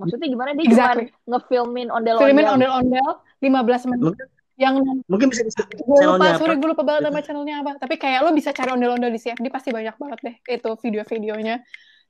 Maksudnya 0.01 0.29
gimana 0.33 0.51
dia 0.57 0.65
Exactly. 0.65 1.07
cuma 1.13 1.37
ngefilmin 1.37 1.89
ondel-ondel. 1.93 2.25
Filmin 2.27 2.47
ondel-ondel 2.49 3.09
15 3.39 3.85
menit. 3.93 4.05
Mungkin- 4.17 4.39
Yang 4.61 4.75
mungkin 5.09 5.29
bisa 5.33 5.41
bisa 5.41 5.65
gue 5.65 5.73
lupa, 5.81 5.97
channelnya 5.97 6.31
apa? 6.37 6.37
sorry 6.37 6.55
gue 6.61 6.69
lupa 6.69 6.85
banget 6.85 7.03
nama 7.09 7.21
channelnya 7.25 7.55
apa. 7.65 7.73
Tapi 7.81 7.95
kayak 7.97 8.21
lo 8.21 8.31
bisa 8.37 8.53
cari 8.53 8.69
ondel-ondel 8.69 9.09
di 9.09 9.17
CFD 9.17 9.49
pasti 9.49 9.73
banyak 9.73 9.97
banget 9.97 10.19
deh 10.21 10.35
itu 10.53 10.71
video-videonya. 10.85 11.57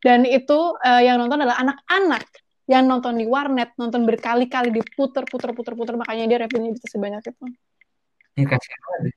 Dan 0.03 0.27
itu 0.27 0.59
eh, 0.83 1.03
yang 1.07 1.23
nonton 1.23 1.47
adalah 1.47 1.63
anak-anak 1.63 2.27
yang 2.67 2.87
nonton 2.87 3.19
di 3.19 3.27
warnet, 3.27 3.75
nonton 3.79 4.03
berkali-kali 4.03 4.71
diputer, 4.71 5.27
puter, 5.27 5.51
puter, 5.55 5.75
puter, 5.75 5.95
makanya 5.95 6.27
dia 6.27 6.39
revenue 6.43 6.71
bisa 6.71 6.87
sebanyak 6.87 7.23
itu. 7.23 7.45
Ya, 8.39 8.47
kasihan 8.47 8.81
banget. 8.87 9.15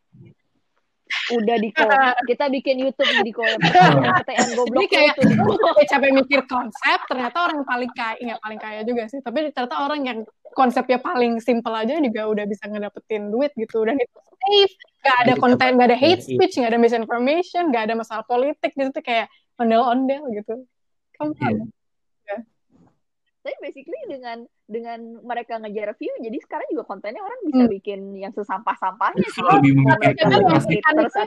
Udah 1.34 1.55
di 1.59 1.70
Kita 2.30 2.45
bikin 2.51 2.76
YouTube 2.84 3.09
di 3.24 3.32
kolam. 3.32 3.59
KTN 3.61 4.47
goblok 4.59 4.82
Ini 4.84 4.88
kayak 4.91 5.16
itu. 5.20 5.30
capek 5.91 6.09
mikir 6.16 6.41
konsep, 6.49 6.99
ternyata 7.07 7.38
orang 7.47 7.64
yang 7.64 7.70
paling 7.70 7.91
kaya, 7.93 8.16
nggak 8.20 8.41
paling 8.43 8.59
kaya 8.59 8.82
juga 8.84 9.03
sih, 9.07 9.20
tapi 9.24 9.51
ternyata 9.51 9.76
orang 9.84 10.01
yang 10.03 10.20
konsepnya 10.53 11.01
paling 11.01 11.41
simple 11.41 11.74
aja 11.74 11.97
juga 11.97 12.22
udah 12.30 12.45
bisa 12.45 12.70
ngedapetin 12.70 13.34
duit 13.34 13.51
gitu, 13.57 13.82
dan 13.84 13.97
itu 13.97 14.18
safe, 14.43 14.74
nggak 15.01 15.18
ada 15.26 15.34
konten, 15.39 15.70
nggak 15.80 15.89
ada 15.93 15.97
hate 15.99 16.22
Iya. 16.24 16.30
speech, 16.38 16.53
nggak 16.61 16.72
ada 16.72 16.80
misinformation, 16.82 17.64
nggak 17.74 17.84
ada 17.89 17.95
masalah 17.97 18.24
politik, 18.28 18.72
gitu 18.78 18.89
tuh 18.93 19.03
kayak 19.03 19.28
ondel-ondel 19.57 20.24
gitu. 20.34 20.66
Come 21.18 21.34
on. 21.41 21.70
Iya. 23.43 23.51
Tapi 23.51 23.55
basically 23.59 24.01
dengan 24.07 24.37
dengan 24.63 24.99
mereka 25.19 25.59
ngejar 25.59 25.91
view, 25.99 26.15
jadi 26.23 26.37
sekarang 26.39 26.67
juga 26.71 26.83
kontennya 26.87 27.19
orang 27.19 27.39
bisa 27.43 27.63
Hmm. 27.67 27.73
bikin 27.75 27.99
yang 28.15 28.31
sesampah-sampahnya 28.31 29.19
sih. 29.27 29.43
Justru 29.43 29.51
lebih 29.51 29.73
mereka 29.83 30.21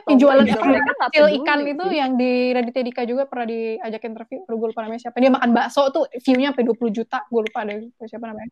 yang 0.09 0.19
jualan 0.19 0.45
kecil 0.49 1.27
ikan 1.45 1.59
itu 1.61 1.85
sih. 1.85 1.97
yang 2.01 2.17
di 2.17 2.57
Raditya 2.57 2.83
Dika 2.89 3.03
juga 3.05 3.29
pernah 3.29 3.45
diajak 3.45 4.01
interview 4.03 4.41
aduh 4.49 4.57
gue 4.57 4.69
lupa 4.73 4.81
namanya 4.81 5.03
siapa 5.05 5.21
dia 5.21 5.29
makan 5.29 5.51
bakso 5.53 5.93
tuh 5.93 6.09
view-nya 6.25 6.57
sampai 6.57 6.65
20 6.65 6.89
juta 6.89 7.19
gue 7.29 7.41
lupa 7.45 7.61
deh 7.69 7.85
siapa 8.09 8.27
namanya 8.33 8.49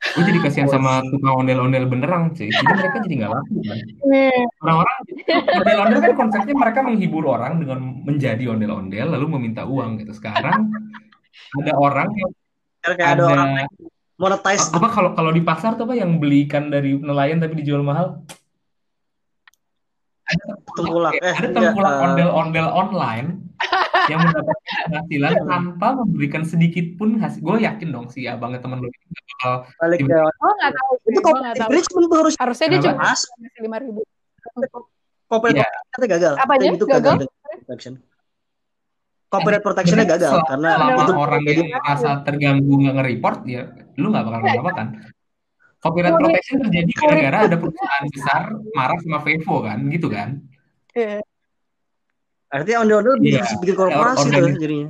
Gue 0.00 0.24
jadi 0.24 0.38
kasihan 0.40 0.64
sama 0.64 1.04
tukang 1.04 1.44
ondel-ondel 1.44 1.84
beneran 1.84 2.32
sih. 2.32 2.48
Jadi 2.48 2.72
mereka 2.72 3.04
jadi 3.04 3.14
nggak 3.20 3.32
laku 3.36 3.54
kan. 3.60 3.76
Nih, 4.08 4.38
Orang-orang 4.64 4.96
ondel-ondel 5.60 5.98
kan 6.00 6.12
konsepnya 6.16 6.54
mereka 6.56 6.80
menghibur 6.80 7.24
orang 7.28 7.60
dengan 7.60 7.78
menjadi 8.08 8.44
ondel-ondel 8.48 9.06
lalu 9.12 9.26
meminta 9.36 9.68
uang 9.68 10.00
gitu. 10.00 10.16
Sekarang 10.16 10.72
ada 11.60 11.72
orang 11.76 12.08
yang 12.16 12.32
Kayak 12.80 12.96
kayak 12.96 13.10
ada 13.16 13.24
orang 13.28 13.50
ada 13.56 13.64
monetize 14.20 14.66
apa 14.72 14.88
kalau 14.92 15.10
kalau 15.16 15.30
di 15.32 15.40
pasar 15.40 15.76
tuh 15.76 15.84
apa 15.88 15.96
yang 15.96 16.20
beli 16.20 16.44
ikan 16.44 16.68
dari 16.68 16.96
nelayan 16.96 17.40
tapi 17.40 17.60
dijual 17.60 17.80
mahal? 17.80 18.20
Ada 20.30 20.42
tengkulak. 20.76 21.12
tengkulak, 21.12 21.12
Eh, 21.18 21.34
ada 21.34 21.48
iya, 21.48 21.54
tengkulak 21.56 21.92
eh. 21.92 22.04
ondel-ondel 22.06 22.66
online 22.70 23.28
yang 24.06 24.18
mendapatkan 24.22 24.74
penghasilan 24.86 25.32
tanpa 25.50 25.86
memberikan 25.98 26.42
sedikit 26.46 26.86
pun 26.96 27.18
hasil. 27.18 27.40
Gue 27.42 27.64
yakin 27.66 27.88
dong 27.90 28.06
si 28.08 28.24
abangnya 28.30 28.62
temen 28.62 28.78
lu 28.80 28.88
itu 28.88 29.06
nggak 29.10 29.24
bakal 29.26 29.52
balik 29.80 29.98
ke 30.00 30.06
gue 30.06 30.52
nggak 30.60 30.72
tahu 30.76 30.92
sih, 31.00 31.10
itu 31.10 31.20
tahu 31.20 31.68
bridgement 31.68 32.06
tuh 32.06 32.18
harus 32.22 32.34
harusnya 32.38 32.66
dia 32.70 32.80
cuma 32.80 33.12
lima 33.60 33.76
ribu 33.82 34.00
copyright 35.30 35.58
Iya. 35.60 35.68
protection 35.92 36.10
gagal. 36.14 36.32
Kayak 36.38 36.72
gitu 36.78 36.86
Gagal? 36.86 37.16
Copyright 39.30 39.62
protectionnya 39.62 40.04
gagal 40.04 40.30
sel- 40.34 40.42
karena 40.44 40.70
selama 40.74 41.00
itu 41.00 41.12
orang 41.14 41.42
yang 41.44 41.68
merasa 41.72 42.10
terganggu 42.20 42.72
nggak 42.76 42.94
nge-report 42.96 43.38
ya 43.46 43.62
lu 43.94 44.10
nggak 44.10 44.24
bakal 44.26 44.40
apa 44.42 44.72
kan 44.74 44.88
copyright 45.78 46.12
Sorry. 46.12 46.22
protection 46.26 46.56
terjadi 46.60 46.90
gara-gara 46.92 47.38
ada 47.46 47.56
perusahaan 47.56 48.04
besar 48.06 48.42
marah 48.70 48.98
sama 48.98 49.18
Vevo 49.20 49.56
kan 49.60 49.78
gitu 49.86 50.06
kan 50.06 50.28
Iya. 50.90 51.22
artinya 52.48 52.78
ondel-ondel 52.82 53.14
Iya. 53.16 53.40
bisa 53.40 53.54
bikin 53.56 53.76
korporasi 53.76 54.26
Organ- 54.26 54.42
tuh 54.44 54.58
jadinya. 54.58 54.88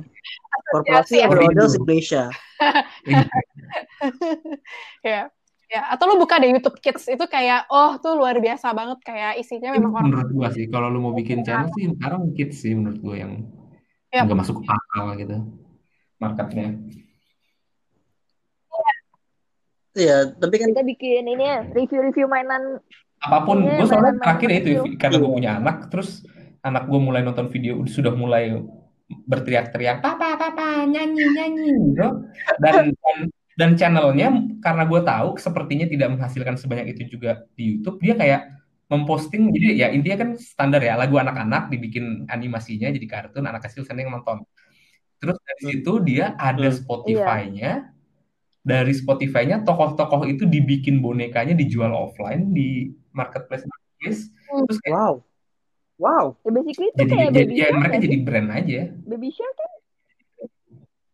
Korporasi 0.67 0.97
Asosiasi. 1.13 1.21
ondel-ondel 1.23 1.61
Orindo. 1.61 1.77
Indonesia. 1.77 2.23
ya 5.03 5.21
ya 5.67 5.81
atau 5.87 6.03
lu 6.05 6.19
buka 6.19 6.35
deh 6.35 6.49
YouTube 6.49 6.77
Kids 6.77 7.07
itu 7.07 7.25
kayak 7.25 7.69
oh 7.69 7.95
tuh 7.95 8.13
luar 8.13 8.35
biasa 8.35 8.73
banget 8.73 8.99
kayak 9.01 9.37
isinya 9.37 9.71
memang 9.71 9.91
orang 9.93 10.05
menurut 10.09 10.29
gua 10.33 10.47
sih 10.49 10.67
kalau 10.67 10.89
lu 10.89 10.99
mau 10.99 11.13
bikin 11.13 11.41
channel 11.41 11.71
sih 11.71 11.87
sekarang 11.87 12.33
kids 12.33 12.57
sih 12.57 12.73
menurut 12.73 12.99
gua 12.99 13.15
yang 13.17 13.33
Ya. 14.11 14.27
nggak 14.27 14.39
masuk 14.43 14.59
akal 14.67 15.15
gitu. 15.15 15.37
Marketnya. 16.19 16.75
Iya, 19.91 20.31
tapi 20.39 20.55
kan 20.55 20.71
Kita 20.71 20.83
bikin 20.87 21.27
ini 21.27 21.43
ya, 21.43 21.67
review-review 21.67 22.27
mainan. 22.31 22.79
Apa 23.19 23.43
pun 23.43 23.63
Iya, 23.67 23.83
gue 23.83 23.87
soalnya 23.87 24.13
terakhir 24.23 24.47
ya 24.49 24.57
itu 24.63 24.71
karena 24.95 25.15
gue 25.19 25.29
Iya. 25.29 25.35
punya 25.35 25.51
anak 25.59 25.77
terus 25.91 26.23
anak 26.63 26.87
gue 26.87 26.99
mulai 26.99 27.21
nonton 27.21 27.51
video 27.51 27.83
sudah 27.85 28.13
mulai 28.15 28.55
berteriak-teriak 29.27 29.99
papa 29.99 30.39
papa 30.39 30.87
nyanyi 30.87 31.27
nyanyi 31.35 31.69
gitu. 31.91 32.07
Dan 32.63 32.95
dan, 32.95 33.17
dan 33.59 33.69
channelnya 33.75 34.27
karena 34.63 34.83
gue 34.87 35.01
tahu 35.03 35.29
sepertinya 35.35 35.85
tidak 35.85 36.07
menghasilkan 36.15 36.55
sebanyak 36.55 36.95
itu 36.95 37.19
juga 37.19 37.43
di 37.53 37.75
YouTube 37.77 37.99
dia 37.99 38.15
kayak 38.15 38.41
memposting 38.91 39.55
jadi 39.55 39.67
ya 39.73 39.87
intinya 39.95 40.27
kan 40.27 40.29
standar 40.35 40.83
ya 40.83 40.99
lagu 40.99 41.15
anak-anak 41.15 41.71
dibikin 41.71 42.27
animasinya 42.27 42.91
jadi 42.91 43.07
kartun 43.07 43.47
anak 43.47 43.63
kecil 43.63 43.87
seneng 43.87 44.11
nonton 44.11 44.43
terus 45.17 45.39
dari 45.39 45.61
Hmm. 45.63 45.69
situ 45.71 45.91
dia 46.03 46.35
ada 46.35 46.67
Hmm. 46.67 46.75
Spotify-nya 46.75 47.71
dari 48.61 48.91
Spotify-nya 48.91 49.63
tokoh-tokoh 49.63 50.27
itu 50.27 50.43
dibikin 50.43 50.99
bonekanya 50.99 51.55
dijual 51.55 51.95
offline 51.95 52.51
di 52.51 52.91
marketplace 53.15 53.63
marketplace 53.63 54.27
Hmm. 54.51 54.67
terus 54.67 54.79
kayak 54.83 54.93
wow. 54.93 55.13
Wow. 55.95 56.25
ya 56.43 56.51
basically 56.51 56.87
itu 56.91 56.97
jadi 56.99 57.07
kayak 57.07 57.29
jadi 57.31 57.45
baby 57.47 57.55
ya 57.55 57.67
mereka 57.71 57.97
jadi 57.97 58.17
brand 58.21 58.49
aja 58.51 58.79
baby 59.07 59.29
shark 59.31 59.55
kan 59.55 59.71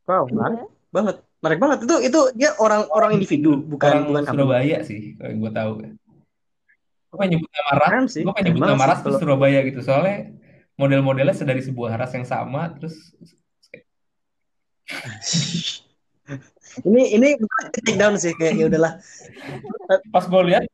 Wow, 0.07 0.23
menarik 0.31 0.71
banget. 0.87 1.15
Menarik 1.43 1.59
banget. 1.59 1.77
Itu 1.83 1.95
itu 1.99 2.19
dia 2.31 2.55
orang-orang 2.55 3.19
individu, 3.19 3.59
bukan 3.59 3.91
orang 3.91 4.03
bukan 4.07 4.23
kamu. 4.23 4.35
Surabaya 4.39 4.77
sih 4.87 5.19
kalau 5.19 5.29
yang 5.35 5.39
gue 5.43 5.51
tahu 5.51 5.71
gue 7.17 7.25
pengen 7.25 7.41
nyebut 7.41 7.49
nama 7.49 7.73
ras 7.81 8.13
sih. 8.13 8.21
gue 8.21 8.33
pengen 8.37 8.45
nyebut 8.53 8.61
nama 8.69 8.85
ras 8.85 8.99
terus 9.01 9.17
Surabaya 9.17 9.59
gitu 9.65 9.81
soalnya 9.81 10.37
model-modelnya 10.77 11.33
dari 11.41 11.65
sebuah 11.65 11.97
ras 11.97 12.13
yang 12.13 12.29
sama 12.29 12.69
terus 12.77 12.93
ini 16.85 17.17
ini 17.17 17.27
take 17.73 17.97
down 17.97 18.13
sih 18.21 18.37
kayak 18.37 18.53
ya 18.53 18.69
udahlah. 18.69 19.01
pas 20.13 20.25
gue 20.29 20.41
lihat 20.53 20.69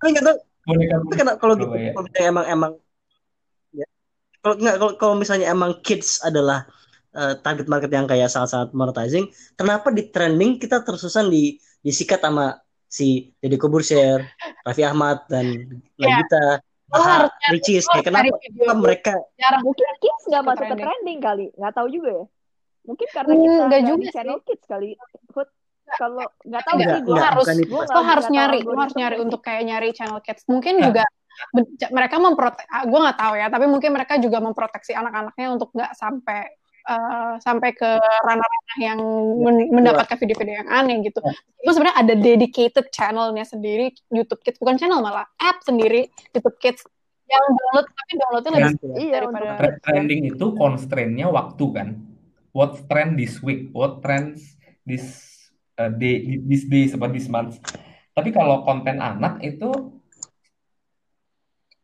Tapi 0.00 0.08
nggak 0.16 0.24
tahu 0.24 0.36
tapi 0.66 1.14
kan 1.14 1.26
kalau 1.38 1.54
gitu 1.54 1.70
kalau 1.70 2.02
misalnya 2.02 2.26
emang 2.26 2.46
emang 2.50 2.72
ya 3.70 3.86
kalau 4.42 4.54
nggak 4.56 4.76
kalau, 4.80 4.92
kalau 4.96 5.14
misalnya 5.14 5.46
emang 5.52 5.78
kids 5.84 6.18
adalah 6.24 6.64
eh, 7.12 7.36
target 7.44 7.68
market 7.68 7.92
yang 7.92 8.08
kayak 8.08 8.32
sangat-sangat 8.32 8.74
monetizing, 8.74 9.30
kenapa 9.54 9.92
di 9.94 10.08
trending 10.10 10.58
kita 10.58 10.82
tersusun 10.82 11.30
di 11.30 11.60
disikat 11.84 12.18
sama 12.18 12.58
si 12.86 13.34
Deddy 13.36 13.56
Kobusier, 13.56 14.22
Raffi 14.62 14.82
Ahmad 14.82 15.26
dan 15.26 15.46
Ya. 15.96 16.22
Nagita, 16.22 16.62
Lo 16.86 16.94
Aha, 16.96 17.10
harus 17.18 17.32
nyari- 17.36 17.52
Ricis, 17.58 17.82
harus 17.84 18.04
kenapa 18.06 18.30
video 18.30 18.62
kenapa 18.62 18.78
mereka 18.78 19.12
jarang. 19.36 19.60
Mungkin 19.60 19.86
kids 19.98 20.22
nggak 20.24 20.42
masuk 20.44 20.54
ke 20.54 20.66
trending. 20.68 20.86
trending 20.86 21.18
kali. 21.18 21.46
Nggak 21.58 21.72
tahu 21.74 21.86
juga 21.90 22.10
ya. 22.14 22.24
Mungkin 22.86 23.06
karena 23.10 23.26
Hmm, 23.26 23.40
kita 23.42 23.50
nggak 23.50 23.66
nggak 23.66 23.82
juga 23.82 24.06
channel 24.14 24.38
kids 24.46 24.64
kali. 24.64 24.88
Hood, 25.34 25.48
kalau 25.98 26.24
nggak 26.46 26.62
tahu 26.62 26.76
sih 26.78 27.00
gue 27.02 27.18
harus 27.18 27.46
nggak- 27.50 28.06
harus 28.06 28.26
nyari 28.30 28.58
lo 28.62 28.78
harus 28.78 28.94
nyari 28.94 29.16
untuk 29.18 29.40
kayak 29.42 29.62
nyari 29.66 29.88
channel 29.90 30.22
kids. 30.22 30.46
Mungkin 30.46 30.78
Ya. 30.78 30.84
juga 30.86 31.02
mereka 31.90 32.16
memprotek 32.16 32.64
gue 32.64 33.00
nggak 33.02 33.18
tahu 33.20 33.34
ya 33.36 33.46
tapi 33.50 33.66
mungkin 33.68 33.90
mereka 33.92 34.16
juga 34.16 34.38
memproteksi 34.40 34.94
anak-anaknya 34.94 35.46
untuk 35.52 35.68
nggak 35.74 35.92
sampai 35.92 36.48
eh, 36.86 37.34
sampai 37.42 37.70
ke 37.74 37.90
ranah-ranah 38.00 38.78
yang 38.78 38.98
men- 39.42 39.70
mendapatkan 39.74 40.16
video-video 40.16 40.62
yang 40.64 40.70
aneh 40.70 41.02
gitu. 41.02 41.18
Itu 41.60 41.70
sebenarnya 41.74 41.98
ada 41.98 42.14
dedicated 42.14 42.86
channelnya 42.94 43.44
sendiri 43.44 43.90
YouTube 44.14 44.42
Kids. 44.46 44.62
Bukan 44.62 44.78
channel 44.78 45.02
malah 45.02 45.26
app 45.42 45.60
sendiri 45.66 46.08
YouTube 46.32 46.56
Kids 46.62 46.86
yang 47.26 47.42
download 47.42 47.86
tapi 47.90 48.12
downloadnya 48.22 48.52
lebih 48.54 48.74
Iya, 48.94 49.10
daripada 49.18 49.48
trending 49.82 50.20
itu 50.30 50.46
constraint-nya 50.54 51.26
waktu 51.26 51.64
kan? 51.74 51.88
What 52.54 52.86
trend 52.86 53.18
this 53.18 53.42
week? 53.42 53.74
What 53.74 54.00
trends 54.00 54.56
this 54.86 55.26
uh, 55.76 55.90
day 55.90 56.40
this 56.46 56.64
day 56.70 56.86
seperti 56.86 57.20
this 57.20 57.28
month? 57.28 57.58
Tapi 58.16 58.32
kalau 58.32 58.64
konten 58.64 59.02
anak 59.02 59.42
itu 59.44 59.95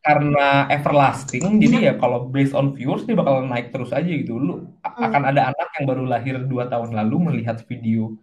karena 0.02 0.66
everlasting 0.68 1.40
jadi 1.56 1.76
ya 1.80 1.92
kalau 1.94 2.26
based 2.26 2.52
on 2.52 2.74
viewers 2.74 3.02
dia 3.02 3.14
bakal 3.14 3.42
naik 3.42 3.70
terus 3.70 3.90
aja 3.90 4.06
gitu 4.06 4.34
lu 4.34 4.66
Hmm. 4.82 5.08
akan 5.08 5.22
ada 5.24 5.48
anak 5.48 5.68
yang 5.72 5.86
baru 5.86 6.04
lahir 6.04 6.36
dua 6.44 6.66
tahun 6.66 6.92
lalu 6.92 7.16
melihat 7.30 7.62
video 7.64 8.18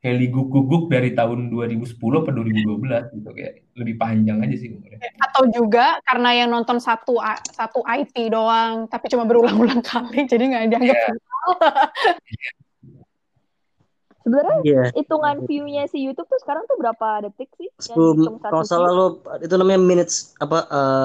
Heli 0.00 0.26
Guk 0.26 0.48
Guk 0.48 0.64
Guk 0.64 0.84
dari 0.88 1.12
tahun 1.12 1.48
2010 1.48 1.86
atau 2.18 2.32
2012 2.32 3.14
gitu 3.14 3.28
kayak 3.30 3.62
lebih 3.72 3.94
panjang 3.94 4.40
aja 4.40 4.52
sih 4.52 4.68
umurnya. 4.70 4.96
atau 5.18 5.44
juga 5.46 5.96
karena 6.02 6.34
yang 6.34 6.48
nonton 6.50 6.76
satu 6.76 7.20
satu 7.46 7.80
IP 7.86 8.28
doang 8.28 8.84
tapi 8.86 9.06
cuma 9.06 9.24
berulang-ulang 9.24 9.80
kali 9.80 10.24
jadi 10.24 10.40
nggak 10.42 10.64
dianggap 10.68 10.96
Iya. 10.98 11.08
sebenarnya 14.24 14.58
Iya. 14.64 14.92
hitungan 14.96 15.36
view-nya 15.48 15.82
si 15.92 15.98
YouTube 16.04 16.28
tuh 16.32 16.40
sekarang 16.42 16.64
tuh 16.70 16.76
berapa 16.82 17.06
detik 17.24 17.50
sih 17.60 17.68
Sebelum 17.80 18.16
kalau 18.44 18.64
salah 18.68 18.90
lo 18.92 19.06
itu 19.40 19.54
namanya 19.56 19.80
minutes 19.80 20.36
apa 20.44 20.56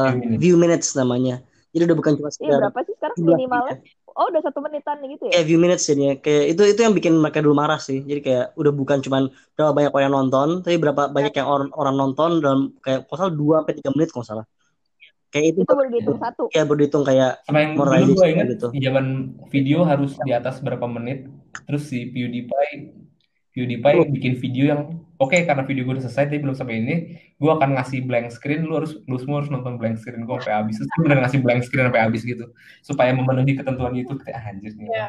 View 0.02 0.16
minutes. 0.16 0.42
view 0.42 0.56
minutes 0.60 0.88
namanya. 1.00 1.40
Jadi 1.72 1.82
udah 1.88 1.98
bukan 2.00 2.14
cuma 2.20 2.30
Iya 2.36 2.36
sekedar 2.36 2.60
berapa 2.60 2.80
sih 2.88 2.96
sekarang 2.98 3.18
minimalnya? 3.28 3.76
Oh 4.16 4.26
udah 4.32 4.42
satu 4.48 4.60
menitan 4.64 4.98
gitu 5.12 5.26
ya? 5.28 5.32
kayak 5.34 5.44
view 5.50 5.58
minutes 5.64 5.84
jadinya 5.90 6.14
kayak 6.24 6.44
itu 6.54 6.62
itu 6.72 6.80
yang 6.86 6.94
bikin 6.98 7.14
mereka 7.24 7.40
dulu 7.44 7.56
marah 7.62 7.80
sih 7.88 8.00
jadi 8.10 8.20
kayak 8.26 8.46
udah 8.60 8.72
bukan 8.80 8.98
cuman 9.06 9.24
berapa 9.58 9.72
banyak 9.78 9.92
orang 9.96 10.06
yang 10.08 10.16
nonton 10.20 10.48
tapi 10.64 10.76
berapa 10.84 11.02
banyak 11.16 11.34
yang 11.40 11.48
orang 11.54 11.70
orang 11.82 11.96
nonton 12.02 12.30
dalam 12.44 12.60
kayak 12.84 13.00
kalau 13.10 13.18
salah 13.20 13.34
dua 13.42 13.56
sampai 13.64 13.74
tiga 13.80 13.90
menit 13.96 14.10
kalau 14.14 14.26
salah 14.30 14.46
kayak 15.36 15.48
itu 15.52 15.60
Itu 15.62 15.74
baru 15.76 15.90
dihitung 15.92 16.18
satu. 16.18 16.44
ya 16.50 16.64
berhitung 16.64 17.04
kayak 17.04 17.44
Sama 17.44 17.60
yang 17.60 17.76
dulu 17.76 18.16
gue 18.16 18.28
inget 18.32 18.48
gitu. 18.56 18.68
zaman 18.72 19.06
video 19.52 19.84
harus 19.84 20.16
di 20.24 20.32
atas 20.32 20.64
berapa 20.64 20.88
menit 20.88 21.28
terus 21.68 21.92
si 21.92 22.08
PewDiePie 22.08 22.96
PewDiePie 23.52 24.12
bikin 24.12 24.34
video 24.36 24.64
yang 24.68 24.82
oke 25.16 25.36
karena 25.36 25.64
video 25.64 25.84
gue 25.84 26.00
udah 26.00 26.04
selesai 26.04 26.28
tapi 26.28 26.40
belum 26.40 26.56
sampai 26.56 26.76
ini 26.80 26.96
gue 27.36 27.52
akan 27.52 27.76
ngasih 27.76 28.04
blank 28.04 28.32
screen 28.32 28.64
lu 28.64 28.80
harus 28.80 28.96
lu 29.04 29.16
semua 29.16 29.40
harus 29.40 29.52
nonton 29.52 29.76
blank 29.76 30.00
screen 30.00 30.24
gue 30.24 30.36
sampai 30.40 30.56
habis 30.56 30.76
terus 30.76 30.92
bener 31.00 31.18
ngasih 31.20 31.40
blank 31.40 31.62
screen 31.64 31.88
sampai 31.88 32.04
habis 32.04 32.22
gitu 32.24 32.46
supaya 32.80 33.12
memenuhi 33.12 33.56
ketentuan 33.56 33.92
YouTube 33.92 34.24
kayak 34.24 34.40
ah, 34.40 34.52
anjir 34.52 34.72
nih 34.72 34.88
Iya. 34.88 35.08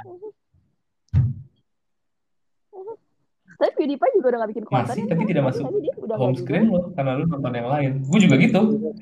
Tapi 3.57 3.72
PewDiePie 3.72 4.12
juga 4.14 4.26
udah 4.28 4.38
gak 4.38 4.50
bikin 4.52 4.64
konten. 4.64 4.84
masih 4.84 5.00
ya, 5.00 5.09
tapi 5.09 5.22
kan? 5.24 5.30
tidak 5.32 5.42
masuk 5.48 5.62
tadi 5.64 5.78
dia 5.80 5.94
udah 5.96 6.04
nggak 6.07 6.18
home 6.20 6.36
screen 6.36 6.64
lo 6.68 6.80
karena 6.92 7.11
lu 7.16 7.24
nonton 7.26 7.52
yang 7.57 7.68
lain 7.68 7.90
gue 8.04 8.18
juga 8.20 8.34
gitu 8.36 8.61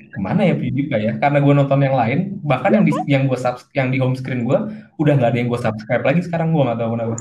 ke 0.09 0.19
mana 0.19 0.41
ya 0.43 0.53
PewDiePie 0.55 1.01
ya 1.01 1.13
karena 1.19 1.37
gue 1.39 1.53
nonton 1.53 1.79
yang 1.83 1.95
lain 1.95 2.19
bahkan 2.41 2.71
yang 2.71 2.85
di 2.87 2.93
yang 3.05 3.23
gue 3.27 3.35
subs 3.35 3.67
yang 3.75 3.91
di 3.91 3.97
home 3.99 4.15
screen 4.15 4.47
gue 4.47 4.57
udah 4.95 5.13
nggak 5.15 5.29
ada 5.31 5.37
yang 5.37 5.49
gue 5.49 5.59
subscribe 5.59 6.03
lagi 6.03 6.21
sekarang 6.23 6.55
gue 6.55 6.63
nggak 6.63 6.79
tahu 6.79 6.89
kenapa 6.95 7.15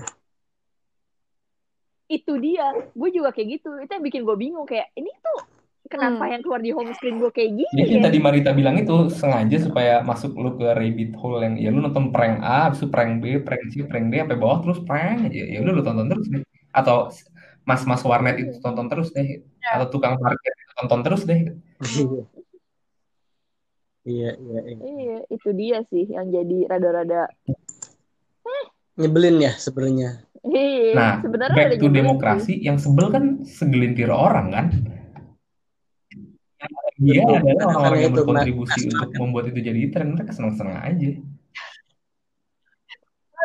itu 2.07 2.33
dia 2.39 2.67
gue 2.93 3.11
juga 3.11 3.33
kayak 3.33 3.49
gitu 3.59 3.69
itu 3.81 3.91
yang 3.91 4.05
bikin 4.05 4.23
gue 4.23 4.37
bingung 4.37 4.67
kayak 4.69 4.93
ini 4.95 5.11
tuh 5.19 5.39
kenapa 5.85 6.25
Hmm. 6.25 6.33
yang 6.33 6.43
keluar 6.45 6.61
di 6.61 6.71
home 6.73 6.93
screen 6.93 7.17
gue 7.19 7.29
kayak 7.29 7.51
gini 7.55 7.71
Jadi 7.77 7.91
yang 7.93 8.03
ya 8.03 8.07
tadi 8.09 8.19
Marita 8.21 8.51
bilang 8.53 8.77
itu 8.77 9.09
sengaja 9.11 9.57
supaya 9.61 9.95
masuk 10.01 10.33
lu 10.37 10.57
ke 10.57 10.67
rabbit 10.73 11.13
hole 11.17 11.41
yang 11.45 11.55
ya 11.57 11.69
lu 11.69 11.81
nonton 11.81 12.09
prank 12.09 12.41
A, 12.41 12.69
habis 12.69 12.81
itu 12.81 12.89
prank 12.89 13.21
B, 13.21 13.41
prank 13.41 13.65
C, 13.69 13.85
prank 13.85 14.09
D 14.09 14.21
sampai 14.21 14.37
bawah 14.37 14.59
terus 14.65 14.81
prank 14.81 15.29
aja. 15.29 15.43
Ya 15.45 15.59
udah 15.61 15.73
lu 15.77 15.83
tonton 15.85 16.07
terus 16.09 16.27
deh. 16.33 16.43
Atau 16.75 17.15
mas-mas 17.63 18.03
warnet 18.03 18.37
itu 18.43 18.59
tonton 18.59 18.91
terus 18.91 19.15
deh. 19.15 19.47
Atau 19.63 19.95
tukang 19.95 20.19
parkir 20.19 20.53
itu 20.53 20.73
tonton 20.75 21.01
terus 21.07 21.23
deh. 21.23 21.41
Iya, 24.05 24.37
iya, 24.37 24.61
iya. 24.69 24.77
iya 24.85 25.19
itu 25.33 25.49
dia 25.57 25.81
sih 25.89 26.05
yang 26.13 26.29
jadi 26.29 26.69
rada-rada 26.69 27.25
Nyebelin 29.01 29.43
ya 29.43 29.53
sebenarnya. 29.59 30.23
iya 30.45 30.93
Nah, 30.95 31.13
sebenarnya 31.25 31.57
back 31.57 31.81
to 31.83 31.89
demokrasi 31.91 32.53
yang 32.63 32.79
sebel 32.79 33.11
kan 33.11 33.43
segelintir 33.43 34.13
orang 34.13 34.47
kan. 34.55 34.67
Dia 36.95 37.27
Betul. 37.27 37.43
adalah 37.43 37.65
orang-orang 37.75 38.01
yang 38.07 38.13
berkontribusi 38.15 38.81
untuk 38.87 39.19
membuat 39.19 39.51
itu 39.51 39.61
jadi 39.67 39.81
tren. 39.91 40.15
Mereka 40.15 40.31
senang-senang 40.31 40.79
aja. 40.79 41.11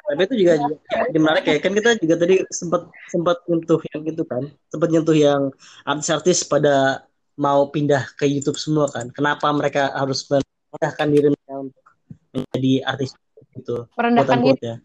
Tapi 0.09 0.25
itu 0.25 0.35
juga, 0.41 0.57
juga 0.57 0.75
jadi 1.13 1.19
menarik 1.21 1.43
ya 1.45 1.61
kan 1.61 1.71
kita 1.77 1.89
juga 2.01 2.15
tadi 2.17 2.35
sempat 2.49 2.89
sempat 3.13 3.37
nyentuh 3.45 3.77
yang 3.93 4.01
itu 4.09 4.23
kan, 4.25 4.43
sempat 4.73 4.89
nyentuh 4.89 5.13
yang 5.13 5.41
artis-artis 5.85 6.41
pada 6.49 7.05
mau 7.37 7.69
pindah 7.69 8.09
ke 8.17 8.25
YouTube 8.25 8.57
semua 8.57 8.89
kan. 8.89 9.13
Kenapa 9.13 9.45
mereka 9.53 9.93
harus 9.93 10.25
merendahkan 10.25 11.07
diri 11.13 11.29
mereka 11.29 11.53
untuk 11.61 11.85
menjadi 12.33 12.73
artis 12.89 13.13
gitu? 13.53 13.85
Merendahkan 13.93 14.37
unquote 14.41 14.65
ya. 14.65 14.75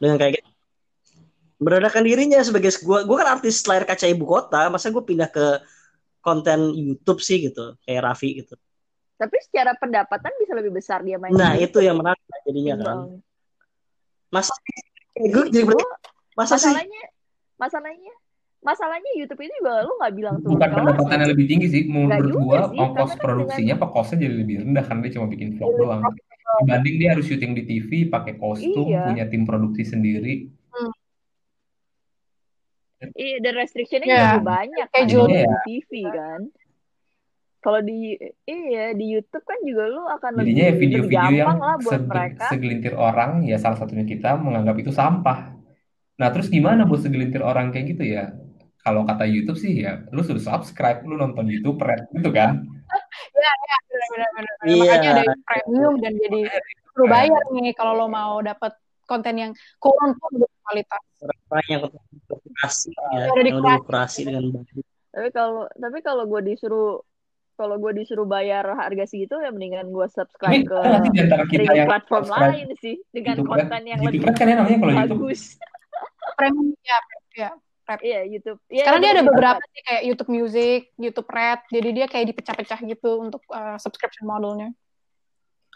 Dengan 0.00 0.16
kayak 0.16 0.32
gitu. 0.40 0.50
Merendahkan 1.58 2.02
dirinya 2.08 2.40
sebagai 2.40 2.70
gua 2.86 3.04
gua 3.04 3.16
kan 3.20 3.28
artis 3.36 3.60
layar 3.68 3.84
kaca 3.84 4.08
ibu 4.08 4.24
kota, 4.24 4.72
masa 4.72 4.88
gue 4.88 5.02
pindah 5.02 5.26
ke 5.26 5.60
konten 6.24 6.70
YouTube 6.72 7.18
sih 7.18 7.50
gitu, 7.50 7.76
kayak 7.82 8.00
Raffi 8.06 8.42
gitu. 8.42 8.54
tapi 9.18 9.34
secara 9.42 9.74
pendapatan 9.74 10.30
bisa 10.38 10.54
lebih 10.54 10.70
besar 10.78 11.02
dia 11.02 11.18
main 11.18 11.34
Nah, 11.34 11.58
itu 11.58 11.82
yang 11.82 11.98
menarik 11.98 12.22
jadinya 12.46 12.74
kan. 12.78 12.98
Masa 14.28 14.52
gue 15.18 15.44
jadi 15.50 15.64
bertanya, 15.66 15.88
masa 16.38 16.54
sih 16.60 16.68
masalahnya 16.70 17.02
masalahnya 17.58 18.12
masalahnya 18.58 19.10
YouTube 19.18 19.40
itu 19.42 19.54
juga 19.62 19.82
lu 19.82 19.92
nggak 19.98 20.12
bilang 20.14 20.36
turun 20.44 20.58
Bukan 20.60 20.70
pendapatannya 20.74 21.26
ya. 21.26 21.30
lebih 21.32 21.44
tinggi 21.50 21.66
sih. 21.70 21.82
Menurut 21.88 22.34
gua 22.38 22.58
sih, 22.70 22.78
ongkos 22.78 22.94
karena 22.94 23.14
kan 23.14 23.18
produksinya, 23.24 23.74
apa 23.78 23.86
costnya 23.90 24.18
jadi 24.26 24.34
lebih 24.38 24.56
rendah 24.66 24.84
kan 24.86 24.96
dia 25.02 25.10
cuma 25.16 25.26
bikin 25.26 25.48
vlog 25.56 25.70
Lebih 25.74 25.80
doang. 25.82 26.00
Dibanding 26.58 26.94
dia 26.98 27.08
harus 27.14 27.26
syuting 27.28 27.52
di 27.54 27.62
TV, 27.66 27.90
pakai 28.10 28.34
kostum, 28.34 28.88
Iya. 28.88 29.04
punya 29.10 29.24
tim 29.30 29.42
produksi 29.46 29.82
sendiri. 29.86 30.34
Iya, 33.14 33.36
dan 33.38 33.52
restrictionnya 33.54 34.06
Iya. 34.06 34.14
juga 34.18 34.26
lebih 34.34 34.44
banyak 34.44 34.86
kan 34.90 35.02
kalau 35.06 35.26
Iya. 35.30 35.46
di 35.46 35.58
TV 35.66 35.90
kan. 36.10 36.40
Kalau 37.58 37.80
di 37.82 38.14
iya 38.46 38.94
di 38.94 39.18
YouTube 39.18 39.42
kan 39.42 39.58
juga 39.66 39.90
lu 39.90 40.06
akan 40.06 40.30
lebih 40.38 40.46
Jadinya 40.54 40.62
ya 40.62 40.70
lebih 40.70 40.82
video-video 40.82 41.18
yang 41.18 41.34
gampang 41.42 41.58
lah 41.58 41.76
buat 41.82 41.92
sebe- 41.98 42.10
mereka. 42.14 42.46
segelintir 42.54 42.94
orang, 42.94 43.30
ya 43.42 43.56
salah 43.58 43.78
satunya 43.82 44.06
kita 44.06 44.38
menganggap 44.38 44.76
itu 44.78 44.94
sampah. 44.94 45.58
Nah, 46.18 46.28
terus 46.30 46.46
gimana 46.50 46.86
buat 46.86 47.02
segelintir 47.02 47.42
orang 47.42 47.74
kayak 47.74 47.98
gitu 47.98 48.04
ya? 48.06 48.30
Kalau 48.78 49.02
kata 49.02 49.26
YouTube 49.26 49.58
sih 49.58 49.82
ya, 49.82 50.06
lu 50.14 50.22
sudah 50.22 50.40
subscribe, 50.40 51.02
lu 51.02 51.18
nonton 51.18 51.50
YouTube, 51.50 51.82
red 51.82 52.06
gitu 52.14 52.30
kan? 52.30 52.62
Benar-benar. 53.34 54.54
Iya. 54.64 54.78
Makanya 54.78 55.08
ada 55.12 55.22
yang 55.26 55.42
premium 55.44 55.94
dan 56.00 56.12
jadi 56.16 56.40
perlu 56.94 57.06
bayar 57.10 57.42
nih 57.52 57.70
kalau 57.74 57.92
lo 57.94 58.06
mau 58.06 58.38
dapat 58.40 58.72
konten 59.04 59.34
yang 59.34 59.52
kurang 59.82 60.14
pun 60.16 60.42
berkualitas. 60.46 61.02
orang 61.48 61.66
yang 61.68 61.80
kurasi 62.28 62.90
ya, 62.92 63.32
Yang 63.34 63.62
yang 63.64 63.84
kurasi 63.84 64.20
dengan 64.28 64.44
baik. 64.52 64.84
Tapi 65.08 65.28
kalau 65.32 65.64
tapi 65.72 65.98
kalau 66.04 66.24
gue 66.28 66.40
disuruh 66.52 67.00
kalau 67.58 67.74
gue 67.74 67.90
disuruh 67.92 68.22
bayar 68.22 68.62
harga 68.70 69.04
segitu 69.04 69.34
ya 69.42 69.50
mendingan 69.50 69.90
gue 69.90 70.06
subscribe 70.06 70.62
ke 70.62 70.78
di 71.10 71.18
antara 71.18 71.42
kita 71.44 71.74
yang 71.74 71.90
platform 71.90 72.26
lain 72.30 72.66
sih 72.78 73.02
dengan 73.10 73.34
YouTube 73.34 73.50
Red? 73.50 73.66
konten 73.66 73.82
yang 73.82 73.98
YouTube 73.98 74.14
lebih 74.14 74.20
Red 74.22 74.36
kan 74.38 74.46
ya 74.46 74.54
namanya 74.54 74.78
kalau 74.78 74.94
YouTube. 74.94 75.10
bagus. 75.26 75.40
Premium 76.38 76.68
ya, 76.86 76.98
ya. 77.34 77.50
Iya 77.98 78.20
YouTube. 78.22 78.60
Iya, 78.68 78.84
Sekarang 78.84 79.00
dia 79.00 79.10
ada 79.10 79.24
beberapa 79.24 79.58
YouTube. 79.58 79.72
sih 79.74 79.82
kayak 79.82 80.02
YouTube 80.06 80.30
Music, 80.30 80.80
YouTube 80.94 81.28
Red. 81.28 81.60
Jadi 81.66 81.88
dia 81.90 82.06
kayak 82.06 82.26
dipecah-pecah 82.30 82.80
gitu 82.84 83.10
untuk 83.18 83.42
uh, 83.50 83.74
subscription 83.76 84.28
modelnya. 84.28 84.70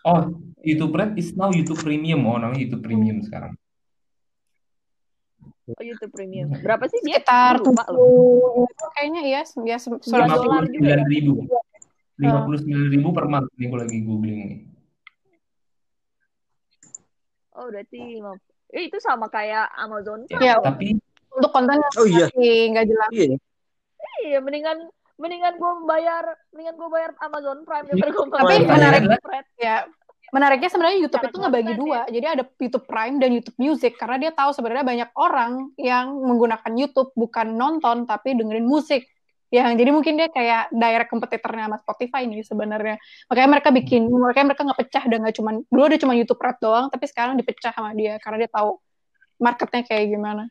Oh, 0.05 0.31
YouTube 0.61 0.93
Red 0.93 1.17
is 1.17 1.33
now 1.33 1.49
YouTube 1.49 1.81
Premium. 1.81 2.23
Oh, 2.23 2.37
namanya 2.37 2.63
YouTube 2.63 2.85
Premium 2.85 3.25
sekarang. 3.25 3.57
Oh, 5.73 5.81
YouTube 5.81 6.13
Premium. 6.13 6.53
Berapa 6.53 6.85
sih 6.87 7.01
dia? 7.01 7.17
Sekitar 7.17 7.59
Gua 7.59 7.73
lupa 7.73 7.85
loh. 7.89 8.69
70 8.69 8.95
kayaknya 8.95 9.23
ya, 9.25 9.41
ya 9.41 9.43
se- 9.43 9.49
Sembilan 9.57 9.99
seratus- 10.05 10.37
dolar 10.37 10.63
juga 10.69 10.91
ya? 10.93 11.05
59 12.23 12.63
ribu. 12.63 12.87
59 12.89 12.95
ribu 12.95 13.09
per 13.11 13.27
month. 13.27 13.49
Ini 13.55 13.65
gue 13.67 13.79
lagi 13.79 13.99
googling 14.01 14.41
nih. 14.47 14.61
Oh, 17.53 17.69
berarti 17.69 17.99
lima- 18.17 18.41
eh, 18.73 18.89
itu 18.89 18.97
sama 18.97 19.29
kayak 19.29 19.69
Amazon 19.77 20.25
Ya, 20.27 20.39
Iya. 20.41 20.55
tapi 20.65 20.97
untuk 21.31 21.51
konten 21.53 21.77
Oh 22.01 22.07
iya, 22.09 22.27
nggak 22.73 22.87
jelas. 22.89 23.11
iya. 23.13 23.37
Iya, 24.23 24.39
mendingan 24.41 24.89
mendingan 25.15 25.55
gue 25.55 25.73
bayar 25.85 26.25
mendingan 26.51 26.75
gue 26.75 26.89
bayar 26.89 27.11
Amazon 27.21 27.63
Prime 27.63 27.87
daripada 27.87 28.11
gue 28.11 28.25
Tapi 28.27 28.55
menarik 28.65 29.03
ya. 29.61 29.77
Menariknya 30.33 30.71
sebenarnya 30.73 30.97
YouTube 30.97 31.29
itu 31.29 31.37
ngebagi 31.37 31.73
dua. 31.77 32.09
Jadi 32.09 32.25
ada 32.27 32.45
YouTube 32.49 32.89
Prime 32.89 33.21
dan 33.21 33.37
YouTube 33.37 33.59
Music 33.61 34.01
karena 34.01 34.17
dia 34.17 34.33
tahu 34.33 34.57
sebenarnya 34.57 34.81
banyak 34.81 35.11
orang 35.13 35.53
yang 35.77 36.09
menggunakan 36.17 36.73
YouTube 36.73 37.13
bukan 37.13 37.53
nonton 37.53 38.09
tapi 38.09 38.33
dengerin 38.33 38.65
musik. 38.65 39.05
Ya, 39.53 39.69
jadi 39.69 39.93
mungkin 39.93 40.17
dia 40.17 40.33
kayak 40.33 40.73
direct 40.73 41.13
kompetitornya 41.13 41.69
sama 41.69 41.77
Spotify 41.85 42.25
nih 42.25 42.41
sebenarnya. 42.41 42.97
Makanya 43.29 43.49
mereka 43.53 43.69
bikin, 43.69 44.09
makanya 44.09 44.47
mereka 44.49 44.63
nggak 44.65 44.81
pecah 44.81 45.05
dan 45.13 45.19
nggak 45.21 45.37
cuma 45.37 45.51
dulu 45.69 45.83
ada 45.85 45.99
cuma 46.01 46.17
YouTube 46.17 46.41
Red 46.41 46.57
doang, 46.57 46.89
tapi 46.89 47.05
sekarang 47.05 47.37
dipecah 47.37 47.69
sama 47.77 47.93
dia 47.93 48.17
karena 48.25 48.41
dia 48.41 48.51
tahu 48.51 48.81
marketnya 49.37 49.85
kayak 49.85 50.09
gimana. 50.09 50.49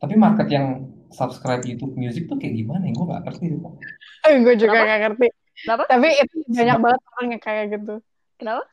tapi 0.00 0.16
market 0.16 0.48
yang 0.48 0.88
subscribe 1.12 1.60
YouTube 1.60 1.92
Music 1.92 2.24
tuh 2.24 2.40
kayak 2.40 2.56
gimana 2.56 2.88
ya? 2.88 2.96
Gue 2.96 3.04
gak 3.04 3.20
ngerti. 3.20 3.44
Eh, 4.24 4.34
gue 4.40 4.54
juga 4.56 4.72
Kenapa? 4.72 4.86
nggak 4.88 5.00
ngerti. 5.04 5.26
Kenapa? 5.60 5.82
Tapi 5.92 6.08
itu 6.24 6.36
banyak 6.48 6.78
banget 6.80 7.00
orang 7.04 7.26
yang 7.28 7.42
kayak 7.44 7.64
gitu. 7.76 7.94
Kenapa? 8.40 8.64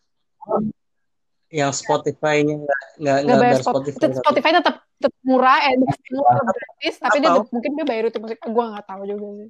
Yang 1.51 1.71
Spotify-nya 1.83 2.55
nggak 2.63 2.81
nggak 3.03 3.17
Nggak 3.27 3.37
nggak. 3.43 3.59
Spotify. 3.59 4.07
Spotify 4.23 4.51
tetap 4.55 4.86
tetap 4.97 5.13
murah, 5.21 5.61
eh 5.69 5.77
murah 5.77 6.41
gratis, 6.41 6.95
tapi 6.97 7.21
dia 7.21 7.31
mungkin 7.37 7.71
dia 7.77 7.85
bayar 7.85 8.03
YouTube 8.09 8.23
musik. 8.25 8.37
Gue 8.41 8.65
nggak 8.65 8.85
tahu 8.89 9.01
juga 9.05 9.27
sih. 9.37 9.47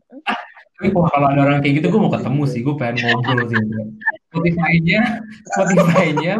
Tapi 0.77 0.87
kalau 0.93 1.27
ada 1.31 1.41
orang 1.41 1.59
kayak 1.63 1.73
gitu, 1.81 1.87
gue 1.89 2.01
mau 2.03 2.11
ketemu 2.11 2.43
sih. 2.45 2.59
Gue 2.61 2.75
pengen 2.75 2.95
ngobrol 3.15 3.47
sih. 3.47 3.57
Spotify-nya, 4.29 5.01
Spotify-nya 5.55 6.35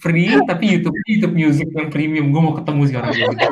free, 0.00 0.32
tapi 0.44 0.64
YouTube 0.76 0.96
YouTube 1.08 1.34
Music 1.36 1.68
yang 1.72 1.88
premium. 1.88 2.32
Gue 2.32 2.42
mau 2.44 2.54
ketemu 2.56 2.80
sih 2.88 2.94
orang 3.00 3.10
kayak 3.16 3.28
gitu. 3.36 3.48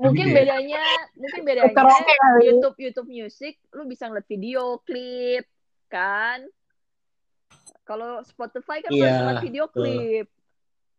Mungkin 0.00 0.26
Gitu 0.28 0.32
ya. 0.32 0.36
bedanya 0.40 0.84
mungkin 1.16 1.40
bedanya. 1.44 1.72
YouTube 2.40 2.76
YouTube 2.80 3.08
Music 3.08 3.60
lu 3.72 3.84
bisa 3.88 4.08
ngeliat 4.08 4.28
video 4.28 4.80
klip 4.84 5.44
kan. 5.88 6.44
Kalau 7.84 8.24
Spotify 8.24 8.80
kan 8.80 8.92
lu 8.92 9.00
Iya, 9.00 9.12
ngeliat 9.20 9.44
video 9.44 9.64
klip. 9.68 10.26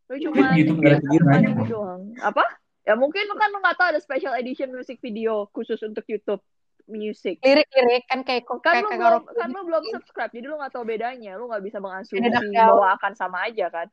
Lu 0.06 0.14
Tapi 0.14 0.22
cuma 0.22 0.46
YouTube 0.54 0.80
Ngeliat 0.82 1.02
video 1.02 1.22
gitu 1.50 1.64
doang. 1.70 2.02
Apa? 2.22 2.46
Ya 2.86 2.94
mungkin 2.94 3.26
lu 3.26 3.36
kan 3.36 3.50
lu 3.50 3.60
nggak 3.66 3.78
tahu 3.82 3.88
ada 3.98 4.02
special 4.02 4.38
edition 4.38 4.70
music 4.70 5.02
video 5.02 5.50
khusus 5.52 5.82
untuk 5.82 6.06
YouTube 6.06 6.42
Music. 6.86 7.42
Lirik-lirik 7.42 8.06
kan 8.06 8.22
kayak 8.22 8.46
Kan 8.46 8.62
kayak 8.62 8.86
lu 8.86 8.90
kayak 8.94 9.02
belum 9.02 9.24
kan 9.34 9.48
lu 9.50 9.62
belum 9.66 9.84
subscribe 9.90 10.30
jadi 10.30 10.46
lu 10.46 10.56
nggak 10.62 10.74
tahu 10.74 10.86
bedanya. 10.86 11.34
Lu 11.34 11.50
nggak 11.50 11.64
bisa 11.66 11.82
mengasumsi 11.82 12.54
ya. 12.54 12.70
bahwa 12.70 12.94
akan 12.94 13.14
sama 13.18 13.50
aja 13.50 13.74
kan. 13.74 13.88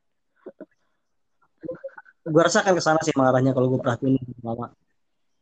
Gue 2.29 2.43
rasa 2.45 2.61
akan 2.61 2.77
ke 2.77 2.83
sana 2.85 3.01
sih 3.01 3.17
mengarahnya 3.17 3.57
kalau 3.57 3.73
gue 3.73 3.81
perhatiin 3.81 4.21
lama. 4.45 4.77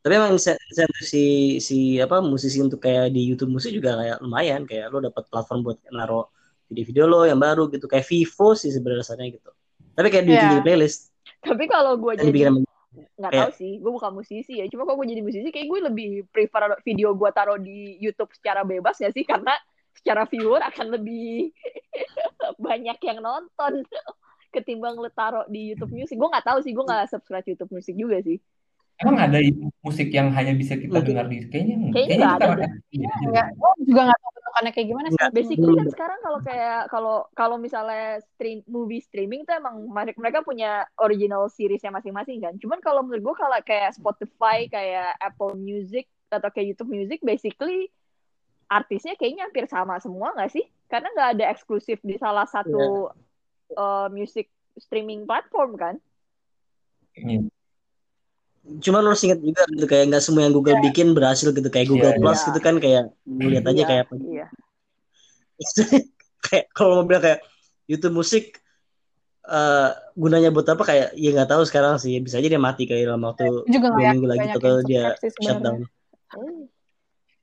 Tapi 0.01 0.12
emang 0.14 0.38
insentif 0.38 0.88
si 1.03 1.59
si 1.59 1.98
apa 1.98 2.22
musisi 2.22 2.62
untuk 2.62 2.78
kayak 2.78 3.11
di 3.11 3.26
YouTube 3.26 3.51
musik 3.51 3.74
juga 3.74 3.98
kayak 3.98 4.16
lumayan 4.22 4.62
kayak 4.64 4.86
lo 4.88 5.03
dapat 5.03 5.26
platform 5.26 5.61
buat 5.66 5.78
naro 5.90 6.30
video-video 6.70 7.05
lo 7.11 7.26
yang 7.26 7.42
baru 7.42 7.66
gitu 7.68 7.90
kayak 7.90 8.07
Vivo 8.07 8.55
sih 8.55 8.70
sebenarnya 8.70 9.26
gitu. 9.26 9.51
Tapi 9.98 10.07
kayak 10.07 10.24
di, 10.24 10.38
di 10.38 10.59
playlist 10.62 11.11
Tapi 11.42 11.66
kalau 11.66 11.98
gue 11.98 12.14
jadi 12.14 12.55
nggak 12.91 13.32
tahu 13.32 13.51
sih 13.55 13.78
gue 13.78 13.91
bukan 13.91 14.12
musisi 14.14 14.59
ya. 14.59 14.66
Cuma 14.66 14.82
kalau 14.82 14.99
gue 15.03 15.09
jadi 15.14 15.22
musisi 15.22 15.49
kayak 15.55 15.68
gue 15.70 15.80
lebih 15.91 16.11
prefer 16.30 16.74
video 16.82 17.14
gue 17.14 17.30
taruh 17.30 17.59
di 17.59 17.97
YouTube 18.03 18.34
secara 18.34 18.66
bebas 18.66 18.99
ya 18.99 19.14
sih? 19.14 19.22
Karena 19.22 19.55
secara 19.95 20.26
viewer 20.26 20.62
akan 20.62 20.86
lebih 20.99 21.55
banyak 22.66 22.99
yang 23.03 23.18
nonton 23.22 23.86
ketimbang 24.55 24.99
lu 24.99 25.11
taruh 25.14 25.47
di 25.47 25.74
YouTube 25.74 25.95
Music. 25.95 26.18
Gue 26.18 26.28
nggak 26.30 26.47
tahu 26.47 26.59
sih 26.66 26.74
gue 26.74 26.84
nggak 26.84 27.11
subscribe 27.11 27.47
YouTube 27.47 27.70
Music 27.70 27.95
juga 27.95 28.18
sih 28.22 28.43
Emang 29.01 29.16
ada 29.16 29.40
musik 29.80 30.12
yang 30.12 30.28
hanya 30.36 30.53
bisa 30.53 30.76
kita 30.76 31.01
dengar 31.01 31.24
di 31.24 31.48
kayaknya 31.48 31.88
Kayaknya 31.88 32.16
nggak 32.20 32.36
ada 32.36 32.46
deh. 32.53 32.70
iya, 32.92 33.09
iya. 33.09 33.09
Enggak, 33.24 33.46
gue 33.57 33.72
juga 33.88 34.01
nggak 34.12 34.20
tahu 34.20 34.32
bentukannya 34.36 34.72
kayak 34.76 34.88
gimana 34.92 35.07
sih. 35.09 35.16
Enggak. 35.16 35.32
Basically 35.32 35.72
kan 35.72 35.88
sekarang 35.88 36.18
kalau 36.20 36.38
kayak 36.44 36.80
kalau 36.92 37.16
kalau 37.32 37.57
misalnya 37.57 38.20
stream 38.36 38.61
movie 38.68 39.01
streaming 39.01 39.48
tuh 39.48 39.57
emang 39.57 39.88
mereka 39.88 40.20
mereka 40.20 40.38
punya 40.44 40.84
original 41.01 41.48
seriesnya 41.48 41.88
masing-masing 41.88 42.44
kan. 42.44 42.55
Cuman 42.61 42.84
kalau 42.84 43.01
menurut 43.01 43.32
gue 43.32 43.34
kalau 43.40 43.57
kayak 43.64 43.96
Spotify, 43.96 44.68
kayak 44.68 45.16
Apple 45.16 45.57
Music 45.57 46.05
atau 46.28 46.53
kayak 46.53 46.76
YouTube 46.76 46.92
Music, 46.92 47.24
basically 47.24 47.88
artisnya 48.70 49.16
kayaknya 49.16 49.48
hampir 49.48 49.64
sama 49.64 49.96
semua 49.96 50.36
nggak 50.36 50.53
sih? 50.53 50.68
Karena 50.92 51.09
nggak 51.16 51.30
ada 51.40 51.44
eksklusif 51.57 51.98
di 52.05 52.20
salah 52.20 52.44
satu 52.44 53.09
uh, 53.80 54.09
music 54.12 54.53
streaming 54.76 55.24
platform 55.24 55.80
kan? 55.80 55.94
Iya. 57.16 57.48
Cuman 58.61 59.00
lo 59.00 59.08
harus 59.16 59.24
ingat 59.24 59.40
juga 59.40 59.62
gitu 59.72 59.86
kayak 59.88 60.04
nggak 60.12 60.22
semua 60.22 60.44
yang 60.44 60.52
Google 60.52 60.78
bikin 60.84 61.16
berhasil 61.16 61.48
gitu 61.50 61.68
kayak 61.72 61.88
Google 61.88 62.12
Iya, 62.12 62.20
Plus 62.20 62.38
iya. 62.38 62.46
gitu 62.52 62.58
kan 62.61 62.74
kayak 62.76 63.02
lihat 63.26 63.64
aja 63.64 63.74
Iya, 63.76 63.86
kayak 63.88 64.02
apa. 64.06 64.14
Iya. 64.20 64.46
kayak 66.46 66.64
kalau 66.72 67.00
mau 67.00 67.04
bilang 67.08 67.24
kayak 67.24 67.40
YouTube 67.84 68.16
musik 68.16 68.61
eh 69.50 69.90
gunanya 70.14 70.52
buat 70.52 70.68
apa 70.68 70.84
kayak 70.84 71.08
ya 71.16 71.32
nggak 71.34 71.50
tahu 71.50 71.62
sekarang 71.66 71.96
sih 71.98 72.20
bisa 72.20 72.38
aja 72.38 72.46
dia 72.46 72.61
mati 72.61 72.84
kayak 72.86 73.08
dalam 73.08 73.24
waktu 73.24 73.44
juga 73.66 73.88
dua 73.90 74.12
minggu 74.14 74.28
lagi 74.28 74.46
atau 74.52 74.84
dia 74.84 75.16
shutdown. 75.40 75.88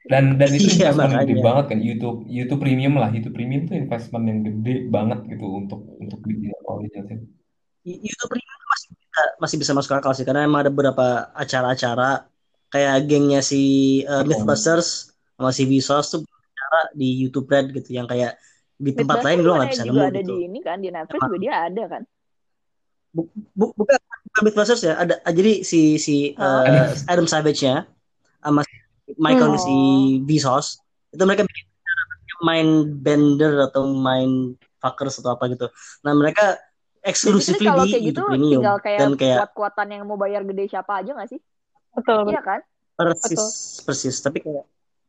Dan 0.08 0.40
dan 0.40 0.50
itu 0.56 0.70
Iya, 0.80 0.96
investment 0.96 1.28
gede 1.28 1.44
banget 1.44 1.66
kan 1.68 1.80
YouTube 1.84 2.24
YouTube 2.32 2.62
Premium 2.64 2.96
lah 2.96 3.12
YouTube 3.12 3.36
Premium 3.36 3.68
tuh 3.68 3.76
investment 3.76 4.24
yang 4.24 4.40
gede 4.46 4.88
banget 4.88 5.20
gitu 5.28 5.46
untuk 5.52 5.84
untuk 6.00 6.20
bikin 6.24 6.54
original. 6.64 7.28
YouTube 7.84 8.30
Premium 8.32 8.60
masih 8.72 8.90
masih 9.38 9.58
bisa 9.58 9.72
masuk 9.72 9.94
akal 9.94 10.14
sih 10.14 10.24
karena 10.24 10.46
emang 10.46 10.66
ada 10.66 10.72
beberapa 10.72 11.30
acara-acara 11.34 12.26
kayak 12.68 12.96
gengnya 13.08 13.40
si 13.40 13.62
uh, 14.04 14.24
Mythbusters 14.24 15.12
sama 15.38 15.52
si 15.52 15.64
Vsauce 15.64 16.18
tuh 16.18 16.22
acara 16.26 16.92
di 16.94 17.08
YouTube 17.22 17.48
Red 17.48 17.72
gitu 17.72 17.96
yang 17.96 18.06
kayak 18.06 18.36
di 18.78 18.94
tempat 18.94 19.26
lain 19.26 19.42
lo 19.42 19.58
nggak 19.58 19.72
bisa 19.74 19.84
nemu 19.86 20.02
ada 20.04 20.22
gitu. 20.22 20.34
di 20.34 20.36
ini 20.46 20.60
kan 20.62 20.78
di 20.78 20.90
Netflix 20.90 21.20
juga 21.20 21.40
dia 21.40 21.54
ada 21.66 21.84
kan. 21.88 22.02
Bu- 23.10 23.32
bu- 23.56 23.74
bukan 23.74 23.98
bukan 24.30 24.42
Mythbusters 24.46 24.84
ya 24.84 24.94
ada 25.00 25.18
jadi 25.26 25.66
si 25.66 25.98
si 25.98 26.36
Oh. 26.38 26.44
uh, 26.44 26.94
Adam 27.10 27.26
Savage-nya 27.26 27.88
sama 28.38 28.62
si 28.62 28.76
Michael 29.18 29.56
Hmm. 29.56 29.64
si 29.64 29.76
Vsauce 30.28 30.78
itu 31.10 31.24
mereka 31.24 31.48
bikin 31.48 31.66
main 32.46 32.68
bender 33.02 33.66
atau 33.66 33.90
main 33.90 34.54
fuckers 34.78 35.18
atau 35.18 35.34
apa 35.34 35.50
gitu. 35.50 35.66
Nah 36.06 36.14
mereka 36.14 36.60
Basically 37.14 37.68
kalau 37.68 37.84
di 37.86 37.92
kayak 37.94 38.04
gitu 38.04 38.20
YouTube 38.20 38.28
Premium 38.30 38.52
tinggal 38.60 38.78
kayak, 38.84 39.00
dan 39.00 39.12
kayak 39.16 39.38
kuat-kuatan 39.40 39.88
yang 39.90 40.04
mau 40.04 40.18
bayar 40.18 40.42
gede 40.44 40.64
siapa 40.68 40.92
aja 41.00 41.12
gak 41.16 41.30
sih? 41.32 41.40
Betul. 41.96 42.30
Iya 42.30 42.42
kan? 42.44 42.60
persis 42.98 43.46
persis 43.86 44.18
tapi 44.20 44.42
kayak 44.42 44.66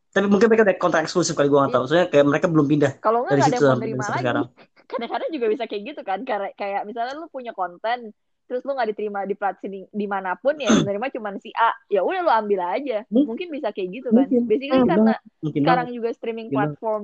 tapi 0.09 0.25
mungkin 0.29 0.45
mereka 0.45 0.61
ada 0.61 0.77
kontrak 0.77 1.05
eksklusif 1.05 1.33
kali 1.33 1.49
gue 1.49 1.57
nggak 1.57 1.73
tahu 1.73 1.85
soalnya 1.85 2.07
kayak 2.09 2.25
mereka 2.25 2.45
belum 2.49 2.65
pindah 2.65 2.93
Kalau 3.01 3.25
nggak 3.25 3.33
nggak 3.33 3.49
ada 3.49 3.57
situ 3.57 3.65
yang 3.65 3.77
menerima 3.81 3.97
lagi. 4.05 4.17
sekarang. 4.21 4.45
Kadang-kadang 4.89 5.29
juga 5.29 5.45
bisa 5.49 5.63
kayak 5.69 5.81
gitu 5.85 6.01
kan. 6.01 6.19
Kayak 6.25 6.53
kayak 6.57 6.81
misalnya 6.85 7.13
lu 7.17 7.29
punya 7.29 7.53
konten 7.53 8.13
terus 8.49 8.65
lu 8.65 8.73
nggak 8.73 8.89
diterima 8.93 9.29
di 9.29 9.37
platform 9.37 9.73
di 9.85 10.07
mana 10.09 10.33
pun 10.33 10.57
ya 10.57 10.73
menerima 10.73 11.05
cuma 11.13 11.29
si 11.37 11.53
A 11.53 11.69
ya 11.85 12.01
udah 12.01 12.21
lu 12.25 12.31
ambil 12.33 12.61
aja 12.65 13.05
Mungkin. 13.13 13.25
mungkin 13.29 13.47
bisa 13.53 13.69
kayak 13.69 13.89
gitu 14.01 14.09
kan 14.09 14.25
Mungkin. 14.25 14.41
basically 14.49 14.81
Hmm, 14.81 14.89
karena 14.89 15.13
mungkin 15.45 15.61
sekarang 15.61 15.85
banget. 15.85 15.97
juga 16.01 16.09
streaming 16.17 16.49
platform 16.49 17.03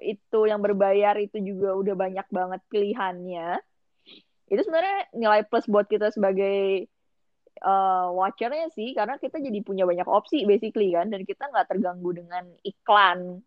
itu 0.00 0.40
yang 0.48 0.60
berbayar 0.64 1.14
itu 1.20 1.36
juga 1.38 1.76
udah 1.76 1.94
banyak 1.94 2.26
banget 2.32 2.60
pilihannya 2.72 3.60
itu 4.48 4.60
sebenarnya 4.60 5.08
nilai 5.16 5.40
plus 5.48 5.64
buat 5.68 5.88
kita 5.88 6.12
sebagai 6.12 6.88
uh, 7.64 8.12
watchernya 8.12 8.68
sih 8.76 8.92
karena 8.92 9.16
kita 9.16 9.40
jadi 9.40 9.58
punya 9.64 9.84
banyak 9.88 10.06
opsi 10.08 10.44
basically 10.44 10.92
kan. 10.92 11.08
Dan 11.08 11.24
kita 11.24 11.48
nggak 11.48 11.68
terganggu 11.70 12.10
dengan 12.12 12.44
iklan. 12.64 13.40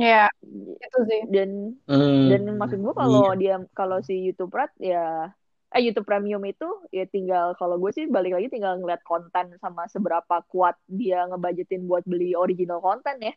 Ya, 0.00 0.32
itu 0.80 0.98
sih. 1.04 1.22
dan 1.28 1.76
Hmm, 1.84 2.32
dan 2.32 2.48
maksud 2.56 2.80
gua 2.80 2.96
kalau 2.96 3.36
iya. 3.36 3.38
dia 3.38 3.56
kalau 3.76 4.00
si 4.00 4.16
YouTube 4.16 4.56
Red 4.56 4.72
ya 4.80 5.30
eh 5.72 5.80
YouTube 5.80 6.04
Premium 6.04 6.40
itu 6.44 6.68
ya 6.92 7.08
tinggal 7.08 7.56
kalau 7.56 7.80
gue 7.80 7.92
sih 7.96 8.04
balik 8.04 8.36
lagi 8.36 8.52
tinggal 8.52 8.76
ngeliat 8.76 9.00
konten 9.08 9.56
sama 9.56 9.88
seberapa 9.88 10.44
kuat 10.52 10.76
dia 10.84 11.24
ngebudgetin 11.32 11.88
buat 11.88 12.04
beli 12.04 12.36
original 12.36 12.80
konten 12.84 13.16
ya. 13.20 13.32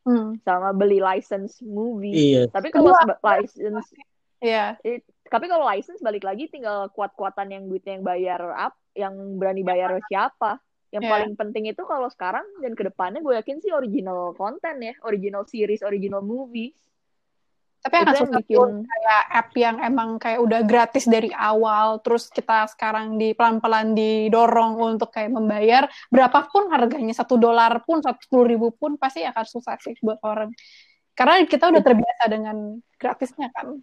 Hmm. 0.00 0.40
sama 0.48 0.72
beli 0.72 0.96
license 0.96 1.60
movie. 1.60 2.32
Iya. 2.32 2.48
Tapi 2.48 2.72
kalau 2.72 2.96
license 3.20 3.92
Iya. 4.40 4.80
eh, 4.80 5.04
tapi 5.28 5.46
kalau 5.46 5.68
license 5.68 6.00
balik 6.00 6.24
lagi 6.24 6.48
tinggal 6.48 6.88
kuat-kuatan 6.90 7.52
yang 7.52 7.64
duitnya 7.68 8.00
yang 8.00 8.04
bayar 8.04 8.40
up 8.56 8.74
yang 8.96 9.14
berani 9.36 9.62
bayar 9.62 10.00
siapa 10.08 10.58
yang 10.90 11.06
Iya. 11.06 11.12
paling 11.12 11.32
penting 11.38 11.64
itu 11.70 11.82
kalau 11.86 12.10
sekarang 12.10 12.42
dan 12.58 12.74
ke 12.74 12.82
depannya 12.82 13.22
gue 13.22 13.36
yakin 13.38 13.62
sih 13.62 13.70
original 13.70 14.34
konten 14.34 14.80
ya 14.82 14.96
original 15.06 15.46
series 15.46 15.84
original 15.86 16.24
movie 16.24 16.74
Tapi 17.80 17.96
akan 17.96 18.12
susah 18.12 18.44
bikin- 18.44 18.84
kayak 18.84 19.22
app 19.32 19.48
yang 19.56 19.76
emang 19.80 20.20
kayak 20.20 20.36
udah 20.44 20.60
gratis 20.68 21.08
dari 21.08 21.32
awal, 21.32 21.96
terus 22.04 22.28
kita 22.28 22.68
sekarang 22.68 23.16
di 23.16 23.32
pelan-pelan 23.32 23.96
didorong 23.96 24.76
untuk 24.76 25.08
kayak 25.08 25.32
membayar 25.32 25.88
berapapun 26.12 26.68
harganya 26.68 27.16
satu 27.16 27.40
dolar 27.40 27.80
pun 27.88 28.04
satu 28.04 28.20
sepuluh 28.20 28.52
ribu 28.52 28.68
pun 28.76 29.00
pasti 29.00 29.24
akan 29.24 29.44
susah 29.48 29.80
sih 29.80 29.96
buat 30.04 30.20
orang. 30.20 30.52
Karena 31.16 31.40
kita 31.48 31.72
udah 31.72 31.80
terbiasa 31.80 32.24
dengan 32.28 32.56
gratisnya 33.00 33.48
kan. 33.48 33.80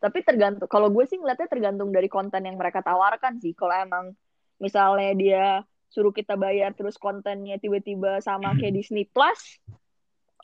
Tapi 0.00 0.24
tergantung 0.24 0.64
kalau 0.66 0.88
gue 0.88 1.04
sih 1.04 1.20
ngeliatnya 1.20 1.46
tergantung 1.46 1.92
dari 1.92 2.08
konten 2.08 2.40
yang 2.48 2.56
mereka 2.56 2.80
tawarkan 2.80 3.36
sih. 3.36 3.52
Kalau 3.52 3.76
emang 3.76 4.16
misalnya 4.56 5.12
dia 5.12 5.44
suruh 5.92 6.10
kita 6.10 6.40
bayar 6.40 6.72
terus 6.72 6.96
kontennya 6.96 7.60
tiba-tiba 7.60 8.24
sama 8.24 8.56
kayak 8.56 8.80
Disney 8.80 9.04
Plus 9.04 9.60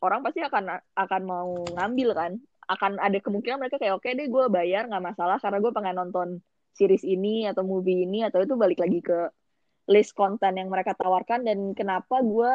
orang 0.04 0.20
pasti 0.20 0.44
akan 0.44 0.76
akan 0.92 1.22
mau 1.24 1.64
ngambil 1.72 2.11
kan. 2.12 2.32
Akan 2.68 3.00
ada 3.00 3.16
kemungkinan 3.16 3.62
mereka 3.62 3.80
kayak 3.80 3.96
oke 3.96 4.09
deh 4.11 4.28
gue 4.28 4.44
bayar 4.52 4.90
nggak 4.92 5.04
masalah 5.14 5.40
karena 5.40 5.59
gue 5.64 5.72
pengen 5.72 5.96
nonton 5.96 6.28
series 6.76 7.07
ini 7.09 7.48
atau 7.48 7.64
movie 7.64 8.04
ini 8.04 8.28
atau 8.28 8.44
itu 8.44 8.52
balik 8.61 8.84
lagi 8.84 9.00
ke 9.00 9.32
list 9.88 10.12
konten 10.12 10.52
yang 10.61 10.68
mereka 10.68 10.92
tawarkan. 10.92 11.48
Dan 11.48 11.72
kenapa 11.72 12.20
gue 12.20 12.52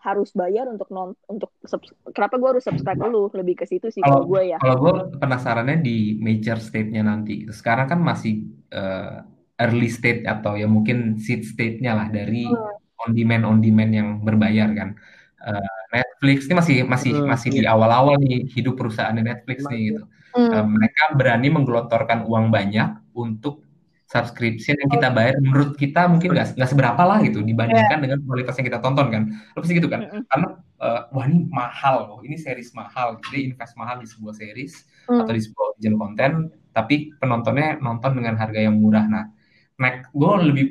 harus 0.00 0.32
bayar 0.32 0.64
untuk 0.68 0.88
non 0.88 1.12
untuk 1.28 1.52
subs- 1.64 1.92
kenapa 2.16 2.40
gue 2.40 2.48
harus 2.56 2.64
subscribe 2.64 3.00
lu 3.04 3.28
lebih 3.36 3.60
ke 3.60 3.64
situ 3.68 3.92
sih 3.92 4.00
kalau 4.00 4.24
gue 4.24 4.42
ya 4.52 4.56
kalau 4.56 4.76
gue 4.80 4.94
penasarannya 5.20 5.80
di 5.84 6.16
major 6.20 6.56
state-nya 6.60 7.04
nanti. 7.04 7.48
Sekarang 7.52 7.86
kan 7.88 8.00
masih 8.00 8.48
eh, 8.72 9.16
early 9.60 9.88
state 9.92 10.24
atau 10.24 10.56
ya 10.56 10.64
mungkin 10.64 11.20
seed 11.20 11.44
state-nya 11.44 11.92
lah 11.92 12.08
dari 12.08 12.48
on 13.00 13.10
demand 13.16 13.44
on 13.48 13.58
demand 13.60 13.92
yang 13.92 14.08
berbayar 14.24 14.68
kan. 14.72 14.88
Eh, 15.40 15.72
Netflix 15.96 16.38
ini 16.48 16.54
masih 16.60 16.76
masih 16.84 17.12
Hmm, 17.16 17.28
masih 17.32 17.48
di 17.56 17.62
awal-awal 17.64 18.20
nih 18.20 18.44
hidup 18.52 18.76
perusahaannya 18.76 19.24
Netflix 19.24 19.64
nih 19.68 19.80
gitu. 19.92 20.02
Hmm. 20.36 20.50
Eh, 20.52 20.64
mereka 20.68 21.02
berani 21.16 21.48
menggelontorkan 21.52 22.28
uang 22.28 22.52
banyak 22.52 22.88
untuk 23.16 23.64
subscription 24.10 24.74
yang 24.82 24.90
kita 24.90 25.08
bayar 25.14 25.34
menurut 25.38 25.78
kita 25.78 26.10
mungkin 26.10 26.34
nggak 26.34 26.58
nggak 26.58 26.70
seberapa 26.72 27.02
lah 27.06 27.18
gitu 27.22 27.46
dibandingkan 27.46 27.98
dengan 28.02 28.18
kualitas 28.26 28.54
yang 28.58 28.66
kita 28.70 28.80
tonton 28.82 29.06
kan. 29.14 29.22
Lo 29.54 29.58
pasti 29.62 29.74
gitu 29.78 29.86
kan? 29.86 30.00
Mm-mm. 30.06 30.22
karena 30.26 30.48
eh, 30.82 31.00
wah 31.14 31.24
ini 31.30 31.38
mahal 31.50 31.96
loh 32.10 32.18
ini 32.26 32.34
series 32.34 32.70
mahal 32.74 33.08
jadi 33.30 33.38
invest 33.54 33.74
mahal 33.78 33.96
di 34.02 34.06
sebuah 34.10 34.34
series 34.34 34.74
Hmm. 35.10 35.26
atau 35.26 35.32
di 35.34 35.42
sebuah 35.42 35.64
original 35.74 35.98
konten 35.98 36.30
tapi 36.70 37.10
penontonnya 37.18 37.82
nonton 37.82 38.14
dengan 38.14 38.38
harga 38.38 38.60
yang 38.62 38.78
murah 38.78 39.10
nah 39.10 39.26
next 39.82 40.06
gue 40.14 40.32
lebih 40.46 40.66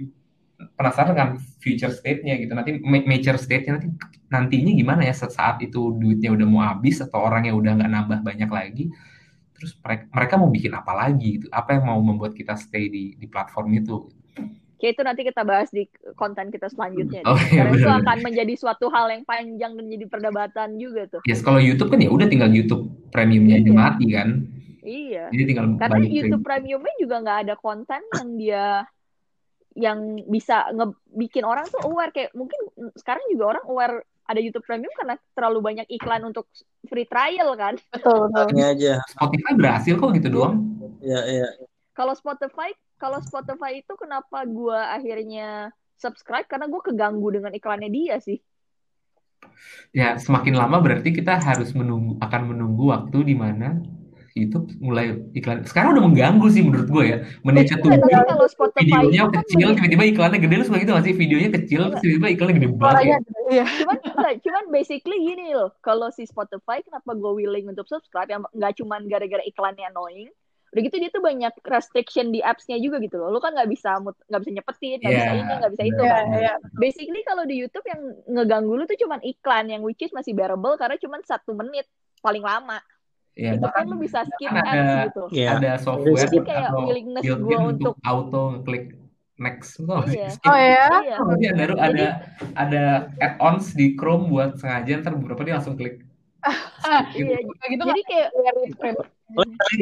penasaran 0.80 1.12
dengan 1.16 1.30
future 1.64 1.92
state-nya 1.92 2.36
gitu 2.40 2.52
nanti 2.56 2.80
ma- 2.84 3.04
major 3.08 3.36
state-nya 3.40 3.80
nanti 3.80 3.88
nantinya 4.32 4.72
gimana 4.76 5.02
ya 5.08 5.16
saat 5.16 5.60
itu 5.64 5.96
duitnya 5.96 6.36
udah 6.36 6.48
mau 6.48 6.64
habis 6.64 7.00
atau 7.04 7.20
orangnya 7.20 7.52
udah 7.56 7.72
nggak 7.80 7.92
nambah 7.92 8.20
banyak 8.24 8.50
lagi 8.52 8.84
terus 9.60 9.76
mereka, 9.78 10.04
mereka 10.10 10.34
mau 10.40 10.48
bikin 10.48 10.72
apa 10.72 10.92
lagi 10.96 11.28
gitu 11.36 11.46
apa 11.52 11.76
yang 11.76 11.84
mau 11.84 12.00
membuat 12.00 12.32
kita 12.32 12.56
stay 12.56 12.88
di 12.88 13.14
di 13.14 13.28
platform 13.28 13.76
itu 13.76 14.08
Kayak 14.80 14.96
itu 14.96 15.02
nanti 15.04 15.22
kita 15.28 15.44
bahas 15.44 15.68
di 15.76 15.84
konten 16.16 16.48
kita 16.48 16.72
selanjutnya. 16.72 17.28
Oh, 17.28 17.36
iya, 17.36 17.68
Karena 17.68 17.76
itu 17.76 17.92
akan 18.00 18.18
menjadi 18.24 18.54
suatu 18.56 18.88
hal 18.88 19.12
yang 19.12 19.28
panjang 19.28 19.76
dan 19.76 19.86
jadi 19.92 20.06
perdebatan 20.08 20.80
juga 20.80 21.04
tuh. 21.04 21.20
yes 21.28 21.44
kalau 21.44 21.60
YouTube 21.60 21.92
kan 21.92 22.00
ya 22.00 22.08
udah 22.08 22.32
tinggal 22.32 22.48
YouTube 22.48 22.88
premiumnya 23.12 23.60
aja 23.60 23.68
Iya. 23.68 23.76
mati 23.76 24.06
kan 24.08 24.30
Iya. 24.80 25.26
jadi 25.36 25.44
tinggal 25.44 25.66
Karena 25.76 26.00
YouTube 26.00 26.48
Premiumnya 26.48 26.96
juga 26.96 27.16
nggak 27.20 27.40
ada 27.44 27.56
konten 27.60 28.00
yang 28.16 28.30
dia 28.40 28.66
yang 29.76 30.00
bisa 30.32 30.72
ngebikin 30.72 31.44
orang 31.44 31.68
tuh 31.68 31.84
aware 31.84 32.16
kayak 32.16 32.32
mungkin 32.32 32.58
sekarang 32.96 33.24
juga 33.32 33.60
orang 33.60 33.64
aware 33.68 33.96
ada 34.30 34.38
YouTube 34.38 34.62
Premium 34.70 34.94
karena 34.94 35.18
terlalu 35.34 35.60
banyak 35.66 35.88
iklan 35.90 36.22
untuk 36.22 36.46
free 36.86 37.10
trial 37.10 37.58
kan. 37.58 37.74
Betul, 37.90 38.30
betul. 38.30 38.46
ini 38.54 38.64
aja 38.64 38.94
Spotify 39.10 39.52
berhasil 39.58 39.94
kok 39.98 40.14
gitu 40.14 40.30
doang 40.30 40.62
ya 41.02 41.26
ya 41.26 41.50
Kalau 41.98 42.16
Spotify, 42.16 42.72
kalau 42.96 43.20
Spotify 43.20 43.84
itu 43.84 43.92
kenapa 44.00 44.48
gua 44.48 44.96
akhirnya 44.96 45.74
subscribe 46.00 46.48
karena 46.48 46.72
gue 46.72 46.80
keganggu 46.80 47.28
dengan 47.28 47.52
iklannya 47.52 47.92
dia 47.92 48.16
sih. 48.24 48.40
Ya, 49.92 50.16
semakin 50.16 50.56
lama 50.56 50.80
berarti 50.80 51.12
kita 51.12 51.40
harus 51.44 51.76
menunggu 51.76 52.16
akan 52.24 52.56
menunggu 52.56 52.96
waktu 52.96 53.28
di 53.28 53.36
mana 53.36 53.84
YouTube 54.40 54.72
mulai 54.80 55.20
iklan. 55.36 55.68
Sekarang 55.68 55.94
udah 55.98 56.04
mengganggu 56.08 56.48
sih 56.48 56.64
menurut 56.64 56.88
gue 56.88 57.04
ya. 57.04 57.18
Menit 57.44 57.68
Iya, 57.68 57.76
Spotify 58.48 58.82
videonya 58.86 59.22
kan 59.28 59.44
kecil, 59.44 59.68
tiba-tiba 59.76 60.04
iklannya 60.08 60.40
gede. 60.40 60.56
Lu 60.56 60.66
suka 60.66 60.78
gitu 60.80 60.92
gak 60.96 61.06
sih? 61.06 61.14
Videonya 61.14 61.50
kecil, 61.52 61.82
terus 61.92 62.02
tiba-tiba 62.02 62.28
iklannya 62.34 62.56
gede 62.58 62.70
banget. 62.74 63.04
Ya. 63.04 63.18
iya. 63.50 63.66
cuman 63.82 63.98
cuman 64.40 64.64
basically 64.70 65.18
gini 65.26 65.52
loh 65.54 65.74
kalau 65.82 66.08
si 66.14 66.24
Spotify 66.24 66.80
kenapa 66.80 67.12
gue 67.14 67.32
willing 67.34 67.66
untuk 67.68 67.90
subscribe 67.90 68.30
yang 68.30 68.46
nggak 68.54 68.78
cuman 68.78 69.10
gara-gara 69.10 69.42
iklannya 69.42 69.90
annoying 69.90 70.30
udah 70.70 70.82
gitu 70.86 71.02
dia 71.02 71.10
tuh 71.10 71.24
banyak 71.26 71.50
restriction 71.66 72.30
di 72.30 72.46
apps-nya 72.46 72.78
juga 72.78 73.02
gitu 73.02 73.18
loh 73.18 73.34
lu 73.34 73.42
kan 73.42 73.58
nggak 73.58 73.66
bisa 73.74 73.98
mut- 74.06 74.22
nggak 74.30 74.42
bisa 74.46 74.52
nyepetin 74.54 74.98
nggak 75.02 75.14
bisa 75.18 75.26
Iya, 75.26 75.40
ini 75.42 75.54
nggak 75.58 75.72
bisa 75.74 75.84
itu 75.90 76.02
Iya, 76.06 76.14
kan 76.14 76.26
iya. 76.38 76.54
basically 76.78 77.22
kalau 77.26 77.44
di 77.50 77.56
YouTube 77.58 77.86
yang 77.90 78.02
ngeganggu 78.30 78.74
lu 78.78 78.86
tuh 78.86 79.00
cuman 79.02 79.20
iklan 79.26 79.66
yang 79.66 79.82
which 79.82 80.06
is 80.06 80.14
masih 80.14 80.38
bearable 80.38 80.78
karena 80.78 80.94
cuman 81.02 81.26
satu 81.26 81.58
menit 81.58 81.90
paling 82.22 82.46
lama 82.46 82.78
Ya, 83.40 83.52
itu 83.56 83.64
bahkan 83.64 83.82
pun 83.82 83.90
lu 83.90 83.98
bisa 83.98 84.20
skip 84.22 84.52
ads 84.52 84.68
ada- 84.68 85.06
gitu 85.08 85.24
Iya. 85.32 85.50
ada 85.56 85.72
software 85.78 86.20
Jadi 86.20 86.38
kayak 86.44 86.68
atau 86.68 86.80
willingness 86.84 87.24
gua 87.24 87.38
untuk 87.64 87.64
untuk- 87.72 87.96
auto 88.04 88.42
ngeklik 88.54 88.86
next. 89.38 89.80
Gak 89.80 90.04
sih? 90.06 90.20
Iya. 90.20 90.30
Skip. 90.30 90.50
Oh 90.52 90.58
ya? 90.60 90.86
iya 91.00 91.16
Jadi 91.16 91.46
ada 91.48 91.64
ada 91.80 92.08
ada 92.54 92.84
add-ons 93.18 93.72
di 93.72 93.96
Chrome 93.96 94.28
buat 94.28 94.60
sengaja 94.60 95.00
ntar 95.00 95.16
beberapa 95.16 95.40
dia 95.42 95.56
langsung 95.56 95.74
klik. 95.74 96.04
Ah, 96.42 96.52
Skip 97.12 97.24
iya 97.24 97.38
gitu. 97.38 97.52
Kayak 97.54 97.70
gitu 97.72 97.84
jadi 97.86 98.02
kayak 98.04 98.28
nggak 98.30 98.54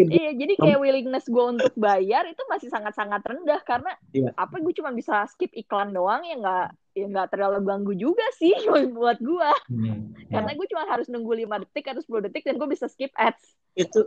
Iya, 0.10 0.32
jadi 0.36 0.54
kayak 0.56 0.80
willingness 0.80 1.26
gue 1.26 1.40
untuk 1.48 1.72
bayar 1.74 2.28
itu 2.28 2.44
masih 2.46 2.68
sangat-sangat 2.68 3.24
rendah 3.24 3.62
karena 3.64 3.96
Iya. 4.12 4.36
apa 4.36 4.60
gue 4.60 4.74
cuma 4.74 4.92
bisa 4.92 5.24
skip 5.26 5.50
iklan 5.54 5.90
doang 5.90 6.22
ya 6.22 6.36
nggak 6.36 6.68
ya 6.98 7.06
nggak 7.06 7.30
terlalu 7.30 7.62
ganggu 7.62 7.94
juga 7.94 8.26
sih 8.34 8.58
buat 8.98 9.22
gue 9.22 9.52
Hmm. 9.70 10.18
karena 10.28 10.52
gue 10.52 10.68
cuma 10.68 10.84
harus 10.90 11.06
nunggu 11.08 11.46
5 11.46 11.62
detik 11.62 11.86
atau 11.88 12.02
10 12.02 12.26
detik 12.26 12.44
dan 12.44 12.58
gue 12.58 12.68
bisa 12.68 12.90
skip 12.90 13.14
ads. 13.14 13.54
itu 13.78 14.02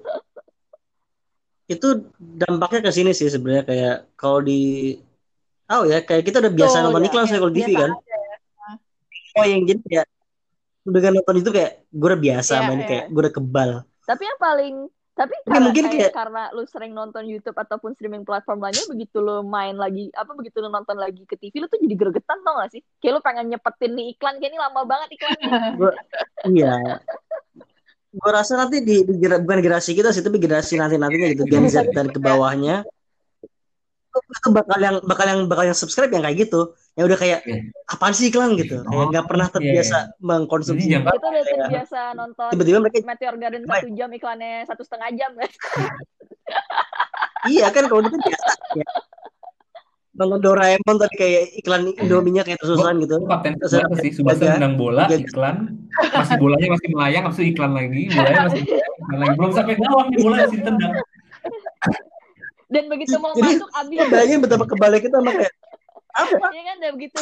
itu 1.71 1.89
dampaknya 2.19 2.81
ke 2.83 2.91
sini 2.91 3.15
sih 3.15 3.31
sebenarnya 3.31 3.63
kayak 3.63 3.97
kalau 4.19 4.43
di 4.43 4.99
oh 5.71 5.87
ya 5.87 6.03
kayak 6.03 6.27
kita 6.27 6.43
udah 6.43 6.51
biasa 6.51 6.77
Betul, 6.77 6.85
nonton 6.91 7.03
ya. 7.03 7.09
iklan 7.09 7.27
saya 7.27 7.39
kalau 7.39 7.53
TV 7.55 7.69
Biasa 7.71 7.79
kan 7.79 7.91
oh 9.31 9.47
yang 9.47 9.63
jadi 9.63 9.81
kayak 9.87 10.07
dengan 10.83 11.13
nonton 11.15 11.37
itu 11.39 11.51
kayak 11.55 11.73
gue 11.87 12.09
udah 12.11 12.21
biasa 12.21 12.53
Iya, 12.53 12.67
main 12.67 12.81
iya. 12.83 12.89
kayak 12.91 13.05
gue 13.09 13.21
udah 13.23 13.35
kebal 13.35 13.71
Tapi 14.03 14.23
yang 14.27 14.39
paling 14.43 14.75
tapi 15.21 15.37
Tapi 15.45 15.53
karena, 15.53 15.65
mungkin 15.69 15.85
kayak, 15.85 15.97
kayak- 16.01 16.17
karena 16.17 16.43
lu 16.57 16.65
sering 16.65 16.93
nonton 16.97 17.29
YouTube 17.29 17.59
ataupun 17.61 17.93
streaming 17.93 18.25
platform 18.25 18.65
lainnya 18.65 18.89
begitu 18.89 19.21
lu 19.21 19.45
main 19.45 19.77
lagi 19.77 20.09
apa 20.17 20.33
begitu 20.33 20.65
lu 20.65 20.73
nonton 20.73 20.97
lagi 20.97 21.29
ke 21.29 21.37
TV 21.37 21.61
lu 21.61 21.69
tuh 21.69 21.77
jadi 21.77 21.93
gregetan 21.93 22.41
tau 22.41 22.57
gak 22.57 22.73
sih? 22.73 22.81
Kayak 23.05 23.13
lu 23.13 23.21
pengen 23.21 23.47
nyepetin 23.53 23.93
nih 23.93 24.17
iklan 24.17 24.41
kayak 24.41 24.51
ini 24.57 24.59
lama 24.59 24.81
banget 24.89 25.09
iklannya. 25.21 25.53
iya 26.57 26.75
gue 28.11 28.31
rasa 28.35 28.59
nanti 28.59 28.83
di, 28.83 29.07
di 29.07 29.23
bukan 29.23 29.63
generasi 29.63 29.95
kita 29.95 30.11
sih 30.11 30.27
tapi 30.27 30.43
generasi 30.43 30.75
nanti 30.75 30.99
nantinya 30.99 31.31
gitu 31.31 31.47
Gen 31.47 31.71
Z 31.71 31.95
dan 31.95 32.11
ke 32.11 32.19
bawahnya 32.19 32.83
bakal 34.51 34.79
yang 34.79 34.97
bakal 35.03 35.25
yang 35.25 35.41
bakal 35.47 35.65
yang 35.65 35.75
subscribe 35.75 36.11
yang 36.11 36.21
kayak 36.21 36.45
gitu. 36.45 36.75
Yang 36.95 37.05
udah 37.07 37.19
kayak 37.19 37.39
Iya. 37.45 37.61
apaan 37.87 38.13
sih 38.13 38.29
iklan? 38.29 38.55
gitu. 38.55 38.83
Kayak 38.83 39.07
nggak 39.09 39.27
pernah 39.27 39.47
terbiasa 39.47 39.97
mengkonsumsi. 40.19 40.83
Jadi 40.83 40.93
jangan- 40.93 41.15
Kita 41.15 41.29
udah 41.29 41.45
terbiasa 41.47 42.01
nonton 42.13 42.49
tiba-tiba 42.51 42.79
mereka 42.79 42.97
Meteor 43.01 43.35
Garden 43.37 43.63
satu 43.65 43.89
jam 43.93 44.09
iklannya 44.11 44.55
satu 44.67 44.83
setengah 44.83 45.09
jam. 45.15 45.31
Guys. 45.33 45.55
iya 47.53 47.67
kan 47.69 47.87
kalau 47.87 48.01
itu 48.01 48.11
kan 48.11 48.21
biasa. 48.21 48.51
Ya. 48.77 48.89
nonton 50.11 50.43
Doraemon 50.43 50.97
tadi 50.99 51.15
kayak 51.17 51.45
iklan 51.57 51.83
Indominya 51.97 52.43
kayak 52.43 52.61
tersusan 52.61 53.01
gitu. 53.01 53.15
Itu 53.17 53.25
kapten 53.25 53.57
Terus 53.57 53.73
ada 53.73 53.95
sih, 53.97 54.11
Subasa 54.13 54.53
menang 54.53 54.75
bola, 54.77 55.07
jaga- 55.07 55.23
iklan, 55.23 55.57
masih 55.97 56.37
bolanya 56.37 56.67
masih 56.69 56.89
melayang, 56.91 57.23
habis 57.25 57.39
itu 57.41 57.47
iklan 57.51 57.73
lagi, 57.73 58.03
bolanya 58.11 58.41
masih 58.45 58.61
melayang, 58.61 58.93
iklan 58.93 59.17
lagi. 59.17 59.35
Belum 59.39 59.53
sampai 59.55 59.75
gawang 59.79 60.07
nih 60.11 60.19
bola 60.21 60.35
masih 60.37 60.59
ditendang. 60.61 60.93
Dan 62.71 62.87
begitu 62.87 63.19
mau 63.19 63.35
Jadi, 63.35 63.59
masuk 63.59 63.71
abis. 63.75 63.99
bayangin 64.09 64.39
betapa 64.41 64.65
kebalik 64.65 65.03
kita 65.03 65.19
sama 65.19 65.35
kayak 65.35 65.55
apa? 66.11 66.47
Ya 66.51 66.63
kan? 66.65 66.77
Dan 66.79 66.91
begitu 66.95 67.21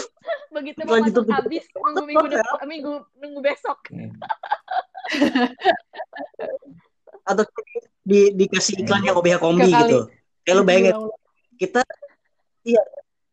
begitu 0.53 0.79
mau 0.85 1.01
masuk 1.01 1.25
abis. 1.27 1.65
Nunggu 1.73 2.05
minggu 2.05 2.27
depan 2.29 2.67
minggu 2.69 2.93
nunggu 3.17 3.41
besok. 3.41 3.79
atau 7.29 7.45
di 8.03 8.33
dikasih 8.33 8.85
iklan 8.85 9.05
yang 9.05 9.17
OBH 9.17 9.37
kombi 9.37 9.69
Tiga 9.69 9.77
kali. 9.77 9.85
gitu. 9.85 9.99
Kayak 10.45 10.57
lu 10.57 10.65
bayangin 10.65 10.93
Diulang-ulang. 10.97 11.21
kita 11.61 11.81
iya 12.65 12.83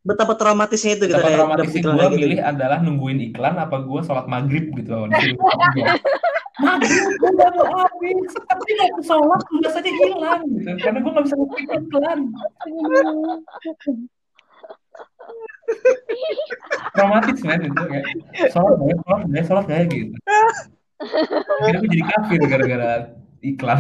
betapa 0.04 0.34
traumatisnya 0.36 0.92
itu 0.96 1.06
kita 1.08 1.16
Betapa 1.16 1.26
kayak 1.26 1.40
traumatisnya 1.40 1.82
gue 1.82 1.96
gitu. 1.96 2.18
milih 2.20 2.40
adalah 2.44 2.80
nungguin 2.84 3.20
iklan 3.32 3.56
apa 3.56 3.78
gue 3.82 4.00
sholat 4.04 4.28
maghrib 4.28 4.66
gitu 4.76 4.92
Maghrib 6.56 7.04
gue 7.20 7.30
udah 7.36 7.50
mau 7.52 7.68
habis, 7.84 8.32
tapi 8.48 8.72
waktu 8.80 9.02
sholat 9.04 9.42
udah 9.44 9.72
saja 9.76 9.92
hilang 9.92 10.42
gitu. 10.56 10.72
Karena 10.80 11.04
gue 11.04 11.12
gak 11.12 11.26
bisa 11.28 11.36
ngeklik 11.36 11.68
iklan. 11.68 12.20
Traumatis 16.96 17.40
men 17.44 17.62
itu 17.68 17.84
kayak 17.92 18.06
sholat 18.56 18.76
gak 18.80 18.88
ya, 18.88 18.96
sholat 19.04 19.22
gak 19.28 19.36
ya, 19.36 19.44
sholat 19.44 19.66
gak 19.68 19.78
ya 19.78 19.86
gitu. 19.92 20.16
Akhirnya 21.60 21.80
gue 21.84 21.90
jadi 21.92 22.04
kafir 22.08 22.42
gara-gara 22.48 22.92
iklan. 23.44 23.80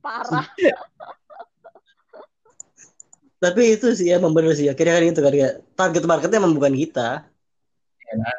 Parah. 0.00 0.46
tapi 3.42 3.74
itu 3.74 3.90
sih 3.90 4.06
ya 4.06 4.22
emang 4.22 4.30
bener 4.30 4.54
sih 4.54 4.70
akhirnya 4.70 4.94
kan 4.94 5.02
itu 5.02 5.18
kan 5.18 5.34
target 5.74 6.06
marketnya 6.06 6.38
emang 6.38 6.54
bukan 6.54 6.78
kita 6.78 7.26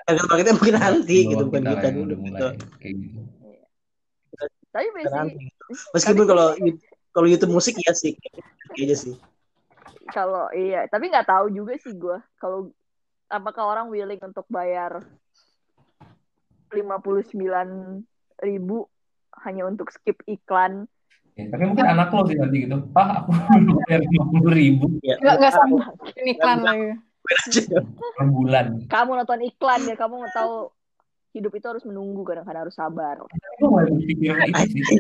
target 0.06 0.26
marketnya 0.30 0.54
mungkin 0.56 0.76
nanti 0.78 1.18
gitu 1.28 1.44
bukan 1.48 1.64
kita 1.66 1.88
dulu 1.92 2.04
udah 2.04 2.18
gitu 2.18 2.24
mulai 2.24 2.52
kayak 2.82 2.96
gitu. 2.98 3.20
Tapi 4.74 4.88
basic 4.98 5.12
meskipun 5.94 6.26
kalau 6.26 6.48
kalau 7.14 7.28
YouTube 7.30 7.54
musik 7.54 7.78
ya 7.78 7.94
sih 7.94 8.18
kayaknya 8.74 8.98
sih 8.98 9.16
kalau 10.12 10.52
iya, 10.52 10.86
tapi 10.92 11.10
nggak 11.10 11.26
tahu 11.30 11.48
juga 11.50 11.74
sih 11.80 11.96
gue 11.96 12.18
kalau 12.38 12.70
apakah 13.32 13.64
orang 13.66 13.88
willing 13.90 14.20
untuk 14.22 14.46
bayar 14.52 15.02
59 16.74 17.34
ribu 18.42 18.90
hanya 19.46 19.64
untuk 19.66 19.90
skip 19.94 20.22
iklan. 20.26 20.86
Ya, 21.34 21.50
tapi 21.50 21.66
mungkin 21.66 21.86
anak 21.90 22.14
lo 22.14 22.30
sih 22.30 22.38
nanti 22.38 22.70
gitu. 22.70 22.78
Pak, 22.94 23.26
aku 23.26 23.32
bayar 23.90 24.02
lima 24.06 24.26
puluh 24.30 24.54
ribu 24.54 24.86
ya 25.02 25.18
Nggak, 25.18 25.36
nggak 25.42 25.54
sama 25.54 25.84
ini 26.22 26.32
iklan 26.38 26.60
lagi. 26.62 26.90
Per 28.18 28.28
bulan. 28.30 28.86
Kamu 28.88 29.12
nonton 29.16 29.40
iklan 29.48 29.82
ya, 29.88 29.96
kamu 29.96 30.14
mau 30.20 30.32
tahu 30.32 30.56
hidup 31.34 31.52
itu 31.58 31.66
harus 31.66 31.84
menunggu 31.84 32.22
kadang-kadang 32.22 32.70
harus 32.70 32.78
sabar. 32.78 33.18
Gue 33.58 33.68
mulai 33.68 33.90
berpikir 33.90 34.38
itu 34.38 34.62
sih. 34.86 34.98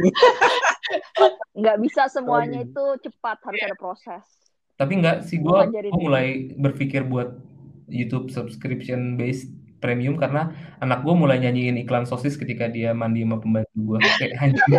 Nggak 1.61 1.77
bisa 1.85 2.09
semuanya 2.09 2.65
itu 2.65 2.85
cepat, 3.05 3.37
harus 3.45 3.61
ada 3.61 3.77
proses. 3.77 4.23
Tapi 4.73 4.93
enggak 4.97 5.29
sih, 5.29 5.37
gue 5.37 5.59
mulai 5.93 6.57
berpikir 6.57 7.05
buat 7.05 7.37
YouTube 7.85 8.33
subscription 8.33 9.19
based 9.19 9.53
premium 9.77 10.17
karena 10.17 10.49
anak 10.81 11.05
gue 11.05 11.13
mulai 11.13 11.37
nyanyiin 11.37 11.77
iklan 11.83 12.07
sosis 12.07 12.39
ketika 12.39 12.71
dia 12.71 12.95
mandi 12.97 13.21
sama 13.21 13.37
pembantu 13.37 13.77
gue. 13.77 13.97
Kayak 14.17 14.33
anjing, 14.41 14.73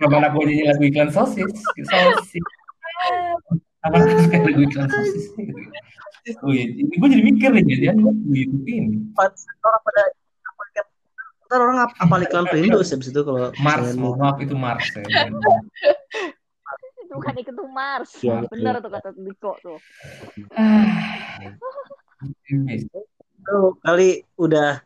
kenapa 0.00 0.14
anak 0.26 0.30
gue 0.34 0.44
nyanyi 0.50 0.64
lagu 0.66 0.82
iklan 0.90 1.10
sosis? 1.14 1.52
Sosis. 1.86 2.42
Apa 3.84 3.96
suka 4.00 4.38
lagu 4.40 4.60
iklan 4.64 4.88
sosis? 4.88 5.24
Gitu. 5.36 6.38
Oh 6.42 6.50
iya, 6.50 6.66
gue 6.74 7.08
jadi 7.12 7.22
mikir 7.22 7.50
nih, 7.54 7.62
jadi 7.62 7.84
gue 7.94 8.12
YouTube 8.34 8.66
ini. 8.66 8.98
orang 9.14 9.80
pada 9.84 10.02
ntar 11.46 11.62
orang 11.62 11.78
ap- 11.86 11.94
apal 12.02 12.18
iklan 12.26 12.50
Perindo 12.50 12.82
sih 12.82 12.98
abis 12.98 13.14
itu 13.14 13.22
kalau 13.22 13.54
Mars, 13.62 13.94
mohon 13.94 14.18
maaf 14.18 14.42
itu 14.42 14.58
Mars 14.58 14.82
ya. 14.90 15.06
Itu 16.98 17.14
bukan 17.14 17.34
itu 17.38 17.62
Mars. 17.70 18.10
Iya, 18.18 18.42
Bener 18.50 18.82
tuh 18.82 18.90
kata 18.90 19.14
Diko 19.14 19.54
tuh. 19.62 19.78
Halo, 23.46 23.78
kali 23.78 24.26
udah 24.34 24.82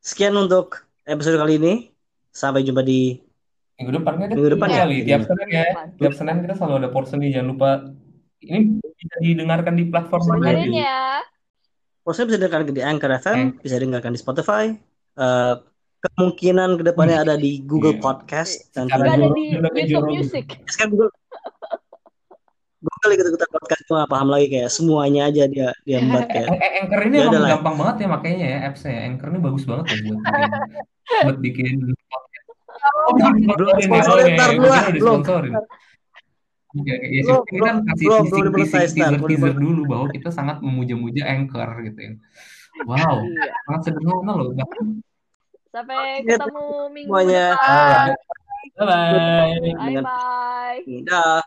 sekian 0.00 0.32
untuk 0.40 0.88
episode 1.04 1.36
kali 1.36 1.60
ini. 1.60 1.74
Sampai 2.32 2.64
jumpa 2.64 2.80
di 2.80 3.20
Minggu 3.76 4.00
depan 4.00 4.12
kan? 4.16 4.28
Minggu 4.32 4.50
depan 4.56 4.68
Iya, 4.72 4.84
ya? 4.88 5.04
Tiap 5.04 5.20
Senin 5.28 5.48
ya. 5.52 5.64
Tiap 6.00 6.12
Senin 6.16 6.36
kita 6.40 6.54
selalu 6.56 6.74
ada 6.80 6.88
portion 6.88 7.20
nih. 7.20 7.36
Jangan 7.36 7.48
lupa. 7.52 7.70
Ini 8.40 8.58
bisa 8.80 9.16
didengarkan 9.20 9.74
di 9.74 9.84
platform 9.84 10.40
Li? 10.40 10.72
ya. 10.74 11.20
Proses 12.00 12.24
bisa 12.24 12.38
dengarkan 12.38 12.72
di 12.72 12.80
Anchor 12.80 13.12
FM, 13.14 13.36
Anchor. 13.38 13.60
bisa 13.60 13.76
dengarkan 13.76 14.10
di 14.10 14.18
Spotify. 14.18 14.64
Eh, 15.14 15.54
kemungkinan 16.00 16.80
ke 16.80 16.82
depannya 16.82 17.20
ada 17.20 17.36
di 17.36 17.60
Google 17.60 17.92
Iya. 17.92 18.00
Podcast 18.00 18.72
dan 18.72 18.88
Ada 18.88 18.96
Juga 18.96 19.12
ada 19.12 19.28
di 19.28 19.44
YouTube. 19.84 20.08
Music. 20.08 20.46
sekarang 20.66 20.90
Google 20.90 21.12
Google 22.80 23.12
ikut 23.12 23.26
ikutan 23.28 23.50
podcast 23.52 23.82
gak 23.84 24.08
paham 24.08 24.28
lagi 24.32 24.46
kayak 24.48 24.72
semuanya 24.72 25.28
aja 25.28 25.44
dia 25.44 25.68
dia 25.84 26.00
buat 26.00 26.24
kayak 26.24 26.48
Eh, 26.48 26.56
eh, 26.56 26.72
Anchor 26.80 27.00
ini 27.04 27.14
Ya 27.14 27.28
emang 27.28 27.44
gampang 27.52 27.74
banget 27.76 27.96
ya 28.00 28.06
makanya 28.08 28.38
ya 28.40 28.58
apps-nya 28.64 28.90
ya. 28.90 29.00
Anchor 29.04 29.28
ini 29.28 29.38
bagus 29.38 29.62
banget 29.68 29.84
ya 29.84 29.96
buat 30.00 30.16
bikin 30.16 30.48
buat 31.28 31.38
bikin 31.38 31.74
podcast. 32.08 32.46
Oh, 32.80 33.12
belum 33.12 33.34
Belum 33.44 33.68
Oh, 33.68 33.76
kira 33.84 34.08
udah 34.08 34.88
belum. 34.96 35.20
Oke, 36.70 36.86
oke. 36.94 37.06
Ya, 37.10 37.22
Belum, 37.26 37.42
kita 37.50 37.62
kan 37.66 37.76
kasih 37.82 38.06
ntar, 38.06 38.22
teaser, 38.30 38.46
teaser 38.94 39.18
dimonetize. 39.26 39.58
dulu 39.58 39.82
bahwa 39.90 40.06
kita 40.14 40.30
sangat 40.30 40.56
memuja-muja 40.62 41.22
Anchor 41.26 41.68
gitu 41.82 41.98
ya. 41.98 42.12
Wow, 42.86 43.26
Iya. 43.26 43.50
sangat 43.66 43.80
sederhana 43.90 44.32
loh. 44.38 44.48
Bahkan 44.54 44.86
Sampai 45.70 46.26
ketemu 46.26 46.90
minggu 46.90 47.14
depan. 47.30 48.18
Bye 48.74 48.86
bye. 48.86 49.70
Bye 49.70 50.02
bye. 50.02 50.82
Dah. 51.06 51.42